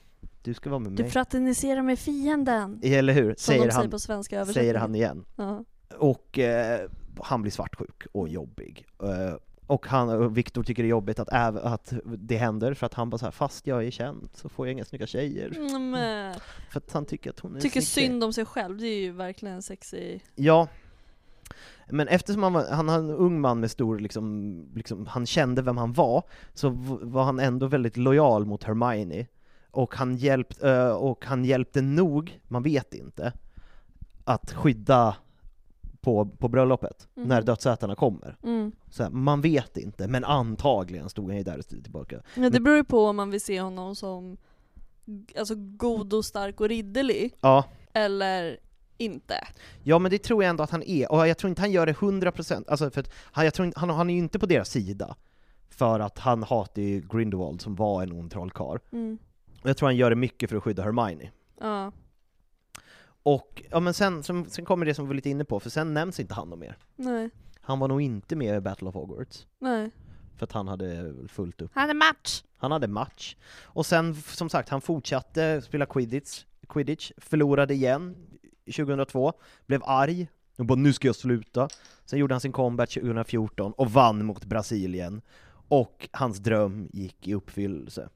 Du 0.46 0.54
ska 0.54 0.70
vara 0.70 0.80
med 0.80 0.92
Du 0.92 1.02
mig. 1.02 1.12
fraterniserar 1.12 1.82
med 1.82 1.98
fienden. 1.98 2.80
Eller 2.82 3.12
hur? 3.12 3.28
Som 3.28 3.36
Säger 3.36 3.60
de 3.66 3.70
säger 3.70 3.82
han, 3.82 3.90
på 3.90 3.98
svenska 3.98 4.46
säger 4.46 4.74
han 4.74 4.94
igen. 4.94 5.24
Ja. 5.36 5.64
Och 5.98 6.38
eh, 6.38 6.90
han 7.20 7.42
blir 7.42 7.52
svartsjuk 7.52 8.06
och 8.12 8.28
jobbig. 8.28 8.86
Eh, 9.02 9.34
och 9.66 9.86
han, 9.86 10.08
och 10.08 10.36
Viktor 10.38 10.62
tycker 10.62 10.82
det 10.82 10.86
är 10.86 10.90
jobbigt 10.90 11.18
att, 11.18 11.28
äv, 11.32 11.56
att 11.56 11.92
det 12.04 12.36
händer, 12.36 12.74
för 12.74 12.86
att 12.86 12.94
han 12.94 13.10
bara 13.10 13.18
så 13.18 13.24
här, 13.24 13.32
fast 13.32 13.66
jag 13.66 13.86
är 13.86 13.90
känd 13.90 14.28
så 14.34 14.48
får 14.48 14.66
jag 14.66 14.72
inga 14.72 14.84
snygga 14.84 15.06
tjejer. 15.06 15.56
Mm, 15.56 16.34
För 16.70 16.78
att 16.78 16.92
han 16.92 17.04
tycker 17.04 17.30
att 17.30 17.40
hon 17.40 17.56
är 17.56 17.60
tycker 17.60 17.80
tjej. 17.80 18.04
synd 18.04 18.24
om 18.24 18.32
sig 18.32 18.44
själv, 18.44 18.78
det 18.78 18.86
är 18.86 19.00
ju 19.00 19.12
verkligen 19.12 19.62
sexy. 19.62 20.18
Ja. 20.34 20.68
Men 21.90 22.08
eftersom 22.08 22.42
han 22.42 22.52
var, 22.52 22.70
han 22.70 22.86
var 22.86 22.94
en 22.94 23.10
ung 23.10 23.40
man 23.40 23.60
med 23.60 23.70
stor, 23.70 23.98
liksom, 23.98 24.54
liksom, 24.74 25.06
han 25.06 25.26
kände 25.26 25.62
vem 25.62 25.76
han 25.76 25.92
var, 25.92 26.22
så 26.54 26.68
var 27.02 27.24
han 27.24 27.40
ändå 27.40 27.66
väldigt 27.66 27.96
lojal 27.96 28.44
mot 28.46 28.64
Hermione. 28.64 29.26
Och 29.76 29.94
han, 29.94 30.16
hjälpt, 30.16 30.58
och 30.98 31.24
han 31.24 31.44
hjälpte 31.44 31.82
nog, 31.82 32.40
man 32.48 32.62
vet 32.62 32.94
inte, 32.94 33.32
att 34.24 34.52
skydda 34.52 35.16
på, 36.00 36.26
på 36.26 36.48
bröllopet, 36.48 37.08
Mhm. 37.14 37.28
när 37.28 37.42
dödsätarna 37.42 37.94
kommer. 37.94 38.36
Mm. 38.42 38.72
Så 38.90 39.02
här, 39.02 39.10
man 39.10 39.40
vet 39.40 39.76
inte, 39.76 40.08
men 40.08 40.24
antagligen 40.24 41.08
stod 41.08 41.28
han 41.28 41.36
ju 41.36 41.42
där 41.42 41.58
och 41.58 41.64
stod 41.64 41.82
tillbaka. 41.82 42.22
Ja, 42.34 42.50
det 42.50 42.60
beror 42.60 42.76
ju 42.76 42.84
på 42.84 43.04
om 43.06 43.16
man 43.16 43.30
vill 43.30 43.40
se 43.40 43.60
honom 43.60 43.96
som 43.96 44.36
alltså, 45.38 45.54
god 45.56 46.12
och 46.14 46.24
stark 46.24 46.60
och 46.60 46.68
ridderlig, 46.68 47.34
Ja. 47.40 47.64
eller 47.92 48.58
inte. 48.98 49.34
Ja 49.82 49.98
men 49.98 50.10
det 50.10 50.18
tror 50.18 50.42
jag 50.42 50.50
ändå 50.50 50.62
att 50.64 50.70
han 50.70 50.82
är, 50.82 51.12
och 51.12 51.28
jag 51.28 51.38
tror 51.38 51.48
inte 51.48 51.62
han 51.62 51.72
gör 51.72 51.86
det 51.86 51.92
100%, 51.92 52.64
alltså 52.68 52.90
för 52.90 53.00
att 53.00 53.10
han, 53.22 53.44
jag 53.44 53.54
tror 53.54 53.66
inte, 53.66 53.80
han, 53.80 53.90
han 53.90 54.10
är 54.10 54.14
ju 54.14 54.18
inte 54.20 54.38
på 54.38 54.46
deras 54.46 54.68
sida. 54.70 55.16
För 55.70 56.00
att 56.00 56.18
han 56.18 56.42
hatar 56.42 56.82
ju 56.82 57.00
Grindelwald 57.00 57.60
som 57.60 57.74
var 57.74 58.02
en 58.02 58.12
ond 58.12 58.30
trollkarl. 58.30 58.78
Mm. 58.92 59.18
Och 59.66 59.70
jag 59.70 59.76
tror 59.76 59.88
han 59.88 59.96
gör 59.96 60.10
det 60.10 60.16
mycket 60.16 60.50
för 60.50 60.56
att 60.56 60.62
skydda 60.62 60.82
Hermione. 60.82 61.30
Ja. 61.60 61.92
Och, 63.22 63.62
ja 63.70 63.80
men 63.80 63.94
sen, 63.94 64.22
sen, 64.22 64.50
sen 64.50 64.64
kommer 64.64 64.86
det 64.86 64.94
som 64.94 65.04
vi 65.04 65.08
var 65.08 65.14
lite 65.14 65.30
inne 65.30 65.44
på, 65.44 65.60
för 65.60 65.70
sen 65.70 65.94
nämns 65.94 66.20
inte 66.20 66.34
han 66.34 66.58
mer. 66.58 66.78
Nej. 66.96 67.30
Han 67.60 67.78
var 67.78 67.88
nog 67.88 68.02
inte 68.02 68.36
med 68.36 68.56
i 68.56 68.60
Battle 68.60 68.88
of 68.88 68.94
Hogwarts. 68.94 69.46
Nej. 69.58 69.90
För 70.36 70.44
att 70.44 70.52
han 70.52 70.68
hade 70.68 71.14
fullt 71.28 71.62
upp. 71.62 71.70
Han 71.74 71.80
hade 71.80 71.94
match! 71.94 72.42
Han 72.56 72.72
hade 72.72 72.88
match. 72.88 73.36
Och 73.62 73.86
sen, 73.86 74.14
som 74.14 74.48
sagt, 74.48 74.68
han 74.68 74.80
fortsatte 74.80 75.62
spela 75.62 75.86
quidditch, 75.86 76.44
quidditch 76.68 77.12
förlorade 77.16 77.74
igen 77.74 78.16
2002, 78.76 79.32
blev 79.66 79.82
arg, 79.84 80.28
och 80.58 80.66
bara 80.66 80.78
'nu 80.78 80.92
ska 80.92 81.08
jag 81.08 81.14
sluta' 81.16 81.68
Sen 82.04 82.18
gjorde 82.18 82.34
han 82.34 82.40
sin 82.40 82.52
comeback 82.52 82.90
2014 82.90 83.72
och 83.72 83.90
vann 83.90 84.24
mot 84.24 84.44
Brasilien, 84.44 85.22
och 85.68 86.08
hans 86.12 86.38
dröm 86.38 86.88
gick 86.92 87.28
i 87.28 87.34
uppfyllelse. 87.34 88.08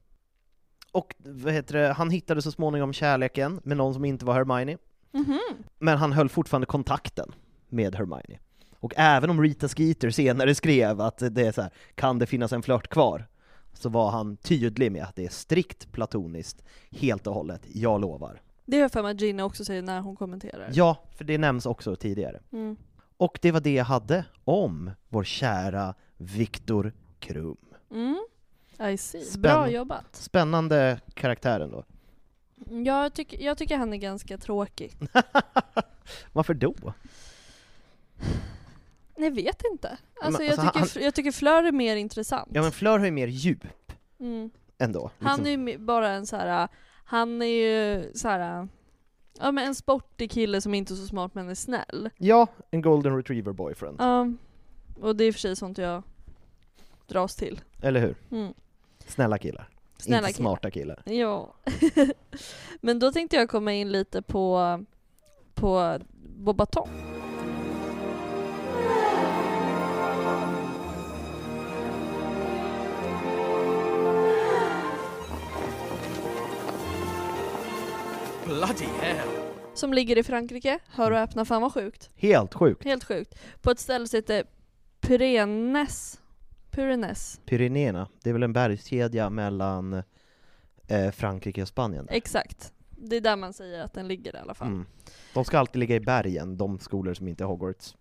Och 0.91 1.15
vad 1.17 1.53
heter 1.53 1.77
det, 1.77 1.93
han 1.93 2.09
hittade 2.09 2.41
så 2.41 2.51
småningom 2.51 2.93
kärleken 2.93 3.61
med 3.63 3.77
någon 3.77 3.93
som 3.93 4.05
inte 4.05 4.25
var 4.25 4.33
Hermione, 4.33 4.77
Mhm. 5.13 5.39
men 5.79 5.97
han 5.97 6.11
höll 6.11 6.29
fortfarande 6.29 6.65
kontakten 6.67 7.31
med 7.69 7.95
Hermione. 7.95 8.39
Och 8.79 8.93
även 8.97 9.29
om 9.29 9.41
Rita 9.41 9.67
Skeeter 9.67 10.09
senare 10.09 10.55
skrev 10.55 11.01
att 11.01 11.17
det 11.31 11.41
är 11.47 11.51
så 11.51 11.61
här, 11.61 11.71
kan 11.95 12.19
det 12.19 12.25
finnas 12.25 12.53
en 12.53 12.61
flört 12.61 12.87
kvar? 12.87 13.27
Så 13.73 13.89
var 13.89 14.11
han 14.11 14.37
tydlig 14.37 14.91
med 14.91 15.03
att 15.03 15.15
det 15.15 15.25
är 15.25 15.29
strikt 15.29 15.91
platoniskt, 15.91 16.63
helt 16.91 17.27
och 17.27 17.33
hållet, 17.33 17.61
jag 17.73 18.01
lovar. 18.01 18.41
Det 18.65 18.77
har 18.77 18.81
jag 18.81 18.91
för 18.91 19.03
mig 19.03 19.11
att 19.11 19.21
Gina 19.21 19.43
också 19.45 19.65
säger 19.65 19.81
när 19.81 20.01
hon 20.01 20.15
kommenterar. 20.15 20.69
Ja, 20.73 21.03
för 21.15 21.23
det 21.25 21.37
nämns 21.37 21.65
också 21.65 21.95
tidigare. 21.95 22.39
Mm. 22.51 22.75
Och 23.17 23.39
det 23.41 23.51
var 23.51 23.59
det 23.59 23.73
jag 23.73 23.85
hade 23.85 24.25
om 24.43 24.91
vår 25.09 25.23
kära 25.23 25.93
Viktor 26.17 26.93
Krum. 27.19 27.57
Mm. 27.91 28.19
I 28.89 28.97
see. 28.97 29.19
Spänn- 29.23 29.41
Bra 29.41 29.69
jobbat. 29.69 30.15
Spännande 30.15 30.99
karaktären 31.13 31.71
då. 31.71 31.83
Ja, 32.85 33.03
jag, 33.03 33.13
tycker, 33.13 33.41
jag 33.45 33.57
tycker 33.57 33.77
han 33.77 33.93
är 33.93 33.97
ganska 33.97 34.37
tråkig. 34.37 34.97
Varför 36.33 36.53
då? 36.53 36.93
Jag 39.17 39.31
vet 39.35 39.61
inte. 39.71 39.97
Alltså, 40.21 40.41
Men, 40.41 40.49
jag, 40.49 40.59
alltså, 40.59 40.79
tycker, 40.79 40.95
han- 40.99 41.03
jag 41.05 41.13
tycker 41.13 41.31
Fleur 41.31 41.63
är 41.63 41.71
mer 41.71 41.95
intressant. 41.95 42.49
Ja 42.53 42.61
men 42.61 42.71
Fleur 42.71 42.97
har 42.99 43.05
ju 43.05 43.11
mer 43.11 43.27
djup 43.27 43.63
Mm. 44.19 44.49
ändå. 44.77 45.11
Han 45.19 45.39
liksom. 45.43 45.67
är 45.67 45.71
ju 45.71 45.77
bara 45.77 46.09
en 46.09 46.25
så 46.27 46.35
här. 46.35 46.67
han 47.05 47.41
är 47.41 47.45
ju 47.45 48.11
så 48.13 48.27
här. 48.27 48.67
ja 49.39 49.51
men 49.51 49.67
en 49.67 49.75
sportig 49.75 50.31
kille 50.31 50.61
som 50.61 50.73
inte 50.73 50.93
är 50.93 50.95
så 50.95 51.05
smart 51.07 51.35
men 51.35 51.49
är 51.49 51.55
snäll. 51.55 52.09
Ja, 52.17 52.47
en 52.71 52.81
golden 52.81 53.15
retriever 53.17 53.53
boyfriend. 53.53 53.95
Ja, 54.01 54.27
och 55.01 55.15
det 55.15 55.23
är 55.23 55.27
i 55.27 55.31
och 55.31 55.35
för 55.35 55.39
sig 55.41 55.55
sånt 55.55 55.77
jag 55.77 56.03
dras 57.07 57.35
till. 57.35 57.61
Eller 57.81 57.99
hur? 57.99 58.15
Mm. 58.31 58.53
Snälla 59.11 59.37
killar. 59.37 59.69
Snälla 59.97 60.27
Inte 60.27 60.37
killar. 60.37 60.49
smarta 60.49 60.71
killar. 60.71 61.01
Ja. 61.05 61.53
men 62.81 62.99
då 62.99 63.11
tänkte 63.11 63.35
jag 63.35 63.49
komma 63.49 63.73
in 63.73 63.91
lite 63.91 64.21
på, 64.21 64.79
på 65.53 65.99
Bobaton. 66.37 66.89
Bloody 78.45 78.85
hell. 79.01 79.27
Som 79.73 79.93
ligger 79.93 80.17
i 80.17 80.23
Frankrike, 80.23 80.79
hör 80.87 81.11
och 81.11 81.17
öppna, 81.17 81.45
fan 81.45 81.61
vad 81.61 81.73
sjukt. 81.73 82.09
Helt 82.15 82.53
sjukt. 82.53 82.83
Helt 82.83 83.03
sjukt. 83.03 83.35
På 83.61 83.71
ett 83.71 83.79
ställe 83.79 84.07
som 84.07 84.17
heter 84.17 84.43
Pyrenes. 85.01 86.20
Pyrenes. 86.71 87.41
Pyrenéerna, 87.45 88.07
det 88.23 88.29
är 88.29 88.33
väl 88.33 88.43
en 88.43 88.53
bergskedja 88.53 89.29
mellan 89.29 90.03
eh, 90.87 91.11
Frankrike 91.11 91.61
och 91.61 91.67
Spanien? 91.67 92.07
Exakt. 92.09 92.73
Det 92.89 93.15
är 93.15 93.21
där 93.21 93.35
man 93.35 93.53
säger 93.53 93.83
att 93.83 93.93
den 93.93 94.07
ligger 94.07 94.35
i 94.35 94.39
alla 94.39 94.53
fall. 94.53 94.67
Mm. 94.67 94.85
De 95.33 95.45
ska 95.45 95.59
alltid 95.59 95.79
ligga 95.79 95.95
i 95.95 95.99
bergen, 95.99 96.57
de 96.57 96.79
skolor 96.79 97.13
som 97.13 97.27
inte 97.27 97.43
är 97.43 97.45
Hogwarts. 97.45 97.95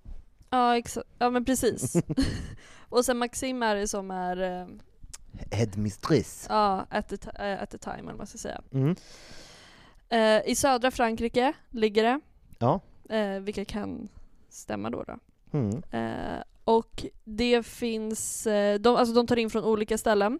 Ja, 0.50 0.76
exakt. 0.76 1.08
Ja 1.18 1.30
men 1.30 1.44
precis. 1.44 1.96
och 2.88 3.04
sen 3.04 3.18
Maxim 3.18 3.62
är 3.62 3.74
det 3.76 3.88
som 3.88 4.10
är, 4.10 4.60
eh, 4.60 4.66
Headmistress. 5.50 6.46
ja, 6.48 6.86
at 6.90 7.08
the, 7.08 7.16
eh, 7.44 7.62
at 7.62 7.70
the 7.70 7.78
time 7.78 7.94
eller 7.98 8.06
vad 8.08 8.16
man 8.16 8.26
ska 8.26 8.38
säga. 8.38 8.60
Mm. 8.72 8.96
Eh, 10.08 10.50
I 10.50 10.54
södra 10.54 10.90
Frankrike 10.90 11.52
ligger 11.70 12.02
det, 12.02 12.20
Ja. 12.58 12.80
eh, 13.08 13.40
vilka 13.40 13.64
kan 13.64 14.08
stämma 14.48 14.90
då. 14.90 15.02
då. 15.02 15.18
Mm. 15.58 15.82
Eh, 15.90 16.42
och 16.64 17.06
det 17.24 17.66
finns, 17.66 18.46
eh, 18.46 18.80
de, 18.80 18.96
alltså 18.96 19.14
de 19.14 19.26
tar 19.26 19.36
in 19.36 19.50
från 19.50 19.64
olika 19.64 19.98
ställen, 19.98 20.38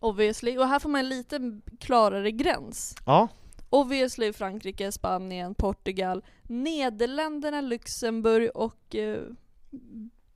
obviously. 0.00 0.58
Och 0.58 0.68
här 0.68 0.78
får 0.78 0.88
man 0.88 1.00
en 1.00 1.08
lite 1.08 1.60
klarare 1.80 2.30
gräns. 2.30 2.94
Ja. 3.06 3.28
Obviously 3.70 4.32
Frankrike, 4.32 4.92
Spanien, 4.92 5.54
Portugal, 5.54 6.24
Nederländerna, 6.42 7.60
Luxemburg 7.60 8.50
och... 8.54 8.94
Eh, 8.94 9.20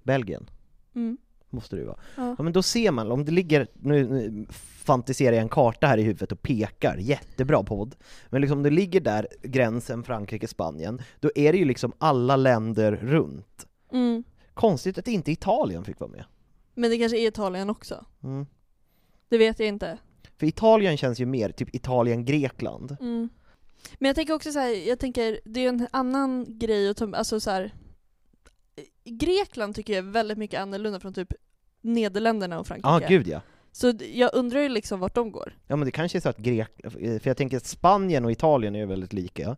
Belgien. 0.03 0.51
mm. 0.95 1.19
Måste 1.51 1.77
det 1.77 1.81
ju 1.81 1.87
vara. 1.87 1.99
Ja. 2.17 2.35
Ja 2.39 2.45
men 2.45 2.53
då 2.53 2.63
ser 2.63 2.91
man, 2.91 3.13
om 3.13 3.25
det 3.25 3.33
ligger, 3.33 3.67
nu, 3.75 4.09
nu 4.09 4.47
fantiserar 4.85 5.33
jag 5.33 5.43
en 5.43 5.49
karta 5.49 5.87
här 5.87 5.99
i 5.99 6.03
huvudet 6.03 6.33
och 6.33 6.43
pekar, 6.43 6.97
jättebra 6.97 7.63
podd. 7.63 7.95
Men 8.29 8.41
liksom 8.41 8.59
om 8.59 8.63
det 8.63 8.71
ligger 8.71 9.01
där, 9.01 9.29
gränsen 9.43 10.05
Frankrike-Spanien, 10.05 11.03
då 11.21 11.31
är 11.35 11.53
det 11.53 11.59
ju 11.59 11.65
liksom 11.65 11.93
alla 11.99 12.37
länder 12.37 12.93
runt. 12.93 13.67
Mm. 13.93 14.25
Konstigt 14.57 14.99
att 14.99 15.09
inte 15.09 15.33
Italien 15.33 15.85
fick 15.85 16.01
vara 16.01 16.11
med. 16.11 16.25
Men 16.75 16.91
det 16.91 16.99
kanske 16.99 17.19
är 17.19 17.29
Italien 17.29 17.71
också. 17.71 18.05
Mm. 18.23 18.47
Det 19.29 19.39
vet 19.39 19.59
jag 19.59 19.69
inte. 19.69 19.99
För 20.37 20.47
Italien 20.47 20.97
känns 20.97 21.19
ju 21.19 21.27
mer 21.27 21.51
typ 21.51 21.75
Italien-Grekland. 21.75 22.97
Mm. 23.01 23.29
Men 23.99 24.07
jag 24.07 24.17
tänker 24.17 24.35
också 24.35 24.53
så 24.53 24.59
här, 24.59 24.89
jag 24.89 24.99
tänker, 24.99 25.41
det 25.45 25.61
är 25.61 25.63
ju 25.63 25.69
en 25.69 25.89
annan 25.91 26.47
grej 26.49 26.89
att 26.89 26.97
ta, 26.97 27.17
alltså 27.17 27.41
så 27.41 27.51
här. 27.51 27.75
Grekland 29.05 29.75
tycker 29.75 29.93
jag 29.93 30.07
är 30.07 30.11
väldigt 30.11 30.39
mycket 30.39 30.61
annorlunda 30.61 31.01
från 31.01 31.15
typ 31.15 31.33
Nederländerna 31.81 32.61
och 32.61 32.67
Frankrike. 32.67 32.89
Ja, 32.89 32.97
ah, 32.97 33.09
gud 33.09 33.29
ja. 33.29 33.41
Så 33.73 33.93
jag 34.13 34.31
undrar 34.35 34.61
ju 34.61 34.69
liksom 34.69 35.01
vart 35.01 35.15
de 35.15 35.33
går. 35.33 35.59
Ja 35.67 35.77
men 35.77 35.87
det 35.87 35.93
kanske 35.93 36.19
är 36.19 36.21
så 36.21 36.29
att 36.29 36.39
Grek... 36.39 36.71
För 36.93 37.29
jag 37.29 37.37
tänker 37.37 37.57
att 37.57 37.67
Spanien 37.67 38.25
och 38.25 38.33
Italien 38.33 38.75
är 38.75 38.79
ju 38.79 38.87
väldigt 38.87 39.13
lika. 39.13 39.57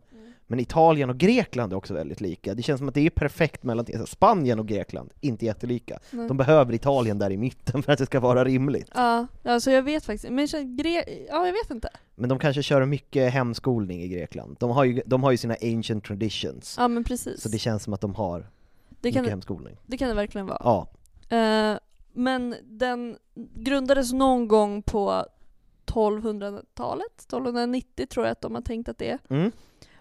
Men 0.51 0.59
Italien 0.59 1.09
och 1.09 1.17
Grekland 1.17 1.73
är 1.73 1.77
också 1.77 1.93
väldigt 1.93 2.21
lika. 2.21 2.53
Det 2.53 2.63
känns 2.63 2.77
som 2.79 2.87
att 2.87 2.93
det 2.93 3.05
är 3.05 3.09
perfekt 3.09 3.63
mellan 3.63 3.85
Spanien 4.07 4.59
och 4.59 4.67
Grekland, 4.67 5.13
inte 5.21 5.45
jättelika. 5.45 5.99
Nej. 6.11 6.27
De 6.27 6.37
behöver 6.37 6.73
Italien 6.73 7.19
där 7.19 7.31
i 7.31 7.37
mitten 7.37 7.83
för 7.83 7.91
att 7.91 7.99
det 7.99 8.05
ska 8.05 8.19
vara 8.19 8.43
rimligt. 8.43 8.91
Ja, 8.95 9.27
alltså 9.43 9.71
jag 9.71 9.83
vet 9.83 10.05
faktiskt 10.05 10.31
Men 10.33 10.47
Gre- 10.47 11.25
ja 11.29 11.45
jag 11.45 11.53
vet 11.53 11.71
inte. 11.71 11.89
Men 12.15 12.29
de 12.29 12.39
kanske 12.39 12.63
kör 12.63 12.85
mycket 12.85 13.33
hemskolning 13.33 14.01
i 14.03 14.07
Grekland. 14.07 14.57
De 14.59 14.69
har 14.71 14.83
ju, 14.83 15.01
de 15.05 15.23
har 15.23 15.31
ju 15.31 15.37
sina 15.37 15.55
ancient 15.61 16.03
traditions. 16.03 16.75
Ja 16.77 16.87
men 16.87 17.03
precis. 17.03 17.41
Så 17.41 17.49
det 17.49 17.57
känns 17.59 17.83
som 17.83 17.93
att 17.93 18.01
de 18.01 18.15
har 18.15 18.39
Det 18.39 18.47
mycket 19.01 19.13
kan, 19.13 19.23
det, 19.23 19.29
hemskolning. 19.29 19.77
det 19.85 19.97
kan 19.97 20.09
det 20.09 20.15
verkligen 20.15 20.47
vara. 20.47 20.61
Ja. 20.63 20.87
Eh, 21.37 21.77
men 22.13 22.55
den 22.63 23.17
grundades 23.55 24.13
någon 24.13 24.47
gång 24.47 24.81
på 24.81 25.25
1200-talet, 25.85 27.19
1290 27.19 28.05
tror 28.09 28.25
jag 28.25 28.31
att 28.31 28.41
de 28.41 28.55
har 28.55 28.61
tänkt 28.61 28.89
att 28.89 28.97
det 28.97 29.09
är. 29.09 29.19
Mm. 29.29 29.51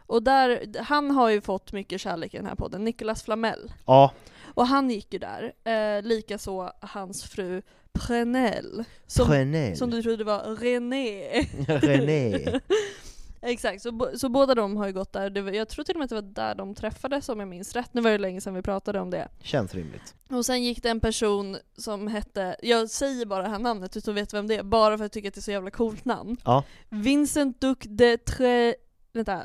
Och 0.08 0.22
där, 0.22 0.66
han 0.78 1.10
har 1.10 1.28
ju 1.28 1.40
fått 1.40 1.72
mycket 1.72 2.00
kärlek 2.00 2.34
i 2.34 2.36
den 2.36 2.46
här 2.46 2.54
podden, 2.54 2.84
Nicolas 2.84 3.22
Flamel. 3.22 3.72
Ja. 3.86 4.12
Och 4.54 4.66
han 4.66 4.90
gick 4.90 5.12
ju 5.12 5.18
där, 5.18 5.52
eh, 5.64 6.02
likaså 6.02 6.72
hans 6.80 7.24
fru 7.24 7.62
Prenelle. 7.92 8.84
Som, 9.06 9.26
Prenelle. 9.26 9.76
som 9.76 9.90
du 9.90 10.02
trodde 10.02 10.24
var 10.24 10.56
René. 10.56 11.42
René. 11.66 12.60
Exakt, 13.42 13.82
så, 13.82 14.10
så 14.14 14.28
båda 14.28 14.54
de 14.54 14.76
har 14.76 14.86
ju 14.86 14.92
gått 14.92 15.12
där. 15.12 15.30
Det 15.30 15.42
var, 15.42 15.52
jag 15.52 15.68
tror 15.68 15.84
till 15.84 15.94
och 15.94 15.98
med 15.98 16.04
att 16.04 16.08
det 16.08 16.14
var 16.14 16.22
där 16.22 16.54
de 16.54 16.74
träffades 16.74 17.28
om 17.28 17.40
jag 17.40 17.48
minns 17.48 17.74
rätt. 17.74 17.94
Nu 17.94 18.00
var 18.00 18.10
det 18.10 18.18
länge 18.18 18.40
sedan 18.40 18.54
vi 18.54 18.62
pratade 18.62 19.00
om 19.00 19.10
det. 19.10 19.28
Känns 19.42 19.74
rimligt. 19.74 20.14
Och 20.30 20.46
sen 20.46 20.64
gick 20.64 20.82
det 20.82 20.88
en 20.88 21.00
person 21.00 21.56
som 21.76 22.06
hette, 22.06 22.56
jag 22.62 22.90
säger 22.90 23.26
bara 23.26 23.42
det 23.42 23.48
här 23.48 23.58
namnet 23.58 23.96
utan 23.96 24.14
veta 24.14 24.36
vem 24.36 24.46
det 24.46 24.54
är, 24.54 24.62
bara 24.62 24.98
för 24.98 25.04
att 25.04 25.08
jag 25.08 25.12
tycker 25.12 25.28
att 25.28 25.34
det 25.34 25.38
är 25.38 25.42
så 25.42 25.50
jävla 25.50 25.70
coolt 25.70 26.04
namn. 26.04 26.36
Ja. 26.44 26.64
Vincent 26.88 27.60
Duc 27.60 27.78
de 27.80 28.16
Tre... 28.16 28.74
Vänta. 29.12 29.42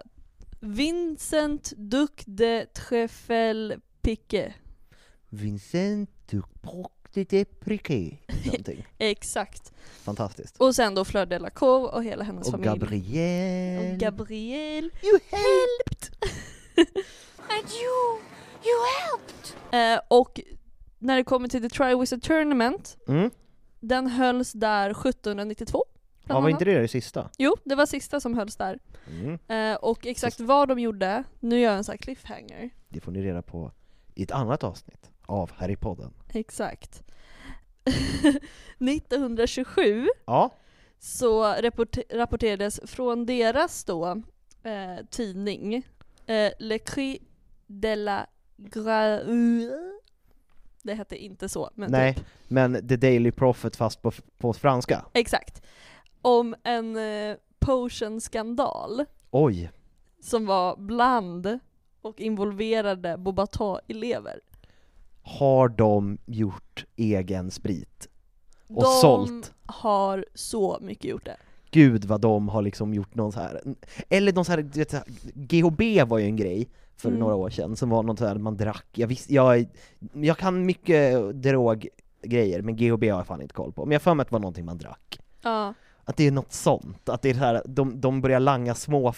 Vincent 0.65 1.73
Duc 1.77 2.11
de 2.25 2.65
Trefel 2.73 3.81
Pique. 4.01 4.53
Vincent 5.29 6.09
Duproc 6.31 6.91
de. 7.13 8.17
Någonting. 8.45 8.85
Exakt. 8.97 9.73
Fantastiskt. 10.03 10.57
Och 10.57 10.75
sen 10.75 10.95
då 10.95 11.05
Fleur 11.05 11.25
Delacour 11.25 11.93
och 11.93 12.03
hela 12.03 12.23
hennes 12.23 12.47
Och 12.47 12.51
familj. 12.51 12.69
Gabrielle. 12.69 13.93
Och 13.93 13.99
Gabrielle. 13.99 14.89
You 15.03 15.19
helped! 15.31 16.15
And 17.37 17.67
you, 17.71 18.19
you 18.63 18.79
helped. 18.99 19.55
Eh, 19.95 20.01
och 20.07 20.39
när 20.99 21.15
det 21.17 21.23
kommer 21.23 21.47
till 21.47 21.61
The 21.61 21.69
Triwizard 21.69 22.21
Tournament, 22.21 22.97
Mm. 23.07 23.29
den 23.79 24.07
hölls 24.07 24.51
där 24.51 24.89
1792. 24.89 25.83
Ja, 26.27 26.39
var 26.39 26.49
inte 26.49 26.65
det 26.65 26.79
det 26.81 26.87
sista? 26.87 27.29
Jo, 27.37 27.55
det 27.63 27.75
var 27.75 27.85
sista 27.85 28.19
som 28.19 28.33
hölls 28.37 28.55
där. 28.55 28.79
Mm. 29.07 29.39
Eh, 29.47 29.75
och 29.77 30.05
exakt 30.05 30.39
vad 30.39 30.67
de 30.67 30.79
gjorde, 30.79 31.23
nu 31.39 31.59
gör 31.59 31.69
jag 31.69 31.77
en 31.77 31.83
sån 31.83 31.93
här 31.93 31.97
cliffhanger. 31.97 32.69
Det 32.89 32.99
får 32.99 33.11
ni 33.11 33.21
reda 33.21 33.41
på 33.41 33.71
i 34.15 34.23
ett 34.23 34.31
annat 34.31 34.63
avsnitt 34.63 35.11
av 35.25 35.51
Harrypodden. 35.51 36.13
Exakt. 36.33 37.03
1927 38.79 40.07
Ja. 40.25 40.49
så 40.99 41.43
rapport- 41.43 41.97
rapporterades 42.13 42.79
från 42.85 43.25
deras 43.25 43.83
då 43.83 44.21
eh, 44.63 45.05
tidning 45.09 45.75
eh, 46.25 46.51
Le 46.59 46.79
Cri 46.79 47.19
de 47.67 47.95
la 47.95 48.25
Gra... 48.57 49.19
Det 50.85 50.93
hette 50.93 51.17
inte 51.17 51.49
så, 51.49 51.69
men 51.75 51.91
Nej, 51.91 52.13
typ. 52.13 52.25
men 52.47 52.87
The 52.87 52.95
Daily 52.95 53.31
Prophet 53.31 53.75
fast 53.75 54.01
på, 54.01 54.11
på 54.37 54.53
franska. 54.53 55.05
Exakt. 55.13 55.61
Om 56.25 56.55
en 56.63 56.95
eh, 56.95 57.35
potion-skandal 57.59 59.05
Oj. 59.31 59.71
som 60.21 60.45
var 60.45 60.75
bland 60.77 61.59
och 62.01 62.19
involverade 62.21 63.17
Bobata-elever. 63.17 64.39
Har 65.21 65.69
de 65.69 66.17
gjort 66.25 66.85
egen 66.95 67.51
sprit? 67.51 68.07
Och 68.67 68.83
de 68.83 69.01
sålt? 69.01 69.53
har 69.65 70.25
så 70.33 70.77
mycket 70.81 71.05
gjort 71.05 71.25
det. 71.25 71.37
Gud 71.71 72.05
vad 72.05 72.21
de 72.21 72.49
har 72.49 72.61
liksom 72.61 72.93
gjort 72.93 73.15
någon 73.15 73.31
så 73.31 73.39
här 73.39 73.61
eller 74.09 74.33
någon 74.33 74.45
så 74.45 74.51
här, 74.51 74.61
du 74.61 74.79
vet, 74.79 74.91
så 74.91 74.97
här, 74.97 75.05
GHB 75.33 76.09
var 76.09 76.17
ju 76.17 76.25
en 76.25 76.35
grej 76.35 76.69
för 76.97 77.09
Mm. 77.09 77.19
några 77.19 77.35
år 77.35 77.49
sedan, 77.49 77.75
som 77.75 77.89
var 77.89 78.03
något 78.03 78.19
så 78.19 78.25
här 78.25 78.35
man 78.35 78.57
drack, 78.57 78.85
jag 78.91 79.07
visste, 79.07 79.33
jag, 79.33 79.65
jag 80.13 80.37
kan 80.37 80.65
mycket 80.65 81.31
droggrejer, 81.41 82.61
men 82.61 82.75
GHB 82.75 83.03
har 83.03 83.17
jag 83.19 83.27
fan 83.27 83.41
inte 83.41 83.53
koll 83.53 83.71
på, 83.71 83.85
men 83.85 83.91
jag 83.91 83.99
har 83.99 84.03
för 84.03 84.13
mig 84.13 84.21
att 84.21 84.27
det 84.29 84.33
var 84.33 84.39
någonting 84.39 84.65
man 84.65 84.77
drack. 84.77 85.19
Ja, 85.41 85.73
att 86.05 86.17
det 86.17 86.27
är 86.27 86.31
något 86.31 86.53
sånt, 86.53 87.09
att 87.09 87.21
det 87.21 87.29
är 87.29 87.33
så 87.33 87.39
här, 87.39 87.61
de, 87.65 88.01
de 88.01 88.21
börjar 88.21 88.39
langa 88.39 88.75
små 88.75 89.11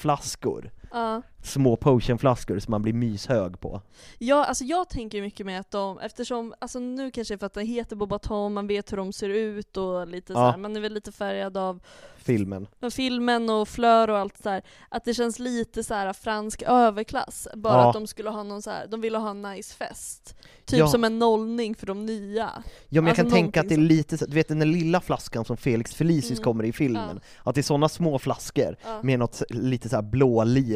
ja. 0.91 1.21
små 1.43 1.75
potionflaskor 1.75 2.59
som 2.59 2.71
man 2.71 2.81
blir 2.81 2.93
myshög 2.93 3.59
på. 3.59 3.81
Ja, 4.17 4.45
alltså 4.45 4.63
jag 4.63 4.89
tänker 4.89 5.21
mycket 5.21 5.45
med 5.45 5.59
att 5.59 5.71
de, 5.71 5.99
eftersom, 5.99 6.53
alltså 6.59 6.79
nu 6.79 7.11
kanske 7.11 7.33
det 7.33 7.35
är 7.35 7.39
för 7.39 7.45
att 7.45 7.53
det 7.53 7.63
heter 7.63 7.95
Bobaton, 7.95 8.53
man 8.53 8.67
vet 8.67 8.91
hur 8.91 8.97
de 8.97 9.13
ser 9.13 9.29
ut 9.29 9.77
och 9.77 10.07
lite 10.07 10.33
Ja. 10.33 10.39
så 10.39 10.45
här, 10.51 10.57
man 10.57 10.75
är 10.75 10.79
väl 10.81 10.93
lite 10.93 11.11
färgad 11.11 11.57
av 11.57 11.79
Filmen. 12.17 12.67
av 12.81 12.89
filmen 12.89 13.49
och 13.49 13.67
Fleur 13.67 14.09
och 14.09 14.17
allt 14.17 14.43
där, 14.43 14.61
att 14.89 15.05
det 15.05 15.13
känns 15.13 15.39
lite 15.39 15.83
så 15.83 15.93
här 15.93 16.13
fransk 16.13 16.61
överklass. 16.67 17.47
Bara 17.55 17.73
Ja. 17.81 17.87
att 17.87 17.93
de 17.93 18.07
skulle 18.07 18.29
ha 18.29 18.43
någon 18.43 18.61
så 18.61 18.69
här, 18.69 18.87
de 18.87 19.01
ville 19.01 19.17
ha 19.17 19.29
en 19.29 19.41
nice 19.41 19.73
fest. 19.75 20.35
Typ 20.65 20.79
Ja. 20.79 20.87
som 20.87 21.03
en 21.03 21.19
nollning 21.19 21.75
för 21.75 21.85
de 21.87 22.05
nya. 22.05 22.49
Ja 22.55 22.61
men 23.01 23.05
jag 23.05 23.09
Alltså 23.09 23.23
kan 23.23 23.31
tänka 23.31 23.61
att 23.61 23.69
det 23.69 23.75
är 23.75 23.79
lite 23.79 24.17
så, 24.17 24.25
du 24.25 24.31
vet 24.33 24.47
den 24.47 24.59
där 24.59 24.65
lilla 24.65 25.01
flaskan 25.01 25.45
som 25.45 25.57
Felix 25.57 25.93
Felicis 25.93 26.31
Mm. 26.31 26.43
kommer 26.43 26.63
i 26.63 26.71
filmen, 26.73 27.19
att 27.43 27.55
det 27.55 27.61
är 27.61 27.63
sådana 27.63 27.89
små 27.89 28.19
flaskor 28.19 28.75
med 29.03 29.19
något 29.19 29.41
lite 29.49 29.89
så 29.89 29.95
här 29.95 30.01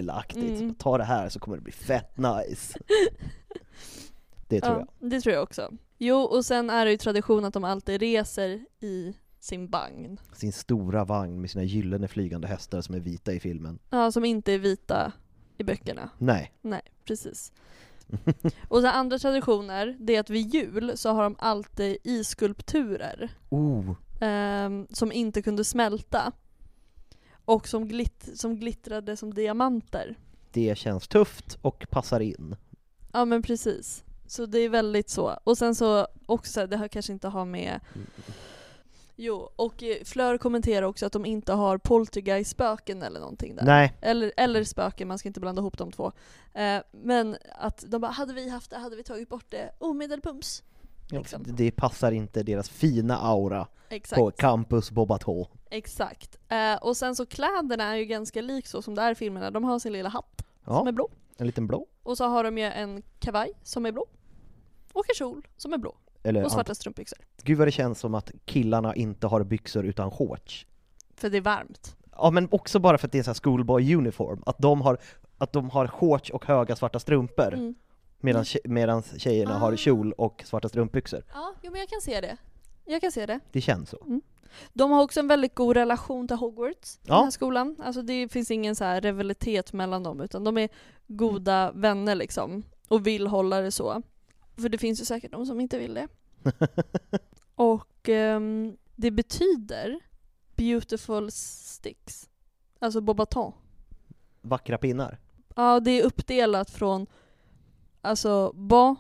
blå-lila-aktigt, 0.02 0.62
Mm. 0.62 0.76
ta 0.76 0.98
det 0.98 1.04
här 1.04 1.30
så 1.30 1.40
kommer 1.40 1.58
det 1.58 1.64
bli 1.64 1.74
fett 1.74 2.18
nice. 2.18 2.80
Det 4.48 4.62
tror 4.62 4.74
ja, 4.76 4.86
jag. 5.00 5.10
Det 5.10 5.22
tror 5.22 5.34
jag 5.36 5.44
också. 5.44 5.72
Jo, 5.98 6.18
och 6.18 6.46
sen 6.46 6.70
är 6.70 6.86
det 6.86 6.92
ju 6.92 6.98
tradition 6.98 7.46
att 7.46 7.54
de 7.54 7.64
alltid 7.64 8.00
reser 8.00 8.66
i 8.80 9.14
sin 9.40 9.68
vagn. 9.68 10.20
Sin 10.34 10.52
stora 10.54 11.06
vagn 11.06 11.42
med 11.42 11.50
sina 11.50 11.64
gyllene 11.64 12.08
flygande 12.08 12.48
hästar 12.48 12.82
som 12.82 12.96
är 12.96 13.00
vita 13.00 13.34
i 13.34 13.40
filmen. 13.40 13.80
Ja, 13.90 14.12
som 14.12 14.26
inte 14.26 14.54
är 14.54 14.58
vita 14.60 15.12
i 15.58 15.64
böckerna. 15.64 16.10
Nej. 16.18 16.54
Nej, 16.62 16.82
precis. 17.06 17.52
Och 18.68 18.82
sen 18.82 18.90
andra 18.90 19.20
traditioner, 19.20 19.98
det 20.00 20.16
är 20.16 20.20
att 20.20 20.30
vid 20.30 20.54
jul 20.54 20.92
så 20.96 21.10
har 21.10 21.24
de 21.24 21.36
alltid 21.40 21.98
isskulpturer 22.04 23.30
Oh, 23.50 23.96
ehm, 24.22 24.88
som 24.92 25.12
inte 25.12 25.42
kunde 25.42 25.64
smälta. 25.64 26.32
Och 27.50 27.68
som, 27.68 27.88
glitt, 27.88 28.30
som 28.36 28.56
glittrade 28.56 29.18
som 29.18 29.34
diamanter. 29.34 30.16
det 30.52 30.78
känns 30.78 31.08
tufft 31.08 31.58
och 31.62 31.86
passar 31.90 32.20
in. 32.20 32.56
Ja 33.14 33.26
men 33.26 33.42
precis. 33.42 34.04
Så 34.28 34.46
det 34.46 34.60
är 34.60 34.70
väldigt 34.70 35.10
så. 35.10 35.40
Och 35.44 35.58
sen 35.58 35.76
så 35.76 36.08
också, 36.26 36.68
det 36.68 36.78
här 36.78 36.88
kanske 36.88 37.14
inte 37.14 37.28
har 37.28 37.46
med 37.46 37.80
Jo, 39.16 39.50
och 39.56 39.84
eh, 39.84 40.04
Fleur 40.04 40.38
kommenterar 40.38 40.82
också 40.86 41.06
att 41.06 41.14
de 41.14 41.26
inte 41.26 41.54
har 41.54 41.78
poltergeist-spöken 41.78 43.04
eller 43.04 43.20
någonting 43.20 43.56
där. 43.56 43.66
Nej. 43.66 43.94
Eller, 44.02 44.32
eller 44.38 44.64
spöken, 44.64 45.08
man 45.08 45.20
ska 45.20 45.30
inte 45.30 45.40
blanda 45.40 45.62
ihop 45.62 45.78
de 45.78 45.92
två. 45.92 46.12
Eh, 46.54 46.82
men 46.92 47.38
att 47.60 47.86
de 47.88 48.02
bara, 48.02 48.12
hade 48.12 48.34
vi 48.34 48.50
haft 48.50 48.70
det 48.70 48.78
hade 48.78 48.96
vi 48.96 49.04
tagit 49.04 49.30
bort 49.30 49.46
det 49.50 49.72
omedelbums. 49.80 50.64
Ja, 51.12 51.20
Liksom. 51.20 51.44
Det 51.48 51.72
passar 51.72 52.12
inte 52.12 52.44
deras 52.44 52.70
fina 52.70 53.18
aura 53.18 53.68
Exakt. 53.90 54.20
på 54.20 54.32
Campus 54.32 54.92
Bobato. 54.92 55.48
Exakt. 55.70 56.38
Eh, 56.50 56.76
och 56.76 56.98
sen 56.98 57.16
så 57.16 57.26
kläderna 57.26 57.84
är 57.84 57.96
ju 57.96 58.06
ganska 58.06 58.42
lik 58.42 58.68
så 58.68 58.82
som 58.82 58.96
det 58.96 59.02
är 59.02 59.12
i 59.12 59.16
filmerna. 59.16 59.52
De 59.52 59.64
har 59.64 59.80
sin 59.80 59.94
lilla 59.94 60.10
hatt 60.10 60.46
Ja. 60.66 60.78
som 60.78 60.88
är 60.88 60.92
blå. 60.92 61.10
En 61.38 61.48
liten 61.48 61.68
blå. 61.68 61.86
Och 62.04 62.18
så 62.18 62.26
har 62.26 62.44
de 62.44 62.58
ju 62.58 62.64
en 62.64 63.02
kavaj 63.20 63.52
som 63.64 63.86
är 63.86 63.92
blå. 63.92 64.06
Och 64.94 65.04
en 65.10 65.16
kjol 65.16 65.48
som 65.58 65.74
är 65.74 65.78
blå. 65.78 65.96
Eller 66.24 66.46
och 66.46 66.52
svarta 66.52 66.76
strumpbyxor. 66.76 67.20
Gud 67.44 67.58
vad 67.58 67.68
det 67.68 67.72
känns 67.72 68.00
som 68.00 68.16
att 68.16 68.32
killarna 68.46 68.96
inte 68.96 69.28
har 69.28 69.44
byxor 69.44 69.86
utan 69.86 70.12
shorts. 70.12 70.66
För 71.16 71.30
det 71.30 71.38
är 71.38 71.42
varmt. 71.42 71.96
Ja 72.12 72.32
men 72.32 72.48
också 72.52 72.80
bara 72.80 72.98
för 72.98 73.08
att 73.08 73.12
det 73.12 73.20
är 73.20 73.24
så 73.24 73.30
här 73.30 73.36
schoolboy 73.44 73.96
uniform, 73.96 74.44
att 74.46 74.58
de 74.58 74.82
har, 74.82 74.98
att 75.38 75.54
de 75.54 75.70
har 75.70 75.88
shorts 75.88 76.30
och 76.30 76.46
höga 76.46 76.76
svarta 76.76 77.00
strumpor. 77.00 77.54
Mm. 77.54 77.76
Medan, 78.20 78.44
tje- 78.44 78.68
medan 78.68 79.04
tjejerna 79.04 79.58
har 79.58 79.74
Ah. 79.74 79.78
kjol 79.78 80.12
och 80.14 80.44
svarta 80.46 80.70
strumpbyxor. 80.70 81.24
Ja, 81.34 81.54
jo, 81.62 81.72
men 81.72 81.80
jag 81.80 81.90
kan 81.90 82.02
se 82.02 82.22
det. 82.22 82.38
Jag 82.86 83.02
kan 83.02 83.12
se 83.12 83.26
det. 83.26 83.40
Det 83.52 83.62
känns 83.62 83.90
så. 83.90 83.98
De 84.74 84.92
har 84.92 85.04
också 85.04 85.20
en 85.20 85.28
väldigt 85.28 85.56
god 85.56 85.76
relation 85.78 86.28
till 86.28 86.38
Hogwarts, 86.38 87.00
Ja. 87.04 87.16
den 87.16 87.24
här 87.24 87.32
skolan. 87.32 87.76
Alltså 87.84 88.02
det 88.02 88.30
finns 88.30 88.52
ingen 88.52 88.76
så 88.76 88.84
här 88.84 89.02
rivalitet 89.02 89.74
mellan 89.74 90.04
dem, 90.04 90.22
utan 90.22 90.44
de 90.44 90.58
är 90.58 90.70
goda 91.08 91.72
vänner 91.72 92.16
liksom. 92.16 92.64
Och 92.88 93.08
vill 93.08 93.28
hålla 93.28 93.62
det 93.62 93.72
så. 93.72 94.02
För 94.56 94.70
det 94.70 94.78
finns 94.78 95.02
ju 95.02 95.06
säkert 95.06 95.32
de 95.32 95.46
som 95.46 95.60
inte 95.60 95.80
vill 95.80 95.94
det. 95.94 96.08
och 97.56 98.10
ehm, 98.10 98.78
det 98.96 99.12
betyder 99.12 100.00
beautiful 100.56 101.32
sticks. 101.32 102.30
Alltså 102.80 103.02
bobaton. 103.02 103.54
Vackra 104.42 104.78
pinnar. 104.78 105.20
Ja, 105.56 105.80
det 105.80 105.92
är 105.92 106.04
uppdelat 106.06 106.70
från 106.70 107.08
alltså 108.02 108.52
ba, 108.54 108.96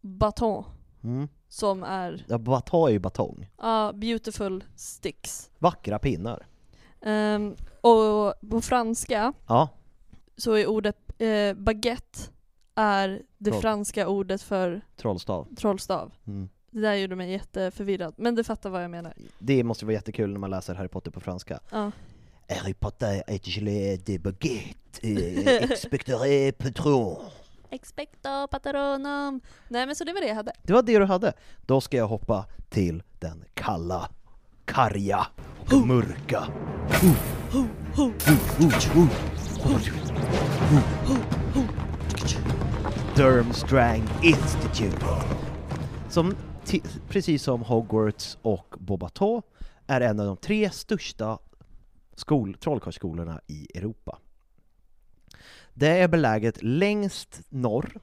baton, 0.00 0.64
Mm. 1.02 1.28
Som 1.48 1.82
är 1.82 2.24
Ja, 2.28 2.38
bata 2.38 2.76
är 2.76 2.88
ju 2.88 2.98
batong. 2.98 3.50
ja, 3.62 3.92
beautiful 3.94 4.64
sticks. 4.76 5.50
Vackra 5.58 5.98
pinnar. 5.98 6.46
Ehm, 7.02 7.54
och 7.80 8.34
på 8.50 8.60
franska 8.60 9.32
Ja. 9.46 9.68
så 10.36 10.52
är 10.52 10.66
ordet 10.66 10.96
eh, 11.18 11.54
baguette 11.54 12.18
är 12.74 13.22
det 13.38 13.50
Troll. 13.50 13.62
franska 13.62 14.08
ordet 14.08 14.42
för 14.42 14.80
Trollstav. 14.96 15.48
trollstav. 15.56 16.12
Mm. 16.26 16.48
Det 16.70 16.80
där 16.80 16.94
gjorde 16.94 17.16
mig 17.16 17.30
jätteförvirrad, 17.30 18.14
men 18.18 18.34
du 18.34 18.44
fattar 18.44 18.70
vad 18.70 18.84
jag 18.84 18.90
menar. 18.90 19.14
Det 19.38 19.64
måste 19.64 19.84
vara 19.84 19.92
jättekul 19.94 20.30
när 20.32 20.38
man 20.38 20.50
läser 20.50 20.74
Harry 20.74 20.88
Potter 20.88 21.10
på 21.10 21.20
franska. 21.20 21.60
Ja. 21.70 21.90
Harry 22.48 22.74
Potter 22.74 23.22
est 23.26 23.44
gelé 23.46 23.96
de 23.96 24.18
baguette, 24.18 25.00
eh, 25.02 25.70
expectoré 25.70 26.52
patron. 26.52 27.16
Expecto 27.70 28.48
patronum. 28.50 29.40
Nej 29.68 29.86
men 29.86 29.96
så 29.96 30.04
det 30.04 30.12
var 30.12 30.20
det 30.20 30.26
jag 30.26 30.34
hade. 30.34 30.52
Det 30.62 30.72
var 30.72 30.82
det 30.82 30.98
du 30.98 31.04
hade. 31.04 31.32
Då 31.66 31.80
ska 31.80 31.96
jag 31.96 32.08
hoppa 32.08 32.46
till 32.68 33.02
den 33.18 33.44
kalla, 33.54 34.10
karga 34.64 35.26
och 35.72 35.86
mörka. 35.86 36.44
Durmstrang 43.16 44.02
Institute. 44.22 45.06
Som, 46.10 46.34
precis 47.08 47.42
som 47.42 47.62
Hogwarts 47.62 48.38
och 48.42 48.74
Bobato, 48.78 49.42
är 49.86 50.00
en 50.00 50.20
av 50.20 50.26
de 50.26 50.36
tre 50.36 50.70
största 50.70 51.38
skol, 52.14 52.54
trollkarlsskolorna 52.54 53.40
i 53.46 53.78
Europa. 53.78 54.18
Det 55.78 55.88
är 55.88 56.08
beläget 56.08 56.62
längst 56.62 57.40
norr 57.48 58.00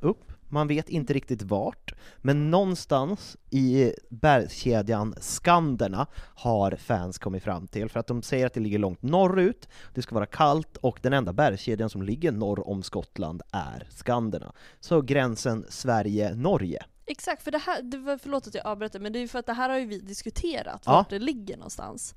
upp, 0.00 0.32
man 0.48 0.68
vet 0.68 0.88
inte 0.88 1.12
riktigt 1.12 1.42
vart, 1.42 1.94
men 2.18 2.50
någonstans 2.50 3.36
i 3.50 3.92
bergskedjan 4.10 5.14
Skanderna 5.20 6.06
har 6.16 6.70
fans 6.70 7.18
kommit 7.18 7.42
fram 7.42 7.66
till, 7.66 7.88
för 7.88 8.00
att 8.00 8.06
de 8.06 8.22
säger 8.22 8.46
att 8.46 8.54
det 8.54 8.60
ligger 8.60 8.78
långt 8.78 9.02
norrut, 9.02 9.68
det 9.94 10.02
ska 10.02 10.14
vara 10.14 10.26
kallt, 10.26 10.76
och 10.76 10.98
den 11.02 11.12
enda 11.12 11.32
bergskedjan 11.32 11.90
som 11.90 12.02
ligger 12.02 12.32
norr 12.32 12.68
om 12.68 12.82
Skottland 12.82 13.42
är 13.52 13.86
Skanderna. 13.90 14.52
Så 14.80 15.00
gränsen 15.00 15.64
Sverige-Norge. 15.68 16.84
Exakt, 17.06 17.42
för 17.42 17.50
det 17.50 17.58
här, 17.58 17.82
det 17.82 17.98
var, 17.98 18.18
förlåt 18.18 18.46
att 18.46 18.54
jag 18.54 18.66
avbröt 18.66 19.00
men 19.00 19.12
det 19.12 19.18
är 19.18 19.20
ju 19.20 19.28
för 19.28 19.38
att 19.38 19.46
det 19.46 19.52
här 19.52 19.68
har 19.68 19.78
ju 19.78 19.86
vi 19.86 19.98
diskuterat, 19.98 20.82
Ja. 20.86 20.92
vart 20.92 21.10
det 21.10 21.18
ligger 21.18 21.56
någonstans. 21.56 22.14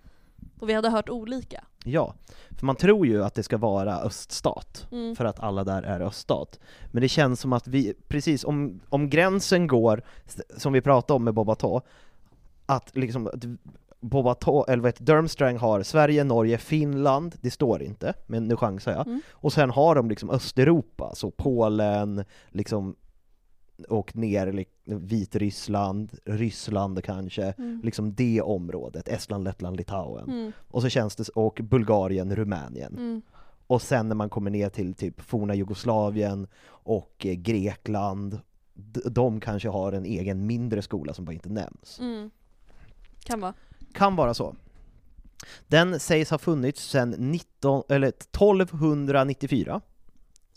Och 0.59 0.69
vi 0.69 0.73
hade 0.73 0.89
hört 0.89 1.09
olika. 1.09 1.63
Ja, 1.83 2.13
för 2.57 2.65
man 2.65 2.75
tror 2.75 3.07
ju 3.07 3.23
att 3.23 3.33
det 3.35 3.43
ska 3.43 3.57
vara 3.57 3.99
öststat, 3.99 4.87
Mm. 4.91 5.15
för 5.15 5.25
att 5.25 5.39
alla 5.39 5.63
där 5.63 5.83
är 5.83 5.99
öststat. 6.01 6.59
Men 6.91 7.01
det 7.01 7.09
känns 7.09 7.39
som 7.39 7.53
att 7.53 7.67
vi, 7.67 7.93
precis, 8.07 8.43
om, 8.43 8.79
om 8.89 9.09
gränsen 9.09 9.67
går, 9.67 10.01
som 10.57 10.73
vi 10.73 10.81
pratade 10.81 11.15
om 11.15 11.23
med 11.23 11.33
Bobato, 11.33 11.81
att 12.65 12.95
liksom 12.97 13.27
att 13.27 13.45
Bobato, 13.99 14.65
eller 14.67 14.83
heter 14.85 15.03
Durmstrang 15.03 15.57
har 15.57 15.83
Sverige, 15.83 16.23
Norge, 16.23 16.57
Finland, 16.57 17.35
det 17.41 17.51
står 17.51 17.81
inte, 17.83 18.13
men 18.27 18.47
nu 18.47 18.55
chansar 18.57 18.91
jag. 18.91 19.07
Mm. 19.07 19.21
Och 19.31 19.53
sen 19.53 19.69
har 19.69 19.95
de 19.95 20.09
liksom 20.09 20.29
Östeuropa, 20.29 21.15
så 21.15 21.31
Polen, 21.31 22.25
liksom 22.49 22.95
och 23.89 24.15
ner 24.15 24.65
Vitryssland, 24.85 26.11
Ryssland 26.25 27.03
kanske, 27.03 27.53
Mm. 27.57 27.81
liksom 27.83 28.13
det 28.13 28.41
området, 28.41 29.07
Estland, 29.07 29.43
Lettland, 29.43 29.77
Litauen. 29.77 30.29
Mm. 30.29 30.51
Och 30.67 30.81
så 30.81 30.89
känns 30.89 31.15
det, 31.15 31.29
och 31.29 31.59
Bulgarien, 31.63 32.35
Rumänien. 32.35 32.93
Mm. 32.93 33.21
Och 33.67 33.81
sen 33.81 34.07
när 34.07 34.15
man 34.15 34.29
kommer 34.29 34.51
ner 34.51 34.69
till 34.69 34.93
typ 34.93 35.21
forna 35.21 35.55
Jugoslavien 35.55 36.47
och 36.67 37.25
eh, 37.25 37.33
Grekland, 37.33 38.39
de 39.05 39.39
kanske 39.39 39.69
har 39.69 39.91
en 39.91 40.05
egen 40.05 40.47
mindre 40.47 40.81
skola 40.81 41.13
som 41.13 41.25
bara 41.25 41.33
inte 41.33 41.49
nämns. 41.49 41.99
Mm. 41.99 42.29
Kan 43.23 43.39
vara. 43.39 43.53
Kan 43.93 44.15
vara 44.15 44.33
så. 44.33 44.55
Den 45.67 45.99
sägs 45.99 46.29
ha 46.31 46.37
funnits 46.37 46.89
sedan 46.89 47.15
19, 47.17 47.83
eller 47.89 48.07
1294, 48.07 49.81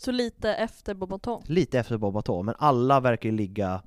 Så 0.01 0.11
lite 0.11 0.53
efter 0.53 0.93
Bobaton. 0.93 1.43
lite 1.45 1.79
efter 1.79 1.97
Bobaton, 1.97 2.45
men 2.45 2.55
alla 2.57 2.99
verkar 2.99 3.29
ju 3.29 3.35
ligga 3.35 3.81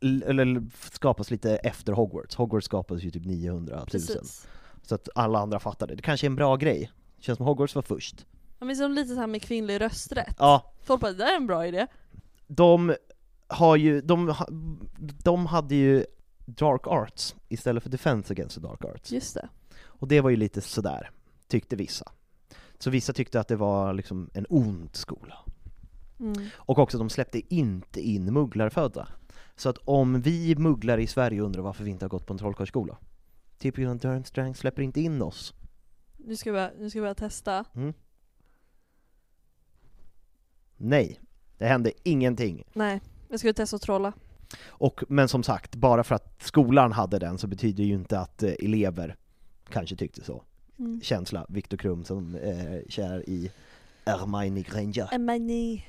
eller 0.00 0.66
skapas 0.92 1.30
lite 1.30 1.56
efter 1.56 1.92
Hogwarts. 1.92 2.36
Hogwarts 2.36 2.64
skapades 2.66 3.04
ju 3.04 3.10
typ 3.10 3.24
900 3.24 3.76
000. 3.76 3.86
Precis. 3.86 4.46
Så 4.82 4.94
att 4.94 5.08
alla 5.14 5.38
andra 5.38 5.60
fattade. 5.60 5.94
Det 5.94 6.02
kanske 6.02 6.26
är 6.26 6.28
en 6.30 6.36
bra 6.36 6.56
grej. 6.56 6.92
Känns 7.18 7.36
som 7.36 7.46
Hogwarts 7.46 7.74
var 7.74 7.82
först. 7.82 8.26
Ja, 8.58 8.66
men 8.66 8.76
som 8.76 8.92
lite 8.92 9.14
så 9.14 9.20
här 9.20 9.26
med 9.26 9.42
kvinnlig 9.42 9.80
rösträtt. 9.80 10.36
Ja, 10.38 10.72
Folk 10.82 11.00
bara, 11.00 11.12
det 11.12 11.18
där 11.18 11.32
är 11.32 11.36
en 11.36 11.46
bra 11.46 11.66
idé. 11.66 11.86
de 12.46 12.94
har 13.48 13.76
ju, 13.76 14.00
de, 14.00 14.34
de 15.24 15.46
hade 15.46 15.74
ju 15.74 16.04
Dark 16.46 16.86
Arts 16.86 17.34
istället 17.48 17.82
för 17.82 17.90
Defense 17.90 18.32
Against 18.32 18.54
the 18.54 18.60
Dark 18.60 18.84
Arts. 18.84 19.12
Just 19.12 19.34
det. 19.34 19.48
Och 19.84 20.08
det 20.08 20.20
var 20.20 20.30
ju 20.30 20.36
lite 20.36 20.60
sådär, 20.60 21.10
tyckte 21.48 21.76
vissa. 21.76 22.12
Så 22.78 22.90
vissa 22.90 23.12
tyckte 23.12 23.40
att 23.40 23.48
det 23.48 23.56
var 23.56 23.92
liksom 23.94 24.30
en 24.34 24.46
ond 24.48 24.88
skola. 24.92 25.38
Mm. 26.20 26.48
Och 26.54 26.78
också, 26.78 26.98
de 26.98 27.10
släppte 27.10 27.54
inte 27.54 28.00
in 28.00 28.32
mugglarfödda. 28.32 29.08
Så 29.56 29.68
att 29.68 29.78
om 29.84 30.20
vi 30.20 30.56
mugglare 30.56 31.02
i 31.02 31.06
Sverige 31.06 31.40
undrar 31.40 31.62
varför 31.62 31.84
vi 31.84 31.90
inte 31.90 32.04
har 32.04 32.10
gått 32.10 32.26
på 32.26 32.32
en 32.32 32.38
trollkarlsskola, 32.38 32.98
grund 33.58 34.04
av 34.04 34.12
Durmstrang 34.12 34.54
släpper 34.54 34.82
inte 34.82 35.00
in 35.00 35.22
oss. 35.22 35.54
Nu 36.16 36.36
ska 36.36 36.50
vi 36.50 36.54
börja, 36.54 36.70
nu 36.78 36.90
ska 36.90 36.98
vi 36.98 37.02
börja 37.02 37.14
testa. 37.14 37.64
Mm. 37.74 37.92
Nej, 40.76 41.20
det 41.58 41.66
hände 41.66 41.92
ingenting. 42.02 42.64
Nej, 42.72 43.00
jag 43.28 43.40
ska 43.40 43.52
testa 43.52 43.76
att 43.76 43.82
trolla. 43.82 44.12
Och, 44.66 45.04
men 45.08 45.28
som 45.28 45.42
sagt, 45.42 45.76
bara 45.76 46.04
för 46.04 46.14
att 46.14 46.42
skolan 46.42 46.92
hade 46.92 47.18
den 47.18 47.38
så 47.38 47.46
betyder 47.46 47.84
ju 47.84 47.94
inte 47.94 48.20
att 48.20 48.42
eh, 48.42 48.52
elever 48.58 49.16
kanske 49.68 49.96
tyckte 49.96 50.24
så. 50.24 50.42
Mm. 50.78 51.00
Känsla, 51.02 51.46
Viktor 51.48 51.76
Krum 51.76 52.04
som 52.04 52.34
eh, 52.34 52.80
kär 52.88 53.28
i 53.28 53.50
Hermione 54.06 54.62
Granger. 54.62 55.08
Emani. 55.12 55.84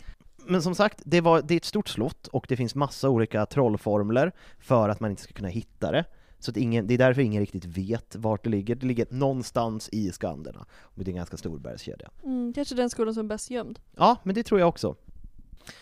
Men 0.49 0.61
som 0.61 0.75
sagt, 0.75 1.01
det, 1.05 1.21
var, 1.21 1.41
det 1.41 1.53
är 1.53 1.57
ett 1.57 1.65
stort 1.65 1.89
slott 1.89 2.27
och 2.27 2.45
det 2.49 2.57
finns 2.57 2.75
massa 2.75 3.09
olika 3.09 3.45
trollformler 3.45 4.31
för 4.59 4.89
att 4.89 4.99
man 4.99 5.11
inte 5.11 5.23
ska 5.23 5.33
kunna 5.33 5.49
hitta 5.49 5.91
det. 5.91 6.05
Så 6.39 6.51
att 6.51 6.57
ingen, 6.57 6.87
det 6.87 6.93
är 6.93 6.97
därför 6.97 7.21
ingen 7.21 7.39
riktigt 7.39 7.65
vet 7.65 8.15
vart 8.15 8.43
det 8.43 8.49
ligger. 8.49 8.75
Det 8.75 8.85
ligger 8.85 9.07
någonstans 9.09 9.89
i 9.91 10.11
Skanderna. 10.11 10.65
Och 10.71 11.03
det 11.03 11.09
är 11.09 11.13
en 11.13 11.17
ganska 11.17 11.37
stor 11.37 11.59
bergskedja. 11.59 12.09
Mm, 12.23 12.53
kanske 12.53 12.75
den 12.75 12.89
skolan 12.89 13.13
som 13.13 13.25
är 13.25 13.29
bäst 13.29 13.49
gömd. 13.49 13.79
Ja, 13.95 14.17
men 14.23 14.35
det 14.35 14.43
tror 14.43 14.59
jag 14.59 14.69
också. 14.69 14.95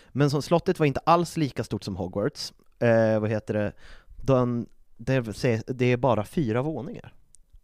Men 0.10 0.30
som 0.30 0.42
slottet 0.42 0.80
var 0.80 0.86
inte 0.86 1.00
alls 1.00 1.38
lika 1.38 1.64
stort 1.64 1.84
som 1.84 1.96
Hogwarts. 1.96 2.54
Eh, 2.80 3.20
vad 3.20 3.30
heter 3.30 3.54
det? 3.54 3.74
Den, 4.22 4.68
det, 4.98 5.86
är 5.86 5.98
bara 5.98 6.26
fyra 6.26 6.62
våningar. 6.62 7.14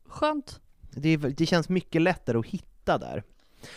Skönt. 0.06 0.60
Det, 0.92 1.18
det 1.18 1.46
känns 1.46 1.70
mycket 1.70 2.02
lättare 2.02 2.38
att 2.38 2.46
hitta 2.46 2.98
där. 2.98 3.24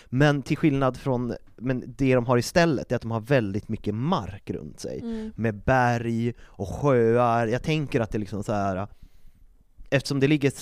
Men 0.09 0.43
till 0.43 0.57
skillnad 0.57 0.97
från, 0.97 1.35
men 1.57 1.95
det 1.97 2.14
de 2.14 2.26
har 2.26 2.39
istället 2.39 2.93
är 2.93 2.97
att 2.97 3.03
de 3.03 3.11
har 3.11 3.20
väldigt 3.20 3.68
mycket 3.68 3.95
mark 3.95 4.51
runt 4.51 4.80
sig. 4.80 5.01
Mm. 5.01 5.32
Med 5.37 5.55
berg 5.55 6.32
och 6.41 6.68
sjöar. 6.68 7.47
Jag 7.47 7.62
tänker 7.62 8.01
att 8.01 8.11
det 8.11 8.16
är 8.18 8.20
liksom 8.20 8.43
så 8.45 8.53
här. 8.53 8.87
Eftersom 9.91 10.20
det 10.20 10.26
ligger 10.28 10.53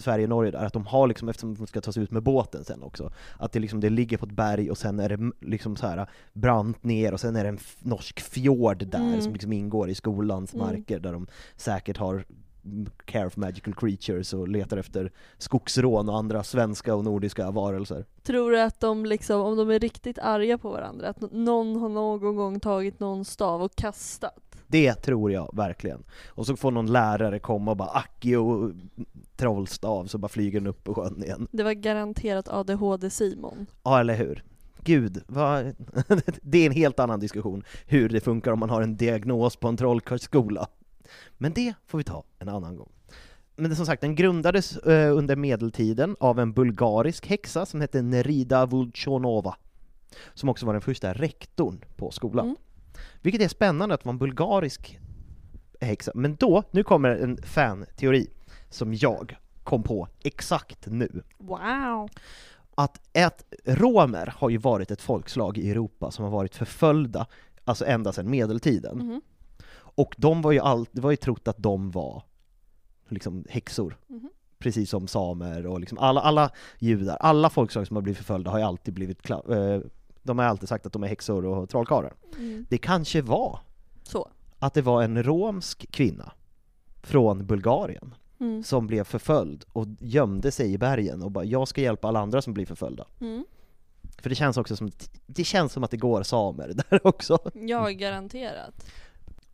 Sverige 0.00 0.24
och 0.24 0.28
Norge 0.28 0.50
där, 0.50 0.64
att 0.64 0.72
de 0.72 0.86
har 0.86 1.06
liksom, 1.06 1.28
eftersom 1.28 1.54
de 1.54 1.66
ska 1.66 1.80
ta 1.80 1.92
sig 1.92 2.02
ut 2.02 2.10
med 2.10 2.22
båten 2.22 2.64
sen 2.64 2.82
också, 2.82 3.12
att 3.38 3.52
det 3.52 3.60
liksom, 3.60 3.80
det 3.80 3.90
ligger 3.90 4.16
på 4.16 4.26
ett 4.26 4.32
berg 4.32 4.70
och 4.70 4.78
sen 4.78 5.00
är 5.00 5.08
det 5.08 5.32
liksom 5.40 5.76
så 5.76 5.86
här 5.86 6.06
brant 6.32 6.84
ner 6.84 7.12
och 7.12 7.20
sen 7.20 7.36
är 7.36 7.42
det 7.44 7.48
en 7.48 7.58
norsk 7.82 8.20
fjord 8.20 8.86
där 8.86 8.98
Mm. 8.98 9.20
som 9.20 9.32
liksom 9.32 9.52
ingår 9.52 9.90
i 9.90 9.94
skolans 9.94 10.54
Mm. 10.54 10.66
marker 10.66 10.98
där 10.98 11.12
de 11.12 11.26
säkert 11.56 11.96
har 11.96 12.24
care 13.04 13.26
of 13.26 13.36
magical 13.36 13.74
creatures 13.74 14.32
och 14.32 14.48
letar 14.48 14.76
efter 14.76 15.12
skogsrån 15.38 16.08
och 16.08 16.18
andra 16.18 16.44
svenska 16.44 16.94
och 16.94 17.04
nordiska 17.04 17.50
varelser. 17.50 18.04
Tror 18.22 18.50
du 18.50 18.60
att 18.60 18.80
de 18.80 19.06
liksom, 19.06 19.40
om 19.40 19.56
de 19.56 19.70
är 19.70 19.78
riktigt 19.78 20.18
arga 20.18 20.58
på 20.58 20.70
varandra, 20.70 21.08
att 21.08 21.32
någon 21.32 21.76
har 21.76 21.88
någon 21.88 22.36
gång 22.36 22.60
tagit 22.60 23.00
någon 23.00 23.24
stav 23.24 23.62
och 23.62 23.76
kastat? 23.76 24.44
Det 24.66 24.94
tror 24.94 25.32
jag 25.32 25.50
verkligen. 25.52 26.04
Och 26.26 26.46
så 26.46 26.56
får 26.56 26.70
någon 26.70 26.92
lärare 26.92 27.38
komma 27.38 27.70
och 27.70 27.76
bara 27.76 27.88
Accio 27.88 28.72
trollstav, 29.36 30.06
så 30.06 30.18
bara 30.18 30.28
flyger 30.28 30.60
den 30.60 30.66
upp 30.66 30.84
på 30.84 30.94
sjön 30.94 31.22
igen. 31.22 31.48
Det 31.50 31.62
var 31.62 31.72
garanterat 31.72 32.48
ADHD-Simon. 32.48 33.66
Ja, 33.82 34.00
eller 34.00 34.14
hur? 34.14 34.44
Gud, 34.84 35.22
vad... 35.26 35.64
det 36.42 36.58
är 36.58 36.66
en 36.66 36.72
helt 36.72 37.00
annan 37.00 37.20
diskussion, 37.20 37.64
hur 37.86 38.08
det 38.08 38.20
funkar 38.20 38.52
om 38.52 38.58
man 38.58 38.70
har 38.70 38.82
en 38.82 38.96
diagnos 38.96 39.56
på 39.56 39.68
en 39.68 39.76
trollkarlsskola. 39.76 40.66
Men 41.38 41.52
det 41.52 41.74
får 41.86 41.98
vi 41.98 42.04
ta 42.04 42.24
en 42.38 42.48
annan 42.48 42.76
gång. 42.76 42.92
Men 43.56 43.70
det, 43.70 43.76
som 43.76 43.86
sagt, 43.86 44.00
den 44.00 44.14
grundades 44.14 44.76
eh, 44.76 45.16
under 45.16 45.36
medeltiden 45.36 46.16
av 46.20 46.40
en 46.40 46.52
bulgarisk 46.52 47.26
häxa 47.26 47.66
som 47.66 47.80
hette 47.80 48.02
Nerida 48.02 48.66
Vulchonova, 48.66 49.56
som 50.34 50.48
också 50.48 50.66
var 50.66 50.72
den 50.72 50.82
första 50.82 51.12
rektorn 51.12 51.84
på 51.96 52.10
skolan. 52.10 52.46
Mm. 52.46 52.56
Vilket 53.22 53.42
är 53.42 53.48
spännande 53.48 53.94
att 53.94 54.00
det 54.00 54.06
var 54.06 54.12
en 54.12 54.18
bulgarisk 54.18 54.98
häxa. 55.80 56.12
Men 56.14 56.36
då, 56.36 56.62
nu 56.70 56.82
kommer 56.82 57.08
en 57.08 57.42
fan-teori 57.42 58.30
som 58.70 58.94
jag 58.94 59.36
kom 59.64 59.82
på 59.82 60.08
exakt 60.22 60.86
nu 60.86 61.22
Wow! 61.38 62.08
att 62.74 63.00
ett, 63.12 63.44
romer 63.64 64.34
har 64.36 64.50
ju 64.50 64.56
varit 64.56 64.90
ett 64.90 65.00
folkslag 65.02 65.58
i 65.58 65.70
Europa 65.70 66.10
som 66.10 66.24
har 66.24 66.32
varit 66.32 66.56
förföljda, 66.56 67.26
alltså 67.64 67.86
ända 67.86 68.12
sedan 68.12 68.30
medeltiden. 68.30 68.98
Mhm. 68.98 69.20
Och 69.94 70.14
de 70.18 70.42
var 70.42 70.52
ju 70.52 70.58
all, 70.60 70.86
det 70.92 71.00
var 71.00 71.10
ju 71.10 71.16
trott 71.16 71.48
att 71.48 71.58
de 71.58 71.90
var 71.90 72.22
liksom 73.08 73.44
häxor. 73.48 73.98
Mhm. 74.06 74.30
Precis 74.58 74.90
som 74.90 75.06
samer 75.08 75.66
och 75.66 75.80
liksom 75.80 75.98
alla, 75.98 76.20
alla 76.20 76.50
judar, 76.78 77.16
alla 77.16 77.50
folkslag 77.50 77.86
som 77.86 77.96
har 77.96 78.02
blivit 78.02 78.18
förföljda 78.18 78.50
har 78.50 78.58
ju 78.58 78.64
alltid 78.64 78.94
blivit, 78.94 79.30
eh, 79.30 79.38
de 80.22 80.38
har 80.38 80.44
alltid 80.46 80.68
sagt 80.68 80.86
att 80.86 80.92
de 80.92 81.02
är 81.02 81.08
häxor 81.08 81.44
och 81.44 81.68
trollkarlar. 81.68 82.12
Mm. 82.38 82.66
Det 82.70 82.78
kanske 82.78 83.22
var 83.22 83.58
Så. 84.02 84.28
att 84.58 84.74
det 84.74 84.82
var 84.82 85.02
en 85.02 85.22
romsk 85.22 85.86
kvinna 85.92 86.32
från 87.02 87.46
Bulgarien 87.46 88.14
Mm. 88.40 88.62
som 88.62 88.86
blev 88.86 89.04
förföljd 89.04 89.64
och 89.72 89.86
gömde 90.00 90.50
sig 90.50 90.72
i 90.72 90.78
bergen 90.78 91.22
och 91.22 91.30
bara 91.30 91.44
'jag 91.44 91.68
ska 91.68 91.80
hjälpa 91.80 92.08
alla 92.08 92.20
andra 92.20 92.42
som 92.42 92.54
blir 92.54 92.66
förföljda' 92.66 93.04
Mm. 93.20 93.44
För 94.22 94.28
det 94.28 94.34
känns 94.34 94.56
också 94.56 94.76
som, 94.76 94.90
det 95.26 95.44
känns 95.44 95.72
som 95.72 95.84
att 95.84 95.90
det 95.90 95.96
går 95.96 96.22
samer 96.22 96.72
där 96.90 97.06
också. 97.06 97.38
Ja, 97.54 97.88
garanterat. 97.88 98.86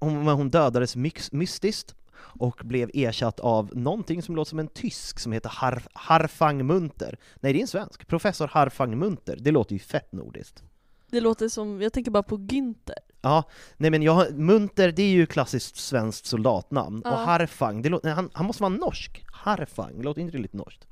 Hon, 0.00 0.26
hon 0.26 0.50
dödades 0.50 0.96
mystiskt 1.32 1.94
och 2.20 2.60
blev 2.64 2.90
ersatt 2.94 3.40
av 3.40 3.76
någonting 3.76 4.22
som 4.22 4.36
låter 4.36 4.48
som 4.48 4.58
en 4.58 4.68
tysk 4.68 5.18
som 5.18 5.32
heter 5.32 5.50
Har, 5.54 5.82
Harfang 5.92 6.66
Munter. 6.66 7.18
Nej, 7.40 7.52
det 7.52 7.58
är 7.58 7.60
en 7.60 7.66
svensk. 7.66 8.06
Professor 8.06 8.46
Harfang 8.46 8.98
Munter. 8.98 9.36
Det 9.40 9.50
låter 9.50 9.72
ju 9.72 9.78
fett 9.78 10.12
nordiskt. 10.12 10.62
Det 11.10 11.20
låter 11.20 11.48
som, 11.48 11.82
jag 11.82 11.92
tänker 11.92 12.10
bara 12.10 12.22
på 12.22 12.36
Günther. 12.36 12.98
Ja, 13.20 13.44
nej 13.76 13.90
men 13.90 14.02
jag, 14.02 14.38
Munter, 14.38 14.92
det 14.92 15.02
är 15.02 15.10
ju 15.10 15.26
klassiskt 15.26 15.76
svenskt 15.76 16.26
soldatnamn. 16.26 17.02
Ja. 17.04 17.10
Och 17.10 17.18
Harfang, 17.18 17.82
det 17.82 17.88
låter, 17.88 18.10
han, 18.10 18.30
han 18.32 18.46
måste 18.46 18.62
vara 18.62 18.74
norsk. 18.74 19.24
Harfang, 19.32 20.02
låter 20.02 20.20
inte 20.20 20.36
det 20.36 20.42
lite 20.42 20.56
norskt? 20.56 20.86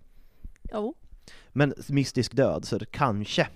Jo. 0.72 0.94
Men 1.48 1.74
mystisk 1.88 2.36
död, 2.36 2.64
så 2.64 2.78
det 2.78 2.86
kanske 2.86 3.48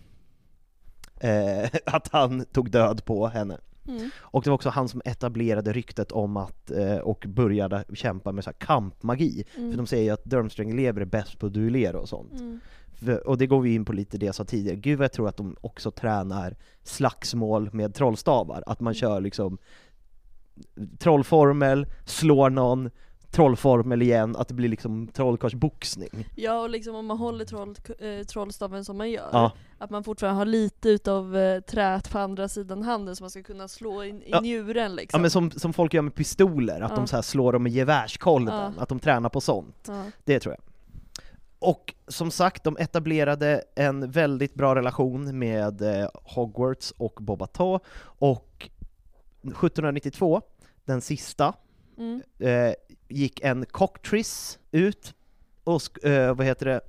eh, 1.20 1.70
att 1.86 2.08
han 2.12 2.44
tog 2.44 2.70
död 2.70 3.04
på 3.04 3.26
henne. 3.26 3.58
Mm. 3.88 4.10
Och 4.16 4.42
det 4.42 4.50
var 4.50 4.54
också 4.54 4.70
han 4.70 4.88
som 4.88 5.02
etablerade 5.04 5.72
ryktet 5.72 6.12
om 6.12 6.36
att, 6.36 6.70
eh, 6.70 6.96
och 6.96 7.24
började 7.28 7.84
kämpa 7.94 8.32
med 8.32 8.44
så 8.44 8.50
här 8.50 8.56
kampmagi. 8.58 9.44
Mm. 9.56 9.70
För 9.70 9.76
de 9.76 9.86
säger 9.86 10.04
ju 10.04 10.10
att 10.10 10.24
Durmstrang-elever 10.24 11.00
är 11.00 11.04
bäst 11.04 11.38
på 11.38 11.46
att 11.46 11.52
duellera 11.52 12.00
och 12.00 12.08
sånt. 12.08 12.40
Mm. 12.40 12.60
För, 12.92 13.28
och 13.28 13.38
det 13.38 13.46
går 13.46 13.60
vi 13.60 13.74
in 13.74 13.84
på 13.84 13.92
lite 13.92 14.18
det 14.18 14.26
jag 14.26 14.34
sa 14.34 14.44
tidigare, 14.44 14.76
gud 14.76 14.98
vad 14.98 15.04
jag 15.04 15.12
tror 15.12 15.28
att 15.28 15.36
de 15.36 15.56
också 15.60 15.90
tränar 15.90 16.56
slagsmål 16.82 17.70
med 17.72 17.94
trollstavar, 17.94 18.62
att 18.66 18.80
man 18.80 18.94
kör 18.94 19.20
liksom 19.20 19.58
trollformel, 20.98 21.86
slår 22.06 22.50
någon, 22.50 22.90
trollformel 23.32 24.02
igen, 24.02 24.36
att 24.36 24.48
det 24.48 24.54
blir 24.54 24.68
liksom 24.68 25.08
trollkarlsboxning. 25.12 26.28
Ja 26.36 26.60
och 26.60 26.70
liksom 26.70 26.94
om 26.94 27.06
man 27.06 27.18
håller 27.18 27.44
troll, 27.44 27.74
eh, 27.98 28.24
trollstaven 28.26 28.84
som 28.84 28.96
man 28.96 29.10
gör, 29.10 29.28
Ja. 29.32 29.52
att 29.78 29.90
man 29.90 30.04
fortfarande 30.04 30.38
har 30.40 30.46
lite 30.46 30.88
utav 30.88 31.36
eh, 31.36 31.60
träet 31.60 32.10
på 32.10 32.18
andra 32.18 32.48
sidan 32.48 32.82
handen 32.82 33.16
så 33.16 33.22
man 33.22 33.30
ska 33.30 33.42
kunna 33.42 33.68
slå 33.68 34.04
in 34.04 34.22
i 34.22 34.30
Ja. 34.30 34.40
njuren 34.40 34.94
liksom. 34.94 35.18
Ja 35.18 35.22
men 35.22 35.30
som, 35.30 35.50
som 35.50 35.72
folk 35.72 35.94
gör 35.94 36.02
med 36.02 36.14
pistoler, 36.14 36.80
att 36.80 36.90
Ja. 36.90 36.96
de 36.96 37.06
så 37.06 37.22
slår 37.22 37.52
dem 37.52 37.62
med 37.62 37.72
gevärskolven, 37.72 38.72
att 38.78 38.88
de 38.88 38.98
tränar 39.00 39.28
på 39.28 39.40
sånt. 39.40 39.90
Det 40.24 40.40
tror 40.40 40.54
jag. 40.54 40.64
Och 41.58 41.94
som 42.08 42.30
sagt, 42.30 42.64
de 42.64 42.76
etablerade 42.76 43.62
en 43.74 44.10
väldigt 44.10 44.54
bra 44.54 44.74
relation 44.74 45.38
med 45.38 45.82
eh, 45.82 46.08
Hogwarts 46.14 46.90
och 46.96 47.18
Bobato, 47.20 47.78
och 48.04 48.68
1792, 49.42 50.42
den 50.84 51.00
sista, 51.00 51.54
Mm. 51.98 52.22
eh, 52.38 52.74
gick 53.12 53.40
en 53.40 53.66
cocktriss 53.66 54.58
ut, 54.70 55.14
och 55.64 56.04
eh, 56.04 56.34
vad 56.34 56.46
heter 56.46 56.66
det, 56.66 56.80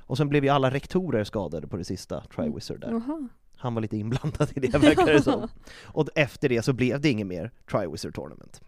och 0.00 0.16
sen 0.16 0.28
blev 0.28 0.44
ju 0.44 0.50
alla 0.50 0.70
rektorer 0.70 1.24
skadade 1.24 1.66
på 1.66 1.76
det 1.76 1.84
sista 1.84 2.20
Triwizard 2.20 2.80
där. 2.80 2.90
Jaha. 2.90 3.28
Han 3.56 3.74
var 3.74 3.82
lite 3.82 3.96
inblandad 3.96 4.48
i 4.54 4.60
det 4.60 4.78
verkar 4.78 5.12
det 5.12 5.22
som. 5.22 5.48
Och 5.84 6.08
efter 6.14 6.48
det 6.48 6.62
så 6.62 6.72
blev 6.72 7.00
det 7.00 7.10
inget 7.10 7.26
mer 7.26 7.50
Triwizard 7.70 8.14
Tournament. 8.14 8.60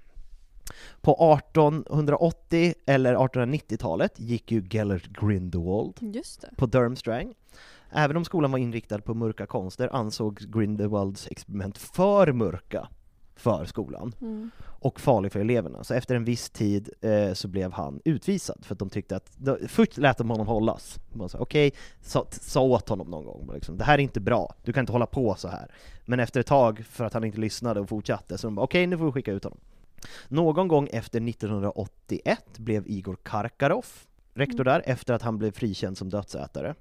På 1.01 1.39
1880 1.39 2.75
eller 2.87 3.15
1890-talet 3.15 4.21
gick 4.21 4.53
ju 4.53 4.67
Gellert 4.71 5.07
Grindelwald 5.21 6.01
på 6.57 6.67
Durmstrang. 6.67 7.35
Även 7.91 8.17
om 8.17 8.25
skolan 8.25 8.51
var 8.51 8.59
inriktad 8.59 8.99
på 8.99 9.15
mörka 9.15 9.47
konster 9.47 9.89
ansågs 9.93 10.45
Grindelwalds 10.45 11.29
experiment 11.31 11.79
för 11.79 12.33
mörka 12.33 12.89
för 13.37 13.65
skolan 13.65 14.15
Mm. 14.21 14.51
Och 14.85 15.01
farlig 15.01 15.33
för 15.33 15.41
eleverna. 15.41 15.85
Så 15.85 15.95
efter 15.95 16.15
en 16.15 16.25
viss 16.25 16.51
tid 16.51 16.89
eh, 17.01 17.33
så 17.33 17.49
blev 17.49 17.73
han 17.73 18.01
utvisad 18.05 18.65
för 18.65 18.75
att 18.75 18.79
de 18.79 18.91
tyckte 18.91 19.17
att, 19.17 19.33
de, 19.37 19.59
först 19.69 19.99
lät 19.99 20.19
de 20.19 20.31
honom 20.31 20.47
hållas. 20.47 20.99
Okej, 21.35 21.73
sa, 22.01 22.27
sa 22.31 22.61
åt 22.61 22.89
honom 22.89 23.11
någon 23.11 23.25
gång, 23.25 23.51
liksom, 23.55 23.79
det 23.79 23.85
här 23.85 23.95
är 23.95 24.03
inte 24.03 24.21
bra, 24.21 24.55
du 24.63 24.73
kan 24.73 24.83
inte 24.83 24.93
hålla 24.93 25.07
på 25.07 25.35
så 25.35 25.49
här. 25.49 25.71
Men 26.05 26.21
efter 26.21 26.41
ett 26.41 26.47
tag, 26.47 26.85
för 26.91 27.05
att 27.05 27.15
han 27.15 27.25
inte 27.25 27.39
lyssnade 27.39 27.81
och 27.81 27.89
fortsatte, 27.89 28.39
så 28.39 28.47
de 28.47 28.55
bara 28.55 28.63
okej, 28.63 28.87
nu 28.87 28.99
får 28.99 29.05
vi 29.05 29.13
skicka 29.13 29.33
ut 29.33 29.45
honom. 29.45 29.59
Någon 30.29 30.69
gång 30.69 30.89
efter 30.93 31.29
1981 31.29 32.59
blev 32.59 32.87
Igor 32.87 33.17
Karkarov 33.23 33.87
rektor 34.35 34.65
där, 34.65 34.83
efter 34.87 35.15
att 35.15 35.23
han 35.23 35.39
blev 35.39 35.53
frikänd 35.53 35.99
som 35.99 36.11
dödsätare. 36.11 36.75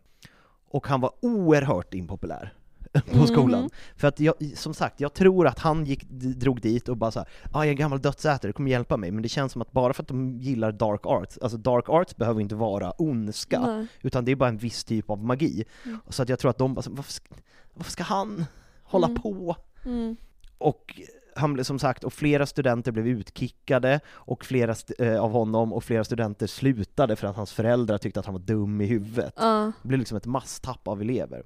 Och 0.69 0.87
han 0.87 1.01
var 1.01 1.11
oerhört 1.21 1.93
impopulär 1.93 2.53
på 3.01 3.17
Mhm. 3.17 3.27
skolan. 3.27 3.69
För 3.95 4.07
att 4.07 4.19
jag, 4.19 4.35
som 4.55 4.73
sagt, 4.73 4.99
jag 5.01 5.13
tror 5.13 5.47
att 5.47 5.59
han 5.59 5.85
gick, 5.85 6.03
drog 6.09 6.61
dit 6.61 6.89
och 6.89 6.97
bara 6.97 7.11
såhär, 7.11 7.27
ah, 7.51 7.57
jag 7.59 7.65
är 7.65 7.69
en 7.71 7.75
gammal 7.75 8.01
dödsätare, 8.01 8.49
det 8.49 8.53
kommer 8.53 8.71
hjälpa 8.71 8.97
mig. 8.97 9.11
Men 9.11 9.23
det 9.23 9.29
känns 9.29 9.51
som 9.51 9.61
att 9.61 9.71
bara 9.71 9.93
för 9.93 10.03
att 10.03 10.07
de 10.07 10.39
gillar 10.39 10.71
dark 10.71 11.01
arts, 11.05 11.37
alltså 11.41 11.57
dark 11.57 11.89
arts 11.89 12.15
behöver 12.15 12.41
inte 12.41 12.55
vara 12.55 12.91
ondska, 12.91 13.59
Nej. 13.59 13.87
utan 14.01 14.25
det 14.25 14.31
är 14.31 14.35
bara 14.35 14.49
en 14.49 14.57
viss 14.57 14.83
typ 14.83 15.09
av 15.09 15.23
magi. 15.23 15.63
Mm. 15.85 15.99
Så 16.09 16.23
att 16.23 16.29
jag 16.29 16.39
tror 16.39 16.49
att 16.51 16.57
de 16.57 16.73
bara, 16.73 16.83
varför 16.89 17.11
ska, 17.11 17.35
varför 17.73 17.91
ska 17.91 18.03
han 18.03 18.45
hålla 18.83 19.07
Mm. 19.07 19.21
på? 19.21 19.55
Mm. 19.85 20.15
Och 20.57 21.01
han 21.35 21.53
blev 21.53 21.63
som 21.63 21.79
sagt, 21.79 22.03
och 22.03 22.13
flera 22.13 22.45
studenter 22.45 22.91
blev 22.91 23.07
utkickade, 23.07 23.99
och 24.09 24.45
flera 24.45 24.75
eh, 24.99 25.23
av 25.23 25.31
honom, 25.31 25.73
och 25.73 25.83
flera 25.83 26.03
studenter 26.03 26.47
slutade 26.47 27.15
för 27.15 27.27
att 27.27 27.35
hans 27.35 27.51
föräldrar 27.53 27.97
tyckte 27.97 28.19
att 28.19 28.25
han 28.25 28.35
var 28.35 28.41
dum 28.41 28.81
i 28.81 28.85
huvudet. 28.85 29.33
Ja. 29.37 29.71
Det 29.81 29.87
blev 29.87 29.99
liksom 29.99 30.17
ett 30.17 30.25
masstapp 30.25 30.87
av 30.87 31.01
elever. 31.01 31.43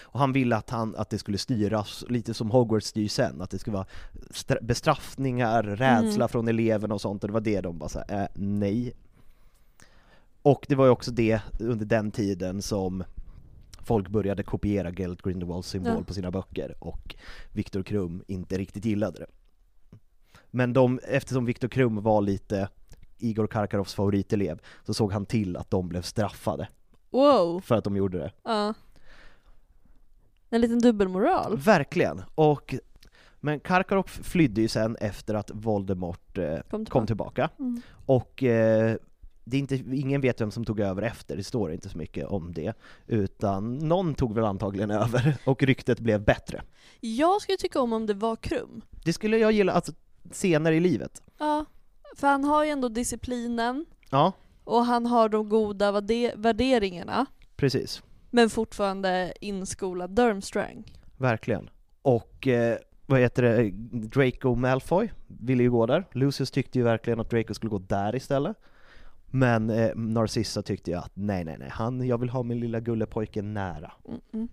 Och 0.00 0.20
han 0.20 0.32
ville 0.32 0.56
att, 0.56 0.70
han, 0.70 0.96
att 0.96 1.10
det 1.10 1.18
skulle 1.18 1.38
styras 1.38 2.04
lite 2.08 2.34
som 2.34 2.50
Hogwarts 2.50 2.86
styr 2.86 3.08
sen, 3.08 3.42
att 3.42 3.50
det 3.50 3.58
skulle 3.58 3.74
vara 3.76 3.86
stra- 4.30 4.62
bestraffningar, 4.64 5.62
rädsla 5.62 6.14
Mm. 6.24 6.28
från 6.28 6.48
eleverna 6.48 6.94
och 6.94 7.00
sånt, 7.00 7.24
och 7.24 7.28
det 7.28 7.32
var 7.34 7.40
det 7.40 7.60
de 7.60 7.78
bara 7.78 7.88
sa, 7.88 8.02
äh, 8.02 8.26
nej. 8.34 8.92
Och 10.42 10.66
det 10.68 10.74
var 10.74 10.84
ju 10.84 10.90
också 10.90 11.10
det, 11.10 11.40
under 11.58 11.84
den 11.86 12.10
tiden 12.10 12.62
som 12.62 13.04
folk 13.84 14.08
började 14.08 14.42
kopiera 14.42 14.90
Gellert 14.90 15.22
Grindelwalds 15.22 15.68
symbol 15.68 15.92
Ja. 15.98 16.04
på 16.04 16.14
sina 16.14 16.30
böcker, 16.30 16.74
och 16.78 17.14
Viktor 17.52 17.82
Krum 17.82 18.24
inte 18.26 18.58
riktigt 18.58 18.84
gillade 18.84 19.18
det. 19.18 19.26
Men 20.50 20.72
de, 20.72 21.00
eftersom 21.08 21.44
Viktor 21.44 21.68
Krum 21.68 22.02
var 22.02 22.20
lite 22.22 22.68
Igor 23.18 23.46
Karkarovs 23.46 23.94
favoritelev, 23.94 24.60
så 24.86 24.94
såg 24.94 25.12
han 25.12 25.26
till 25.26 25.56
att 25.56 25.70
de 25.70 25.88
blev 25.88 26.02
straffade 26.02 26.68
Wow. 27.10 27.60
för 27.60 27.74
att 27.74 27.84
de 27.84 27.96
gjorde 27.96 28.18
det. 28.18 28.32
Ja. 28.44 28.74
En 30.52 30.60
liten 30.60 30.78
dubbelmoral. 30.78 31.56
Verkligen! 31.58 32.22
Och, 32.34 32.74
men 33.40 33.60
Karkarov 33.60 34.02
flydde 34.08 34.60
ju 34.60 34.68
sen 34.68 34.96
efter 34.96 35.34
att 35.34 35.50
Voldemort 35.54 36.38
eh, 36.38 36.58
Kom 36.70 36.84
kom 36.86 37.06
tillbaka. 37.06 37.48
tillbaka. 37.48 37.50
Mm. 37.58 37.80
Och 38.06 38.42
eh, 38.42 38.96
det 39.44 39.56
är 39.56 39.60
inte, 39.60 39.74
ingen 39.76 40.20
vet 40.20 40.40
vem 40.40 40.50
som 40.50 40.64
tog 40.64 40.80
över 40.80 41.02
efter, 41.02 41.36
det 41.36 41.44
står 41.44 41.72
inte 41.72 41.88
så 41.88 41.98
mycket 41.98 42.26
om 42.26 42.52
det. 42.52 42.72
Utan 43.06 43.78
någon 43.78 44.14
tog 44.14 44.34
väl 44.34 44.44
antagligen 44.44 44.90
över, 45.00 45.36
och 45.46 45.62
ryktet 45.62 46.00
blev 46.00 46.24
bättre. 46.24 46.62
Jag 47.00 47.42
skulle 47.42 47.58
tycka 47.58 47.80
om 47.80 47.92
om 47.92 48.06
det 48.06 48.14
var 48.14 48.36
Krum. 48.36 48.82
Det 49.04 49.12
skulle 49.12 49.38
jag 49.38 49.52
gilla, 49.52 49.72
alltså 49.72 49.92
senare 50.32 50.76
i 50.76 50.80
livet. 50.80 51.22
Ja. 51.38 51.64
För 52.16 52.26
han 52.26 52.44
har 52.44 52.64
ju 52.64 52.70
ändå 52.70 52.88
disciplinen, 52.88 53.86
Ja, 54.10 54.32
och 54.64 54.84
han 54.86 55.06
har 55.06 55.28
de 55.28 55.48
goda 55.48 55.92
värde- 55.92 56.32
värderingarna, 56.36 57.26
precis. 57.56 58.02
Men 58.32 58.50
fortfarande 58.50 59.32
inskolad 59.40 60.10
Durmstrang. 60.10 60.84
Verkligen. 61.16 61.70
Och 62.02 62.46
eh, 62.46 62.78
vad 63.06 63.20
heter 63.20 63.42
det, 63.42 63.70
Draco 64.08 64.54
Malfoy 64.54 65.10
ville 65.26 65.62
ju 65.62 65.70
gå 65.70 65.86
där. 65.86 66.04
Lucius 66.12 66.50
tyckte 66.50 66.78
ju 66.78 66.84
verkligen 66.84 67.20
att 67.20 67.30
Draco 67.30 67.54
skulle 67.54 67.70
gå 67.70 67.78
där 67.78 68.16
istället. 68.16 68.56
Men 69.26 69.70
eh, 69.70 69.94
Narcissa 69.94 70.62
tyckte 70.62 70.90
ju 70.90 70.96
att 70.96 71.10
nej, 71.14 71.44
nej, 71.44 71.56
nej, 71.58 71.68
han, 71.72 72.06
jag 72.06 72.18
vill 72.18 72.28
ha 72.28 72.42
min 72.42 72.60
lilla 72.60 72.80
gullepojke 72.80 73.42
nära. 73.42 73.92
Mm, 74.08 74.20
mm. 74.32 74.48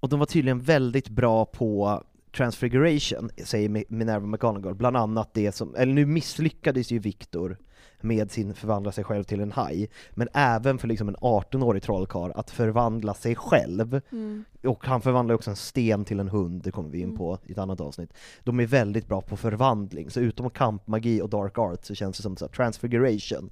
Och 0.00 0.08
de 0.08 0.18
var 0.18 0.26
tydligen 0.26 0.60
väldigt 0.60 1.08
bra 1.08 1.44
på 1.44 2.02
transfiguration, 2.36 3.30
säger 3.44 3.68
Mi- 3.68 3.84
Minerva 3.88 4.26
McGonagall, 4.26 4.74
bland 4.74 4.96
annat 4.96 5.34
det 5.34 5.52
som, 5.52 5.74
eller 5.74 5.92
nu 5.92 6.06
misslyckades 6.06 6.90
ju 6.90 6.98
Victor 6.98 7.58
med 8.00 8.30
sin 8.30 8.54
förvandla 8.54 8.92
sig 8.92 9.04
själv 9.04 9.24
till 9.24 9.40
en 9.40 9.52
haj, 9.52 9.90
men 10.14 10.28
även 10.34 10.78
för 10.78 10.88
liksom 10.88 11.08
en 11.08 11.16
18-årig 11.16 11.82
trollkarl 11.82 12.30
att 12.34 12.50
förvandla 12.50 13.14
sig 13.14 13.34
själv, 13.34 14.00
Mm. 14.12 14.44
och 14.64 14.86
han 14.86 15.00
förvandlar 15.00 15.34
också 15.34 15.50
en 15.50 15.56
sten 15.56 16.04
till 16.04 16.20
en 16.20 16.28
hund, 16.28 16.62
det 16.62 16.70
kommer 16.70 16.90
vi 16.90 17.00
in 17.00 17.16
på 17.16 17.38
i 17.46 17.52
ett 17.52 17.58
annat 17.58 17.80
avsnitt. 17.80 18.12
De 18.44 18.60
är 18.60 18.66
väldigt 18.66 19.06
bra 19.08 19.20
på 19.20 19.36
förvandling, 19.36 20.10
så 20.10 20.20
utom 20.20 20.50
kampmagi 20.50 21.22
och 21.22 21.28
dark 21.28 21.58
art 21.58 21.84
så 21.84 21.94
känns 21.94 22.16
det 22.16 22.22
som 22.22 22.32
att 22.32 22.52
transfiguration 22.52 23.50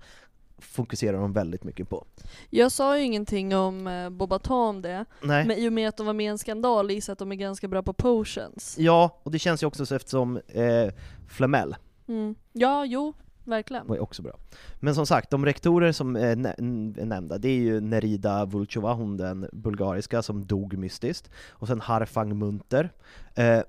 fokuserar 0.59 1.19
de 1.19 1.33
väldigt 1.33 1.65
mycket 1.65 1.89
på. 1.89 2.05
Jag 2.51 2.73
sa 2.73 2.99
ju 2.99 3.05
ingenting 3.05 3.57
om 3.57 3.87
eh, 3.87 4.11
Bobaton 4.11 4.69
om 4.77 4.83
det, 4.83 5.05
Nej. 5.23 5.47
men 5.47 5.57
i 5.59 5.69
och 5.69 5.73
med 5.73 5.89
att 5.89 5.97
de 5.97 6.07
var 6.07 6.13
med 6.13 6.25
i 6.25 6.29
en 6.29 6.39
skandal 6.39 6.91
gissar 6.91 7.13
att 7.13 7.19
de 7.19 7.33
är 7.33 7.37
ganska 7.37 7.69
bra 7.69 7.83
på 7.83 7.93
potions. 7.93 8.77
Ja, 8.79 9.21
och 9.23 9.31
det 9.31 9.39
känns 9.39 9.63
ju 9.63 9.67
också 9.67 9.87
så 9.87 9.95
eftersom 9.95 10.37
eh, 10.49 10.93
Flamel 11.29 11.77
Mm. 12.09 12.35
Ja, 12.53 12.85
jo, 12.85 13.13
verkligen. 13.47 13.87
var 13.87 13.95
ju 13.97 14.01
också 14.01 14.23
bra. 14.23 14.39
Men 14.75 14.95
som 14.95 15.07
sagt, 15.07 15.31
de 15.31 15.45
rektorer 15.45 15.93
som 15.93 16.17
är 16.17 16.37
nä- 16.37 16.55
är 16.99 17.05
nämnda, 17.05 17.39
det 17.39 17.49
är 17.49 17.57
ju 17.59 17.81
Nerida 17.81 18.45
Vulchova, 18.45 18.93
hon 18.93 19.17
den 19.17 19.49
bulgariska 19.53 20.23
som 20.23 20.47
dog 20.47 20.79
mystiskt, 20.79 21.31
och 21.51 21.69
sen 21.69 21.81
Harfang 21.81 22.39
Munter. 22.39 22.91
Eh, 23.35 23.61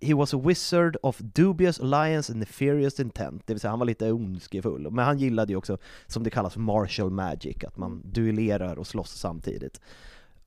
He 0.00 0.14
was 0.14 0.34
a 0.34 0.40
wizard 0.44 0.96
of 1.02 1.18
dubious 1.18 1.80
alliance 1.80 2.32
and 2.32 2.40
nefarious 2.40 3.00
intent, 3.00 3.46
det 3.46 3.52
vill 3.54 3.60
säga 3.60 3.70
han 3.70 3.78
var 3.78 3.86
lite 3.86 4.12
ondskefull, 4.12 4.90
men 4.90 5.04
han 5.04 5.18
gillade 5.18 5.52
ju 5.52 5.56
också, 5.56 5.78
som 6.06 6.22
det 6.22 6.30
kallas, 6.30 6.56
martial 6.56 7.10
magic, 7.10 7.64
att 7.64 7.76
man 7.76 8.02
duellerar 8.04 8.78
och 8.78 8.86
slåss 8.86 9.10
samtidigt. 9.18 9.80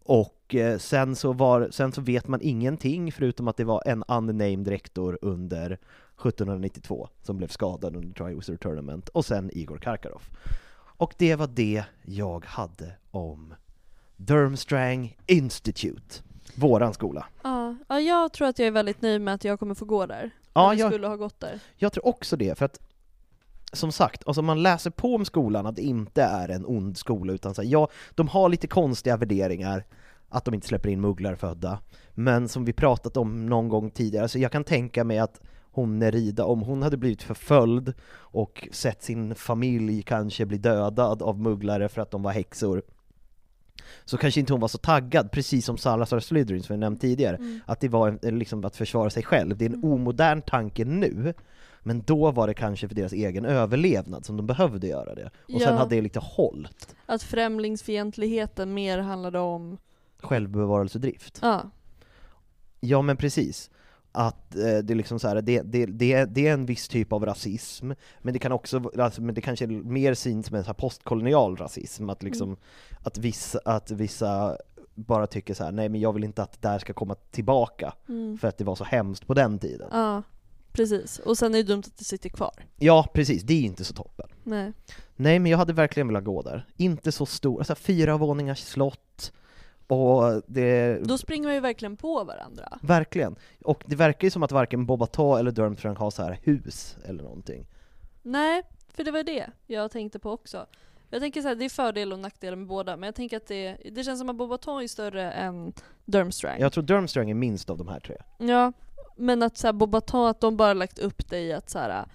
Och 0.03 0.55
eh, 0.55 0.77
sen, 0.77 1.15
så 1.15 1.33
var, 1.33 1.69
sen 1.71 1.91
så 1.91 2.01
vet 2.01 2.27
man 2.27 2.39
ingenting 2.41 3.11
förutom 3.11 3.47
att 3.47 3.57
det 3.57 3.63
var 3.63 3.83
en 3.85 4.03
unnamed 4.07 4.67
rektor 4.67 5.19
under 5.21 5.77
1792 6.19 7.09
som 7.21 7.37
blev 7.37 7.47
skadad 7.47 7.95
under 7.95 8.13
Triwizard 8.13 8.59
Tournament, 8.61 9.09
och 9.09 9.25
sen 9.25 9.49
Igor 9.53 9.77
Karkarov. 9.77 10.21
Och 10.97 11.13
det 11.17 11.35
var 11.35 11.47
det 11.47 11.83
jag 12.05 12.45
hade 12.45 12.91
om 13.11 13.53
Durmstrang 14.17 15.17
Institute, 15.27 16.15
våran 16.55 16.93
skola. 16.93 17.25
Ja, 17.43 17.75
ja, 17.87 17.99
jag 17.99 18.33
tror 18.33 18.47
att 18.47 18.59
jag 18.59 18.67
är 18.67 18.71
väldigt 18.71 19.01
nöjd 19.01 19.21
med 19.21 19.33
att 19.33 19.43
jag 19.43 19.59
kommer 19.59 19.75
få 19.75 19.85
gå 19.85 20.05
där. 20.05 20.31
Ja, 20.53 20.73
jag- 20.73 20.91
skulle 20.91 21.07
ha 21.07 21.15
gått 21.15 21.39
där. 21.39 21.59
Jag 21.77 21.93
tror 21.93 22.07
också 22.07 22.37
det, 22.37 22.57
för 22.57 22.65
att 22.65 22.79
som 23.73 23.91
sagt, 23.91 24.23
alltså 24.27 24.41
man 24.41 24.63
läser 24.63 24.89
på 24.89 25.15
om 25.15 25.25
skolan 25.25 25.65
att 25.65 25.75
det 25.75 25.81
inte 25.81 26.23
är 26.23 26.49
en 26.49 26.65
ond 26.65 26.97
skola, 26.97 27.33
utan 27.33 27.55
så 27.55 27.61
här, 27.61 27.69
ja, 27.69 27.87
de 28.15 28.27
har 28.27 28.49
lite 28.49 28.67
konstiga 28.67 29.17
värderingar, 29.17 29.85
att 30.29 30.45
de 30.45 30.53
inte 30.53 30.67
släpper 30.67 30.89
in 30.89 31.01
mugglarfödda. 31.01 31.79
Men 32.13 32.47
som 32.47 32.65
vi 32.65 32.73
pratat 32.73 33.17
om 33.17 33.45
någon 33.45 33.69
gång 33.69 33.91
tidigare, 33.91 34.27
så 34.27 34.39
jag 34.39 34.51
kan 34.51 34.63
tänka 34.63 35.03
mig 35.03 35.19
att 35.19 35.41
hon 35.79 35.99
Nerida, 35.99 36.45
om 36.45 36.61
hon 36.61 36.81
hade 36.83 36.97
blivit 36.97 37.23
förföljd 37.23 37.93
och 38.11 38.67
sett 38.71 39.03
sin 39.03 39.35
familj 39.35 40.01
kanske 40.01 40.45
bli 40.45 40.57
dödad 40.57 41.21
av 41.21 41.39
mugglare 41.39 41.89
för 41.89 42.01
att 42.01 42.11
de 42.11 42.21
var 42.23 42.31
häxor, 42.31 42.81
så 44.05 44.17
kanske 44.17 44.39
inte 44.39 44.53
hon 44.53 44.59
var 44.59 44.67
så 44.67 44.77
taggad, 44.77 45.31
precis 45.31 45.65
som 45.65 45.77
Salazar 45.77 46.19
Slytherin 46.19 46.63
som 46.63 46.73
vi 46.73 46.79
nämnt 46.79 47.01
tidigare, 47.01 47.35
Mm. 47.35 47.59
att 47.65 47.79
det 47.79 47.87
var 47.89 48.19
en, 48.21 48.39
liksom 48.39 48.65
att 48.65 48.75
försvara 48.75 49.09
sig 49.09 49.23
själv. 49.23 49.57
Det 49.57 49.65
är 49.65 49.69
en 49.69 49.83
omodern 49.83 50.41
tanke 50.41 50.85
nu, 50.85 51.33
men 51.83 52.01
då 52.01 52.31
var 52.31 52.47
det 52.47 52.53
kanske 52.53 52.87
för 52.87 52.95
deras 52.95 53.13
egen 53.13 53.45
överlevnad 53.45 54.25
som 54.25 54.37
de 54.37 54.47
behövde 54.47 54.87
göra 54.87 55.15
det. 55.15 55.29
Och 55.53 55.61
sen 55.61 55.73
Ja. 55.73 55.77
hade 55.79 55.95
det 55.95 56.01
lite 56.01 56.19
hållt, 56.19 56.95
Att 57.05 57.23
främlingsfientligheten 57.23 58.73
mer 58.73 58.97
handlade 58.99 59.39
om, 59.39 59.77
självbevarelsedrift. 60.21 61.39
ja, 61.41 61.61
Ja 62.79 63.01
men 63.01 63.17
precis. 63.17 63.69
Att 64.11 64.55
eh, 64.55 64.61
det 64.61 64.93
är 64.93 64.95
liksom 64.95 65.19
så 65.19 65.27
här, 65.27 65.41
det, 65.41 65.61
det, 65.61 65.85
det, 65.85 66.25
det 66.25 66.47
är 66.47 66.53
en 66.53 66.65
viss 66.65 66.87
typ 66.87 67.13
av 67.13 67.25
rasism, 67.25 67.91
men 68.21 68.33
det 68.33 68.39
kan 68.39 68.51
också, 68.51 68.91
alltså, 68.99 69.21
men 69.21 69.35
det 69.35 69.41
kanske 69.41 69.65
är 69.65 69.67
mer 69.67 70.13
syns 70.13 70.47
som 70.47 70.55
en 70.55 70.63
så 70.63 70.67
här 70.67 70.73
postkolonial 70.73 71.57
rasism, 71.57 72.09
att 72.09 72.23
liksom, 72.23 72.57
att 73.03 73.17
vissa, 73.17 73.59
att 73.65 73.91
vissa 73.91 74.57
bara 74.95 75.27
tycker 75.27 75.53
så 75.53 75.63
här: 75.63 75.71
nej 75.71 75.89
men 75.89 76.01
jag 76.01 76.13
vill 76.13 76.23
inte 76.23 76.43
att 76.43 76.51
det 76.61 76.67
där 76.67 76.79
ska 76.79 76.93
komma 76.93 77.15
tillbaka, 77.31 77.93
Mm. 78.09 78.37
för 78.37 78.47
att 78.47 78.57
det 78.57 78.63
var 78.63 78.75
så 78.75 78.83
hemskt 78.83 79.27
på 79.27 79.33
den 79.33 79.59
tiden. 79.59 79.87
ja, 79.91 80.23
precis. 80.71 81.19
Och 81.19 81.37
sen 81.37 81.53
är 81.55 81.57
det 81.57 81.63
dumt 81.63 81.83
att 81.87 81.97
det 81.97 82.03
sitter 82.03 82.29
kvar. 82.29 82.65
Ja 82.77 83.07
precis, 83.13 83.43
det 83.43 83.53
är 83.53 83.61
inte 83.61 83.83
så 83.83 83.93
toppen. 83.93 84.27
Nej. 84.43 84.73
Nej 85.15 85.39
men 85.39 85.51
jag 85.51 85.57
hade 85.57 85.73
verkligen 85.73 86.07
velat 86.07 86.23
gå 86.23 86.41
där. 86.41 86.67
Inte 86.77 87.11
så 87.11 87.25
stor, 87.25 87.59
alltså 87.59 87.75
fyra 87.75 88.17
våningars 88.17 88.59
slott, 88.59 89.31
och 89.89 90.41
det... 90.47 90.99
Då 91.03 91.17
springer 91.17 91.47
man 91.47 91.53
ju 91.53 91.59
verkligen 91.59 91.97
på 91.97 92.23
varandra. 92.23 92.79
Verkligen. 92.81 93.35
Och 93.61 93.83
det 93.85 93.95
verkar 93.95 94.25
ju 94.25 94.31
som 94.31 94.43
att 94.43 94.51
varken 94.51 94.85
Bobatar 94.85 95.39
eller 95.39 95.51
Durmstrang 95.51 95.95
har 95.95 96.11
så 96.11 96.23
här 96.23 96.39
hus 96.43 96.97
eller 97.05 97.23
någonting. 97.23 97.67
Nej, 98.21 98.63
för 98.93 99.03
det 99.03 99.11
var 99.11 99.23
det 99.23 99.49
jag 99.67 99.91
tänkte 99.91 100.19
på 100.19 100.31
också. 100.31 100.65
Jag 101.09 101.21
tänker 101.21 101.41
så 101.41 101.47
här, 101.47 101.55
det 101.55 101.65
är 101.65 101.69
fördel 101.69 102.13
och 102.13 102.19
nackdelar 102.19 102.55
med 102.55 102.67
båda, 102.67 102.97
men 102.97 103.07
jag 103.07 103.15
tänker 103.15 103.37
att 103.37 103.47
det, 103.47 103.77
det 103.91 104.03
känns 104.03 104.19
som 104.19 104.29
att 104.29 104.35
Bobaton 104.35 104.83
är 104.83 104.87
större 104.87 105.31
än 105.31 105.73
Durmstrang. 106.05 106.59
Jag 106.59 106.73
tror 106.73 106.83
Durmstrang 106.83 107.29
är 107.29 107.33
minst 107.33 107.69
av 107.69 107.77
de 107.77 107.87
här 107.87 107.99
tre. 107.99 108.15
Ja, 108.37 108.73
men 109.15 109.43
att 109.43 109.57
så 109.57 109.67
här, 109.67 109.73
Bobaton, 109.73 110.27
att 110.27 110.41
de 110.41 110.57
bara 110.57 110.73
lagt 110.73 110.99
upp 110.99 111.29
det 111.29 111.39
i 111.39 111.53
att 111.53 111.69
så 111.69 111.79
här, 111.79 112.05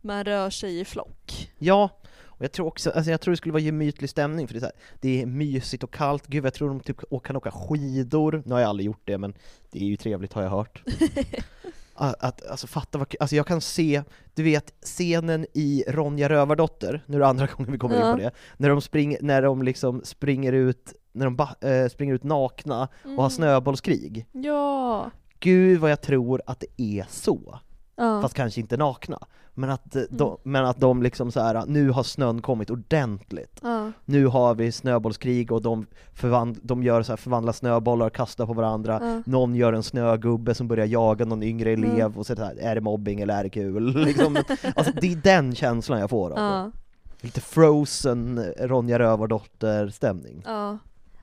man 0.00 0.24
rör 0.24 0.50
sig 0.50 0.80
i 0.80 0.84
flock. 0.84 1.52
Ja, 1.58 1.90
och 2.38 2.44
jag 2.44 2.52
tror 2.52 2.66
också, 2.66 2.90
alltså 2.90 3.10
jag 3.10 3.20
tror 3.20 3.32
det 3.32 3.36
skulle 3.36 3.52
vara 3.52 3.62
gemytlig 3.62 4.10
stämning 4.10 4.46
för 4.46 4.54
det 4.54 4.58
är, 4.58 4.60
så 4.60 4.66
här, 4.66 4.74
det 5.00 5.22
är 5.22 5.26
mysigt 5.26 5.84
och 5.84 5.92
kallt, 5.94 6.26
gud 6.26 6.44
jag 6.44 6.54
tror 6.54 6.68
de 6.68 6.80
typ 6.80 7.00
kan 7.24 7.36
åka 7.36 7.50
skidor, 7.50 8.42
nu 8.46 8.52
har 8.54 8.60
jag 8.60 8.68
aldrig 8.68 8.86
gjort 8.86 9.02
det 9.04 9.18
men 9.18 9.34
det 9.70 9.78
är 9.78 9.84
ju 9.84 9.96
trevligt 9.96 10.32
har 10.32 10.42
jag 10.42 10.50
hört. 10.50 10.82
att, 11.94 12.24
att, 12.24 12.46
alltså 12.46 12.66
fatta 12.66 12.98
vad 12.98 13.14
alltså 13.20 13.36
jag 13.36 13.46
kan 13.46 13.60
se, 13.60 14.02
du 14.34 14.42
vet 14.42 14.74
scenen 14.84 15.46
i 15.54 15.84
Ronja 15.88 16.28
Rövardotter, 16.28 17.02
nu 17.06 17.16
är 17.16 17.20
det 17.20 17.26
andra 17.26 17.46
gången 17.56 17.72
vi 17.72 17.78
kommer 17.78 17.96
Ja. 18.00 18.10
in 18.10 18.16
på 18.16 18.22
det, 18.22 18.30
när 18.56 18.68
de, 18.68 18.80
spring, 18.80 19.16
när 19.20 19.42
de 19.42 19.62
liksom 19.62 20.00
springer 20.04 20.52
ut, 20.52 20.92
när 21.12 21.24
de 21.24 21.36
ba, 21.36 21.48
eh, 21.60 21.88
springer 21.88 22.14
ut 22.14 22.22
nakna 22.24 22.88
och 23.02 23.08
har 23.08 23.14
Mm. 23.18 23.30
snöbollskrig. 23.30 24.26
Ja. 24.32 25.10
Gud 25.40 25.80
vad 25.80 25.90
jag 25.90 26.00
tror 26.00 26.42
att 26.46 26.60
det 26.60 26.82
är 26.82 27.06
så. 27.10 27.58
Ja. 27.96 28.22
Fast 28.22 28.34
kanske 28.34 28.60
inte 28.60 28.76
nakna. 28.76 29.18
Men 29.56 29.70
att, 29.70 29.96
eh, 29.96 30.02
Mm. 30.02 30.16
de, 30.16 30.36
men 30.42 30.64
att 30.64 30.80
de 30.80 31.02
liksom 31.02 31.32
så 31.32 31.40
här, 31.40 31.64
nu 31.66 31.90
har 31.90 32.02
snön 32.02 32.42
kommit 32.42 32.70
ordentligt. 32.70 33.60
Ja. 33.62 33.92
Nu 34.04 34.26
har 34.26 34.54
vi 34.54 34.72
snöbollskrig 34.72 35.52
och 35.52 35.62
de, 35.62 35.86
förvand, 36.14 36.58
de 36.62 36.82
gör 36.82 37.02
så 37.02 37.12
här, 37.12 37.16
förvandlar 37.16 37.52
snöbollar 37.52 38.06
och 38.06 38.12
kastar 38.12 38.46
på 38.46 38.52
varandra. 38.52 39.00
Ja. 39.02 39.22
Någon 39.26 39.54
gör 39.54 39.72
en 39.72 39.82
snögubbe 39.82 40.54
som 40.54 40.68
börjar 40.68 40.86
jaga 40.86 41.24
någon 41.24 41.42
yngre 41.42 41.72
Mm. 41.72 41.90
elev 41.90 42.18
och 42.18 42.26
så 42.26 42.34
här, 42.36 42.56
är 42.60 42.74
det 42.74 42.80
mobbing 42.80 43.20
eller 43.20 43.34
är 43.38 43.42
det 43.42 43.50
kul? 43.50 43.94
liksom, 44.04 44.36
alltså, 44.76 44.92
det 45.00 45.12
är 45.12 45.16
den 45.16 45.54
känslan 45.54 46.00
jag 46.00 46.10
får 46.10 46.30
av 46.30 46.36
det. 46.36 46.72
Lite 47.20 47.40
frozen 47.40 48.44
Ronja 48.58 48.98
Rövardotter-stämning. 48.98 50.42
Ja. 50.46 50.78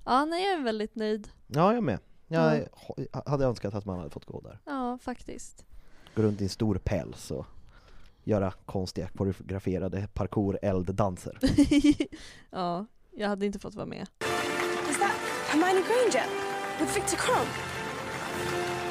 Ja, 0.05 0.26
nej 0.26 0.43
jag 0.43 0.59
är 0.59 0.63
väldigt 0.63 0.95
nöjd. 0.95 1.28
Ja, 1.47 1.74
jag 1.74 1.84
med. 1.84 1.99
Jag 2.28 2.57
Ja. 2.57 2.63
h- 2.72 3.22
hade 3.26 3.45
önskat 3.45 3.74
att 3.74 3.86
man 3.86 3.97
hade 3.97 4.09
fått 4.09 4.26
gå 4.26 4.41
där. 4.41 4.59
Ja, 4.65 4.97
faktiskt. 5.01 5.65
Gå 6.16 6.22
runt 6.22 6.41
i 6.41 6.43
en 6.43 6.49
stor 6.49 6.76
päls 6.84 7.32
och 7.32 7.45
göra 8.24 8.51
konstiga 8.66 9.07
koreograferade 9.07 10.07
parkour-elddanser. 10.14 11.38
ja, 12.51 12.86
jag 13.12 13.28
hade 13.30 13.45
inte 13.45 13.59
fått 13.59 13.76
vara 13.76 13.86
med. 13.86 14.07
Is 14.89 14.97
that 14.99 15.12
Hermione 15.47 15.82
Granger 15.88 16.26
with 16.80 16.95
Victor 16.95 17.18
Crumb? 17.18 17.47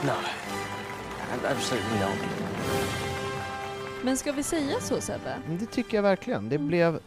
No. 0.04 0.12
Absolutely 1.48 1.98
not. 2.00 2.18
Men 4.04 4.16
ska 4.16 4.32
vi 4.32 4.42
säga 4.42 4.80
så 4.80 5.00
Sebbe? 5.00 5.36
Men 5.48 5.58
Det 5.58 5.66
tycker 5.66 5.96
jag 5.96 6.02
verkligen. 6.02 6.48
Det 6.48 6.58
blev, 6.58 7.00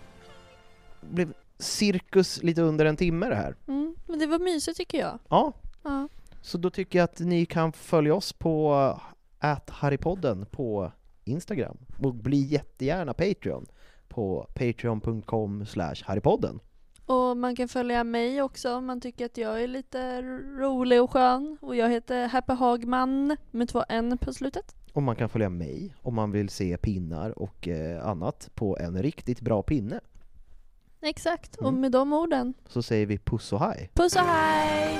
blev 1.02 1.34
cirkus 1.60 2.44
lite 2.44 2.62
under 2.62 2.86
en 2.86 2.98
timme 2.98 3.30
det 3.30 3.36
här. 3.36 3.56
Mm, 3.68 3.96
men 4.08 4.20
det 4.20 4.26
var 4.26 4.40
mysigt 4.40 4.78
tycker 4.78 5.00
jag. 5.00 5.20
Ja, 5.30 5.54
Ja. 5.84 6.08
så 6.42 6.58
då 6.58 6.70
tycker 6.70 7.00
jag 7.00 7.04
att 7.04 7.20
ni 7.20 7.46
kan 7.46 7.74
följa 7.74 8.16
oss 8.16 8.34
på 8.34 9.00
att 9.44 9.70
Harrypodden 9.70 10.46
på 10.46 10.92
Instagram 11.24 11.78
och 11.98 12.16
bli 12.16 12.38
jättegärna 12.38 13.14
Patreon 13.14 13.66
på 14.08 14.48
patreon.com 14.54 15.66
harrypodden. 16.04 16.60
Och 17.06 17.38
man 17.38 17.56
kan 17.56 17.68
följa 17.68 18.04
mig 18.04 18.42
också 18.42 18.76
om 18.76 18.86
man 18.86 19.02
tycker 19.02 19.26
att 19.26 19.38
jag 19.38 19.64
är 19.64 19.68
lite 19.68 20.22
rolig 20.58 21.02
och 21.04 21.12
skön. 21.12 21.58
Och 21.62 21.76
jag 21.76 21.90
heter 21.90 22.28
Happy 22.28 22.54
Hagman 22.54 23.38
med 23.52 23.70
två 23.70 23.84
N 23.90 24.18
på 24.22 24.34
slutet. 24.34 24.76
Och 24.94 25.04
man 25.04 25.16
kan 25.16 25.30
följa 25.30 25.50
mig 25.50 25.96
om 26.02 26.16
man 26.16 26.32
vill 26.32 26.50
se 26.50 26.78
pinnar 26.78 27.40
och 27.40 27.68
eh, 27.68 28.08
annat 28.08 28.50
på 28.56 28.78
en 28.78 29.02
riktigt 29.04 29.42
bra 29.42 29.64
pinne. 29.64 30.00
Exakt, 31.02 31.56
och 31.56 31.68
Mm. 31.70 31.82
med 31.82 31.92
de 31.92 32.14
orden. 32.14 32.54
Så 32.68 32.82
säger 32.82 33.06
vi 33.06 33.18
puss 33.18 33.54
och 33.54 33.60
hej! 33.60 33.90
Puss 33.94 34.16
och 34.16 34.22
hej! 34.22 35.00